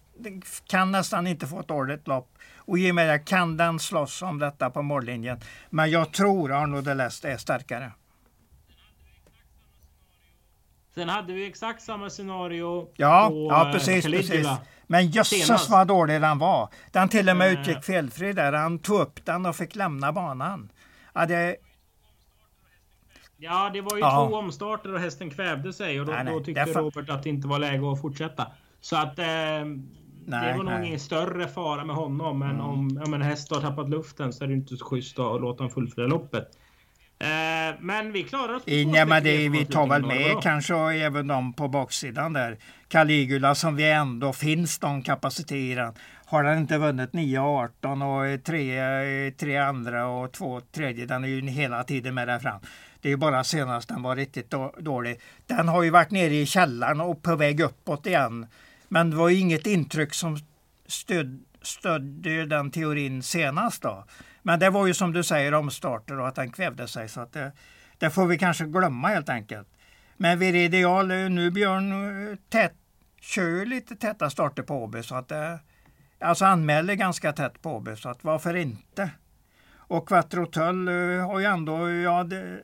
kan 0.67 0.93
nästan 0.93 1.27
inte 1.27 1.47
få 1.47 1.61
ett 1.61 1.69
dåligt 1.69 2.09
lopp. 2.09 2.39
Och 2.57 2.79
i 2.79 2.91
och 2.91 2.95
med 2.95 3.09
det 3.09 3.19
kan 3.19 3.57
den 3.57 3.79
slåss 3.79 4.23
om 4.23 4.39
detta 4.39 4.71
på 4.71 4.83
mållinjen. 4.83 5.41
Men 5.71 5.91
jag 5.91 6.13
tror 6.13 6.53
Arno 6.53 6.81
Deleste 6.81 7.31
är 7.31 7.37
starkare. 7.37 7.93
Sen 10.95 11.09
hade 11.09 11.33
vi 11.33 11.47
exakt 11.47 11.83
samma 11.83 12.11
scenario 12.11 12.89
ja, 12.97 13.29
på 13.29 13.49
ja, 13.51 13.71
precis, 13.73 14.05
precis. 14.05 14.47
Men 14.87 15.07
jösses 15.07 15.71
vad 15.71 15.87
dålig 15.87 16.21
den 16.21 16.39
var. 16.39 16.69
Den 16.93 17.09
till 17.09 17.29
och 17.29 17.37
med 17.37 17.49
mm. 17.49 17.61
utgick 17.61 17.85
felfri 17.85 18.33
där. 18.33 18.53
Han 18.53 18.79
tog 18.79 19.01
upp 19.01 19.25
den 19.25 19.47
och 19.47 19.57
fick 19.57 19.77
lämna 19.77 20.13
banan. 20.13 20.73
Ja, 21.15 21.27
det... 21.27 21.57
Ja, 23.37 23.71
det 23.73 23.81
var 23.81 23.97
ju 23.97 24.01
ja. 24.01 24.27
två 24.29 24.37
omstarter 24.37 24.95
och 24.95 25.01
hästen 25.01 25.31
kvävde 25.31 25.73
sig 25.73 26.01
och 26.01 26.07
då, 26.07 26.13
nej, 26.13 26.25
nej. 26.25 26.35
då 26.35 26.41
tyckte 26.41 26.65
Därför... 26.65 26.81
Robert 26.81 27.11
att 27.11 27.23
det 27.23 27.29
inte 27.29 27.49
var 27.49 27.59
läge 27.59 27.93
att 27.93 28.01
fortsätta. 28.01 28.47
Så 28.81 28.97
att 28.97 29.19
eh, 29.19 29.25
nej, 29.25 30.53
det 30.53 30.55
var 30.57 30.65
nog 30.65 30.87
ingen 30.87 31.01
större 31.01 31.49
fara 31.49 31.85
med 31.85 31.97
honom. 31.97 32.39
Men 32.39 32.51
mm. 32.51 32.61
om, 32.61 33.03
om 33.07 33.15
en 33.15 33.23
häst 33.23 33.51
har 33.51 33.61
tappat 33.61 33.89
luften 33.89 34.33
så 34.33 34.45
är 34.45 34.49
det 34.49 34.55
inte 34.55 34.77
så 34.77 34.85
schysst 34.85 35.19
att 35.19 35.41
låta 35.41 35.63
honom 35.63 35.71
fullfölja 35.71 36.09
loppet. 36.09 36.49
Eh, 37.25 37.75
men 37.81 38.13
vi 38.13 38.23
klarar 38.23 38.55
oss. 38.55 38.63
Ja, 38.67 39.05
men 39.05 39.25
det, 39.25 39.49
vi 39.49 39.65
tar 39.65 39.87
väl 39.87 40.07
med 40.07 40.43
kanske 40.43 40.75
även 40.77 41.27
de 41.27 41.53
på 41.53 41.69
baksidan 41.69 42.33
där. 42.33 42.59
Caligula 42.89 43.55
som 43.55 43.77
vi 43.77 43.91
ändå 43.91 44.33
finns 44.33 44.83
någon 44.83 45.03
kapacitet 45.03 45.53
i 45.53 45.75
den. 45.75 45.95
Har 46.27 46.43
den 46.43 46.59
inte 46.59 46.79
vunnit 46.79 47.13
9 47.13 47.39
och 47.39 47.47
18 47.47 48.03
och 48.03 48.45
tre, 48.45 48.81
tre 49.31 49.57
andra 49.57 50.07
och 50.07 50.33
två 50.33 50.61
tredje. 50.61 51.07
Den 51.07 51.25
är 51.25 51.29
ju 51.29 51.49
hela 51.49 51.85
tiden 51.85 52.15
med 52.15 52.29
där 52.29 52.39
fram. 52.39 52.61
Det 53.01 53.13
är 53.13 53.17
bara 53.17 53.45
senast 53.45 53.89
den 53.89 54.03
var 54.03 54.17
riktigt 54.17 54.55
dålig. 54.79 55.21
Den 55.47 55.69
har 55.69 55.83
ju 55.83 55.91
varit 55.91 56.11
nere 56.11 56.35
i 56.35 56.47
källaren 56.47 57.01
och 57.01 57.23
på 57.23 57.37
väg 57.37 57.61
uppåt 57.61 58.07
igen. 58.07 58.47
Men 58.89 59.11
det 59.11 59.17
var 59.17 59.29
ju 59.29 59.39
inget 59.39 59.67
intryck 59.67 60.15
som 60.15 60.39
stöd, 60.87 61.45
stödde 61.63 62.47
den 62.47 62.71
teorin 62.71 63.23
senast 63.23 63.83
då. 63.83 64.05
Men 64.47 64.59
det 64.59 64.71
var 64.71 64.87
ju 64.87 64.95
som 64.95 65.13
du 65.13 65.23
säger 65.23 65.55
omstarter 65.55 66.21
och 66.21 66.29
att 66.29 66.35
den 66.35 66.53
kvävde 66.53 66.89
sig. 66.89 67.09
Så 67.09 67.21
att 67.21 67.33
det, 67.33 67.53
det 67.99 68.11
får 68.11 68.27
vi 68.27 68.39
kanske 68.39 68.65
glömma 68.65 69.09
helt 69.09 69.29
enkelt. 69.29 69.69
Men 70.17 70.39
vid 70.39 70.57
ideal, 70.57 71.09
nu 71.09 71.51
Björn 71.51 72.39
tät, 72.49 72.73
kör 73.21 73.67
lite 73.67 73.97
täta 73.97 74.31
starter 74.31 74.63
på 74.63 74.75
Åby. 74.75 75.03
Så 75.03 75.15
att 75.15 75.29
det, 75.29 75.59
alltså 76.21 76.45
anmäler 76.45 76.95
ganska 76.95 77.33
tätt 77.33 77.63
på 77.63 77.71
Åby. 77.77 77.97
Så 77.97 78.09
att 78.09 78.25
varför 78.25 78.57
inte? 78.57 79.11
Och 79.77 80.09
Quattro 80.09 80.47
Tull 80.47 80.89
eh, 80.89 81.27
har 81.27 81.39
ju 81.39 81.45
ändå, 81.45 81.77
hade 82.11 82.63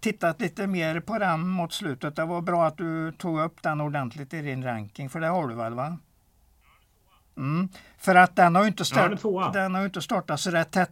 tittat 0.00 0.40
lite 0.40 0.66
mer 0.66 1.00
på 1.00 1.18
den 1.18 1.48
mot 1.48 1.72
slutet. 1.72 2.16
Det 2.16 2.24
var 2.24 2.40
bra 2.40 2.66
att 2.66 2.76
du 2.76 3.12
tog 3.12 3.40
upp 3.40 3.62
den 3.62 3.80
ordentligt 3.80 4.34
i 4.34 4.42
din 4.42 4.64
ranking. 4.64 5.10
För 5.10 5.20
det 5.20 5.26
har 5.26 5.48
du 5.48 5.54
väl 5.54 5.74
va? 5.74 5.98
Mm. 7.36 7.68
För 7.98 8.14
att 8.14 8.36
den 8.36 8.54
har 8.54 8.62
ju 8.62 8.68
inte, 8.68 8.84
start, 8.84 9.20
ja, 9.22 9.50
den 9.52 9.74
har 9.74 9.84
inte 9.84 10.02
startat 10.02 10.40
så 10.40 10.50
rätt 10.50 10.70
tätt 10.70 10.90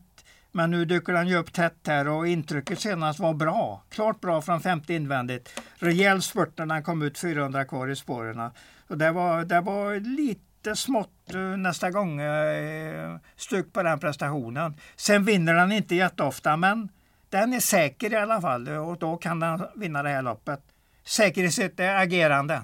men 0.53 0.71
nu 0.71 0.85
dyker 0.85 1.13
den 1.13 1.29
ju 1.29 1.37
upp 1.37 1.53
tätt 1.53 1.87
här 1.87 2.09
och 2.09 2.29
intrycket 2.29 2.81
senast 2.81 3.19
var 3.19 3.35
bra. 3.35 3.83
Klart 3.91 4.21
bra 4.21 4.43
från 4.43 4.61
femte 4.61 4.95
invändigt. 4.95 5.61
Rejäl 5.75 6.23
spurt 6.23 6.59
när 6.59 6.67
den 6.67 6.83
kom 6.83 7.03
ut 7.03 7.19
400 7.19 7.65
kvar 7.65 7.89
i 7.89 7.97
spåren. 7.97 8.51
Och 8.89 8.99
det 8.99 9.13
var, 9.13 9.45
det 9.45 9.61
var 9.61 10.17
lite 10.17 10.77
smått 10.77 11.35
eh, 11.35 11.41
nästa 11.41 11.91
gång 11.91 12.21
eh, 12.21 13.17
stuk 13.37 13.73
på 13.73 13.83
den 13.83 14.01
prestationen. 14.01 14.75
Sen 14.97 15.25
vinner 15.25 15.55
den 15.55 15.73
inte 15.73 15.95
jätteofta 15.95 16.57
men 16.57 16.89
den 17.29 17.53
är 17.53 17.61
säker 17.61 18.13
i 18.13 18.17
alla 18.17 18.41
fall 18.41 18.69
och 18.69 18.99
då 18.99 19.17
kan 19.17 19.41
den 19.41 19.63
vinna 19.77 20.03
det 20.03 20.09
här 20.09 20.23
loppet. 20.23 20.61
Säker 21.05 21.43
i 21.45 21.51
sitt 21.51 21.81
agerande. 21.81 22.63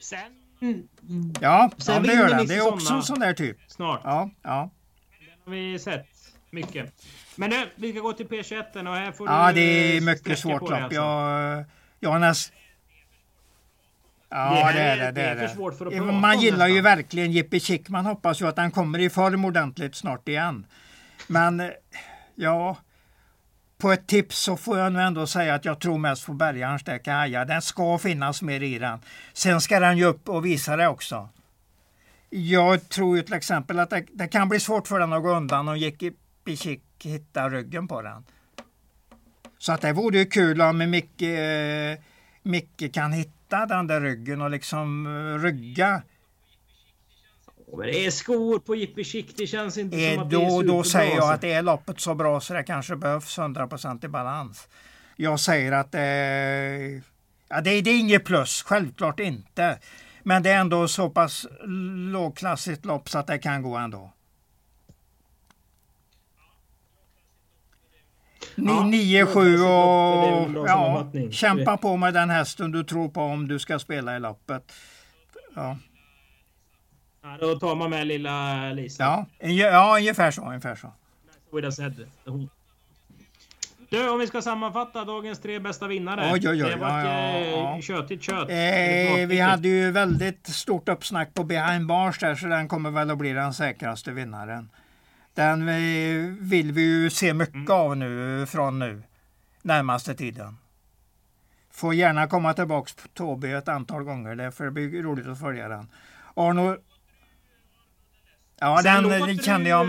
Sen, 0.00 0.18
Ja, 1.40 1.70
Sen 1.76 1.94
ja 1.94 2.00
det 2.00 2.14
gör 2.14 2.28
den. 2.28 2.46
Det 2.46 2.54
är 2.54 2.72
också 2.72 2.94
en 2.94 3.02
sån 3.02 3.20
där 3.20 3.34
typ. 3.34 3.56
snart. 3.66 4.00
Ja, 4.04 4.30
ja. 4.42 4.70
har 5.44 5.52
vi 5.52 5.78
sett 5.78 6.06
mycket. 6.50 6.94
Men 7.36 7.50
nu, 7.50 7.70
vi 7.76 7.92
ska 7.92 8.00
gå 8.00 8.12
till 8.12 8.26
P21 8.26 8.88
och 8.88 8.94
här 8.94 9.12
får 9.12 9.28
ja 9.28 9.48
du 9.48 9.54
det 9.54 9.60
är 9.60 9.96
eh, 9.96 10.00
mycket 10.00 10.38
svårt 10.38 10.62
lopp. 10.62 10.72
alltså. 10.72 10.94
Jag, 10.94 11.64
jag 12.00 12.10
har 12.10 12.18
näst... 12.18 12.52
Ja, 14.28 14.36
här 14.36 14.74
det 14.74 14.80
är 14.80 14.96
det. 14.96 15.12
det 15.12 15.22
är 15.22 15.36
det, 15.36 15.48
för 15.48 15.54
svårt 15.56 15.78
för 15.78 15.86
att 15.86 15.92
det. 15.92 15.98
prata 15.98 16.12
Man 16.12 16.40
gillar 16.40 16.66
ju 16.66 16.74
nästan. 16.74 16.96
verkligen 16.96 17.32
Jippi 17.32 17.60
Chick. 17.60 17.88
Man 17.88 18.06
hoppas 18.06 18.40
ju 18.40 18.46
att 18.46 18.56
han 18.56 18.70
kommer 18.70 18.98
i 18.98 19.10
form 19.10 19.44
ordentligt 19.44 19.94
snart 19.94 20.28
igen. 20.28 20.66
Men 21.26 21.60
eh, 21.60 21.68
ja, 22.34 22.76
på 23.78 23.92
ett 23.92 24.06
tips 24.06 24.38
så 24.38 24.56
får 24.56 24.78
jag 24.78 24.92
nog 24.92 25.02
ändå 25.02 25.26
säga 25.26 25.54
att 25.54 25.64
jag 25.64 25.80
tror 25.80 25.98
mest 25.98 26.26
på 26.26 26.32
Bergarns 26.32 26.84
där 26.84 26.98
Kaja. 26.98 27.44
Den 27.44 27.62
ska 27.62 27.98
finnas 27.98 28.42
mer 28.42 28.62
i 28.62 28.78
den. 28.78 28.98
Sen 29.32 29.60
ska 29.60 29.80
den 29.80 29.98
ju 29.98 30.04
upp 30.04 30.28
och 30.28 30.46
visa 30.46 30.76
det 30.76 30.88
också. 30.88 31.28
Jag 32.30 32.88
tror 32.88 33.16
ju 33.16 33.22
till 33.22 33.34
exempel 33.34 33.78
att 33.78 33.90
det, 33.90 34.04
det 34.12 34.28
kan 34.28 34.48
bli 34.48 34.60
svårt 34.60 34.88
för 34.88 34.98
den 34.98 35.12
att 35.12 35.22
gå 35.22 35.30
undan 35.30 35.68
om 35.68 35.78
Jippi 35.78 36.12
Chick 36.56 36.82
hittar 37.02 37.50
ryggen 37.50 37.88
på 37.88 38.02
den. 38.02 38.24
Så 39.58 39.72
att 39.72 39.80
det 39.80 39.92
vore 39.92 40.18
ju 40.18 40.26
kul 40.26 40.60
om 40.60 40.90
Micke, 40.90 41.22
eh, 41.22 41.98
Micke 42.42 42.94
kan 42.94 43.12
hitta 43.12 43.66
den 43.66 43.86
där 43.86 44.00
ryggen 44.00 44.42
och 44.42 44.50
liksom 44.50 45.06
eh, 45.06 45.42
rygga. 45.42 46.02
Men 47.76 47.86
det 47.86 48.06
är 48.06 48.10
skor 48.10 48.58
på 48.58 48.74
Jippi 48.74 49.04
Chick. 49.04 49.36
Det 49.36 49.46
känns 49.46 49.78
inte 49.78 49.96
Eh, 49.96 50.14
som 50.14 50.22
att 50.22 50.30
det 50.30 50.36
är 50.36 50.40
då, 50.40 50.50
superbra. 50.50 50.76
då 50.76 50.82
säger 50.84 51.16
jag 51.16 51.32
att 51.32 51.40
det 51.40 51.52
är 51.52 51.62
loppet 51.62 52.00
så 52.00 52.14
bra 52.14 52.40
så 52.40 52.54
det 52.54 52.62
kanske 52.62 52.96
behövs 52.96 53.38
100% 53.38 54.04
i 54.04 54.08
balans. 54.08 54.68
Jag 55.16 55.40
säger 55.40 55.72
att 55.72 55.92
det, 55.92 57.02
ja, 57.48 57.60
det, 57.60 57.80
det 57.80 57.90
är 57.90 58.00
inget 58.00 58.24
plus, 58.24 58.62
självklart 58.62 59.20
inte. 59.20 59.78
Men 60.22 60.42
det 60.42 60.50
är 60.50 60.60
ändå 60.60 60.88
så 60.88 61.10
pass 61.10 61.46
lågklassigt 62.12 62.84
lopp 62.84 63.08
så 63.08 63.18
att 63.18 63.26
det 63.26 63.38
kan 63.38 63.62
gå 63.62 63.76
ändå. 63.76 64.12
Ja, 68.54 68.84
9, 68.86 69.26
7 69.26 69.56
lågklassigt 69.56 69.60
lopp, 69.60 70.24
det 70.24 70.28
är 70.28 70.40
väl 70.40 70.48
en 70.50 70.56
och 70.56 70.68
ja, 71.26 71.30
kämpa 71.32 71.76
på 71.76 71.96
med 71.96 72.14
den 72.14 72.30
hästen 72.30 72.72
du 72.72 72.84
tror 72.84 73.08
på 73.08 73.20
om 73.22 73.48
du 73.48 73.58
ska 73.58 73.78
spela 73.78 74.16
i 74.16 74.20
loppet. 74.20 74.72
Ja, 75.54 75.76
Ja, 77.22 77.36
då 77.40 77.58
tar 77.58 77.74
man 77.74 77.90
med 77.90 78.06
lilla 78.06 78.54
Lisa. 78.72 79.02
ja, 79.04 79.26
en- 79.38 79.56
ja 79.56 79.96
ungefär 79.98 80.30
så. 80.30 80.42
Ungefär 80.48 80.74
så. 80.74 80.92
With 81.52 81.68
Du, 83.90 84.08
om 84.10 84.18
vi 84.18 84.26
ska 84.26 84.42
sammanfatta 84.42 85.04
dagens 85.04 85.40
tre 85.40 85.58
bästa 85.58 85.86
vinnare. 85.86 86.30
Oj, 86.32 86.48
oj, 86.48 86.64
oj, 86.64 86.70
Det 86.70 86.76
var 86.76 86.88
ja, 86.88 87.00
ett 87.00 87.46
ja, 87.46 87.58
eh, 87.58 87.76
ja. 87.76 87.80
köttigt 87.82 88.22
kött. 88.22 88.50
Eh, 88.50 89.26
vi 89.28 89.40
hade 89.40 89.68
ju 89.68 89.90
väldigt 89.90 90.46
stort 90.46 90.88
uppsnack 90.88 91.34
på 91.34 91.44
Behind 91.44 91.86
Bars 91.86 92.18
där 92.18 92.34
så 92.34 92.46
den 92.46 92.68
kommer 92.68 92.90
väl 92.90 93.10
att 93.10 93.18
bli 93.18 93.32
den 93.32 93.54
säkraste 93.54 94.10
vinnaren. 94.12 94.70
Den 95.40 95.66
vill 96.40 96.72
vi 96.72 96.82
ju 96.82 97.10
se 97.10 97.34
mycket 97.34 97.54
Mm. 97.54 97.70
av 97.70 97.96
nu 97.96 98.46
från 98.46 98.78
nu 98.78 99.02
närmaste 99.62 100.14
tiden. 100.14 100.56
Får 101.70 101.94
gärna 101.94 102.26
komma 102.26 102.54
tillbaks 102.54 102.94
på 102.94 103.08
Tåby 103.14 103.52
ett 103.52 103.68
antal 103.68 104.04
gånger 104.04 104.36
det 104.36 104.70
blir 104.70 105.02
roligt 105.02 105.26
att 105.26 105.40
följa 105.40 105.68
den. 105.68 105.88
Arno 106.36 106.76
Ja, 108.60 108.80
Sen 108.82 109.08
den, 109.08 109.38
känner 109.38 109.70
jag, 109.70 109.88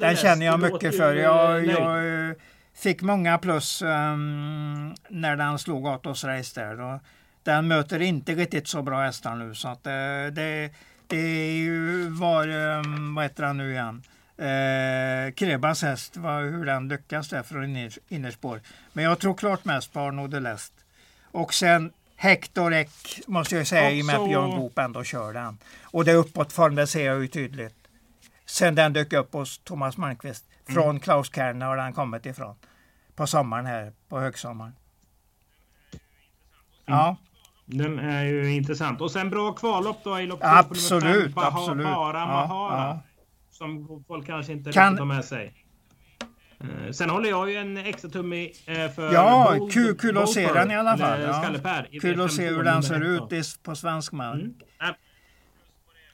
den 0.00 0.16
känner 0.16 0.46
jag 0.46 0.60
mycket 0.60 0.96
för. 0.96 1.14
Jag, 1.14 1.66
jag 1.66 2.28
eh, 2.28 2.34
fick 2.74 3.02
många 3.02 3.38
plus 3.38 3.82
ehm, 3.82 4.94
när 5.08 5.36
den 5.36 5.58
slog 5.58 5.86
Atos 5.86 6.24
Race 6.24 6.60
där. 6.60 7.00
Den 7.42 7.68
möter 7.68 8.02
inte 8.02 8.34
riktigt 8.34 8.68
så 8.68 8.82
bra 8.82 9.00
hästar 9.02 9.34
nu 9.34 9.54
så 9.54 9.68
att 9.68 9.86
eh, 9.86 9.92
det, 10.32 10.70
det 11.06 11.16
är 11.16 11.52
ju 11.52 12.08
var, 12.08 12.48
um, 12.48 13.14
vad 13.14 13.24
heter 13.24 13.42
han 13.44 13.56
nu 13.56 13.72
igen? 13.72 14.02
Eh, 14.38 15.32
Krebas 15.34 15.82
häst, 15.82 16.16
vad, 16.16 16.42
hur 16.42 16.64
den 16.64 16.88
lyckas 16.88 17.28
där 17.28 17.42
från 17.42 17.64
inner, 17.64 17.92
innerspår. 18.08 18.60
Men 18.92 19.04
jag 19.04 19.18
tror 19.18 19.34
klart 19.34 19.64
mest 19.64 19.92
på 19.92 20.00
Arno 20.00 20.26
Delest. 20.26 20.72
Och 21.30 21.54
sen 21.54 21.92
Hector 22.16 22.72
Eck 22.74 23.20
måste 23.26 23.56
jag 23.56 23.66
säga 23.66 23.90
i 23.90 24.02
och 24.02 24.06
med 24.06 24.14
att 24.14 24.20
Också- 24.20 24.28
Björn 24.28 24.50
Goop 24.50 24.78
ändå 24.78 25.04
kör 25.04 25.32
den. 25.32 25.58
Och 25.84 26.04
det 26.04 26.12
uppåtform, 26.12 26.74
det 26.74 26.86
ser 26.86 27.06
jag 27.06 27.20
ju 27.22 27.28
tydligt. 27.28 27.74
Sen 28.46 28.74
den 28.74 28.92
dök 28.92 29.12
upp 29.12 29.32
hos 29.32 29.58
Thomas 29.58 29.96
Malmqvist. 29.96 30.44
Från 30.68 30.84
Mm. 30.88 31.00
Klaus 31.00 31.34
Kärner 31.34 31.66
har 31.66 31.76
den 31.76 31.92
kommit 31.92 32.26
ifrån. 32.26 32.56
På 33.16 33.26
sommaren 33.26 33.66
här, 33.66 33.92
på 34.08 34.20
högsommaren. 34.20 34.72
Ja, 36.86 37.16
Den 37.64 37.98
är 37.98 38.24
ju 38.24 38.52
intressant. 38.54 39.00
Och 39.00 39.10
sen 39.10 39.30
bra 39.30 39.52
kvallopp 39.52 40.04
då 40.04 40.20
i 40.20 40.26
lopp 40.26 40.40
två 40.40 40.46
på 40.46 40.52
nummer 40.54 40.60
absolut, 40.70 41.24
fem, 41.24 41.32
Baha- 41.34 41.46
absolut. 41.46 41.86
Ja, 41.86 42.12
Mahara. 42.12 42.78
ja. 42.78 43.00
Som 43.58 44.04
folk 44.08 44.26
kanske 44.26 44.52
inte 44.52 44.72
Kan- 44.72 44.84
riktigt 44.92 44.98
har 44.98 45.06
med 45.14 45.24
sig. 45.24 45.54
Eh, 46.60 46.92
Sen 46.92 47.10
håller 47.10 47.28
jag 47.28 47.50
ju 47.50 47.56
en 47.56 47.76
extra 47.76 48.10
tumme 48.10 48.44
eh, 48.66 48.90
för 48.90 49.12
Ja, 49.14 49.54
Bold- 49.58 49.72
kul, 49.72 49.98
kul 49.98 50.18
att 50.18 50.30
se 50.32 50.52
den 50.52 50.70
i 50.70 50.76
alla 50.76 50.98
fall. 50.98 51.20
Ja. 51.20 51.44
Kul 52.00 52.20
att 52.20 52.32
se 52.32 52.50
V52 52.50 52.56
hur 52.56 52.62
den 52.62 52.82
ser 52.82 53.00
ut 53.04 53.62
på 53.62 53.74
svensk 53.76 54.12
mark. 54.12 54.34
Mm. 54.40 54.54
Ja, 54.78 54.94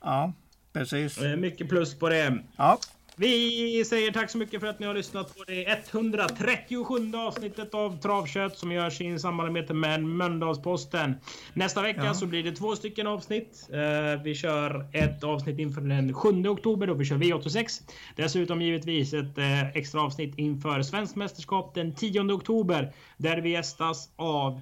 Ja, 0.00 0.32
precis. 0.72 1.18
eh, 1.18 1.36
Mycket 1.36 1.68
plus 1.68 1.98
på 1.98 2.08
det. 2.08 2.38
Ja, 2.56 2.78
Vi 3.16 3.84
säger 3.84 4.12
tack 4.12 4.30
så 4.30 4.38
mycket 4.38 4.60
för 4.60 4.66
att 4.66 4.78
ni 4.78 4.86
har 4.86 4.94
lyssnat 4.94 5.36
på 5.36 5.44
det 5.44 5.64
137 5.90 7.12
avsnittet 7.16 7.74
av 7.74 8.00
Travkött 8.00 8.56
som 8.58 8.72
görs 8.72 9.00
i 9.00 9.18
samarbete 9.18 9.74
med 9.74 10.02
Mölndalsposten. 10.04 11.14
Nästa 11.52 11.82
vecka 11.82 12.04
Ja. 12.04 12.14
så 12.14 12.26
blir 12.26 12.42
det 12.42 12.52
två 12.52 12.76
stycken 12.76 13.06
avsnitt. 13.06 13.68
Eh, 13.72 14.22
Vi 14.22 14.34
kör 14.34 14.86
ett 14.92 15.24
avsnitt 15.24 15.58
inför 15.58 15.80
den 15.80 16.14
7 16.14 16.48
oktober 16.48 16.86
då 16.86 16.94
vi 16.94 17.04
kör 17.04 17.16
V86. 17.16 17.82
Dessutom 18.16 18.62
givetvis 18.62 19.12
ett 19.14 19.38
eh, 19.38 19.68
extra 19.76 20.00
avsnitt 20.02 20.38
inför 20.38 20.82
Svenskt 20.82 21.16
mästerskap 21.16 21.74
den 21.74 21.94
10 21.94 22.20
oktober 22.32 22.92
där 23.16 23.36
vi 23.40 23.50
gästas 23.50 24.10
av 24.16 24.60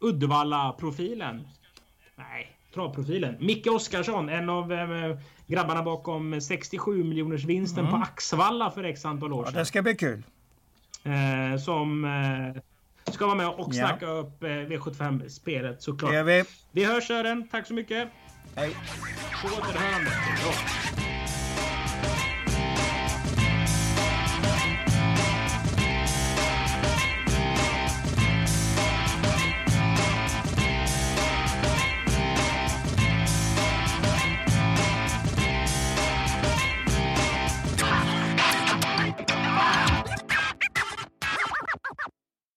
Uddevalla-profilen. 0.00 1.48
Nej, 2.16 2.52
travprofilen. 2.74 3.36
Micke 3.40 3.66
Oskarsson, 3.66 4.28
en 4.28 4.48
av 4.50 4.72
eh, 4.72 5.18
grabbarna 5.48 5.82
bakom 5.82 6.40
67 6.40 7.04
miljoners 7.04 7.44
vinsten 7.44 7.86
på 7.86 7.96
Axvalla 7.96 8.70
för 8.70 8.84
x 8.84 9.04
antal 9.04 9.32
år 9.32 9.44
ja, 9.44 9.50
sedan. 9.50 9.58
det 9.58 9.66
ska 9.66 9.82
bli 9.82 9.94
kul. 9.94 10.22
Eh, 11.04 11.60
som 11.60 12.04
eh, 12.04 13.12
ska 13.12 13.26
vara 13.26 13.36
med 13.36 13.48
och 13.48 13.74
Ja. 13.74 13.88
snacka 13.88 14.06
upp 14.06 14.42
eh, 14.42 14.48
V75-spelet 14.48 15.82
såklart. 15.82 16.10
Det 16.10 16.16
gör 16.16 16.24
vi. 16.24 16.44
Vi 16.72 16.84
hörs 16.84 17.06
Sören, 17.06 17.48
tack 17.48 17.66
så 17.66 17.74
mycket. 17.74 18.08
Hej. 18.56 18.76
På 19.42 19.48
återhörande. 19.48 20.10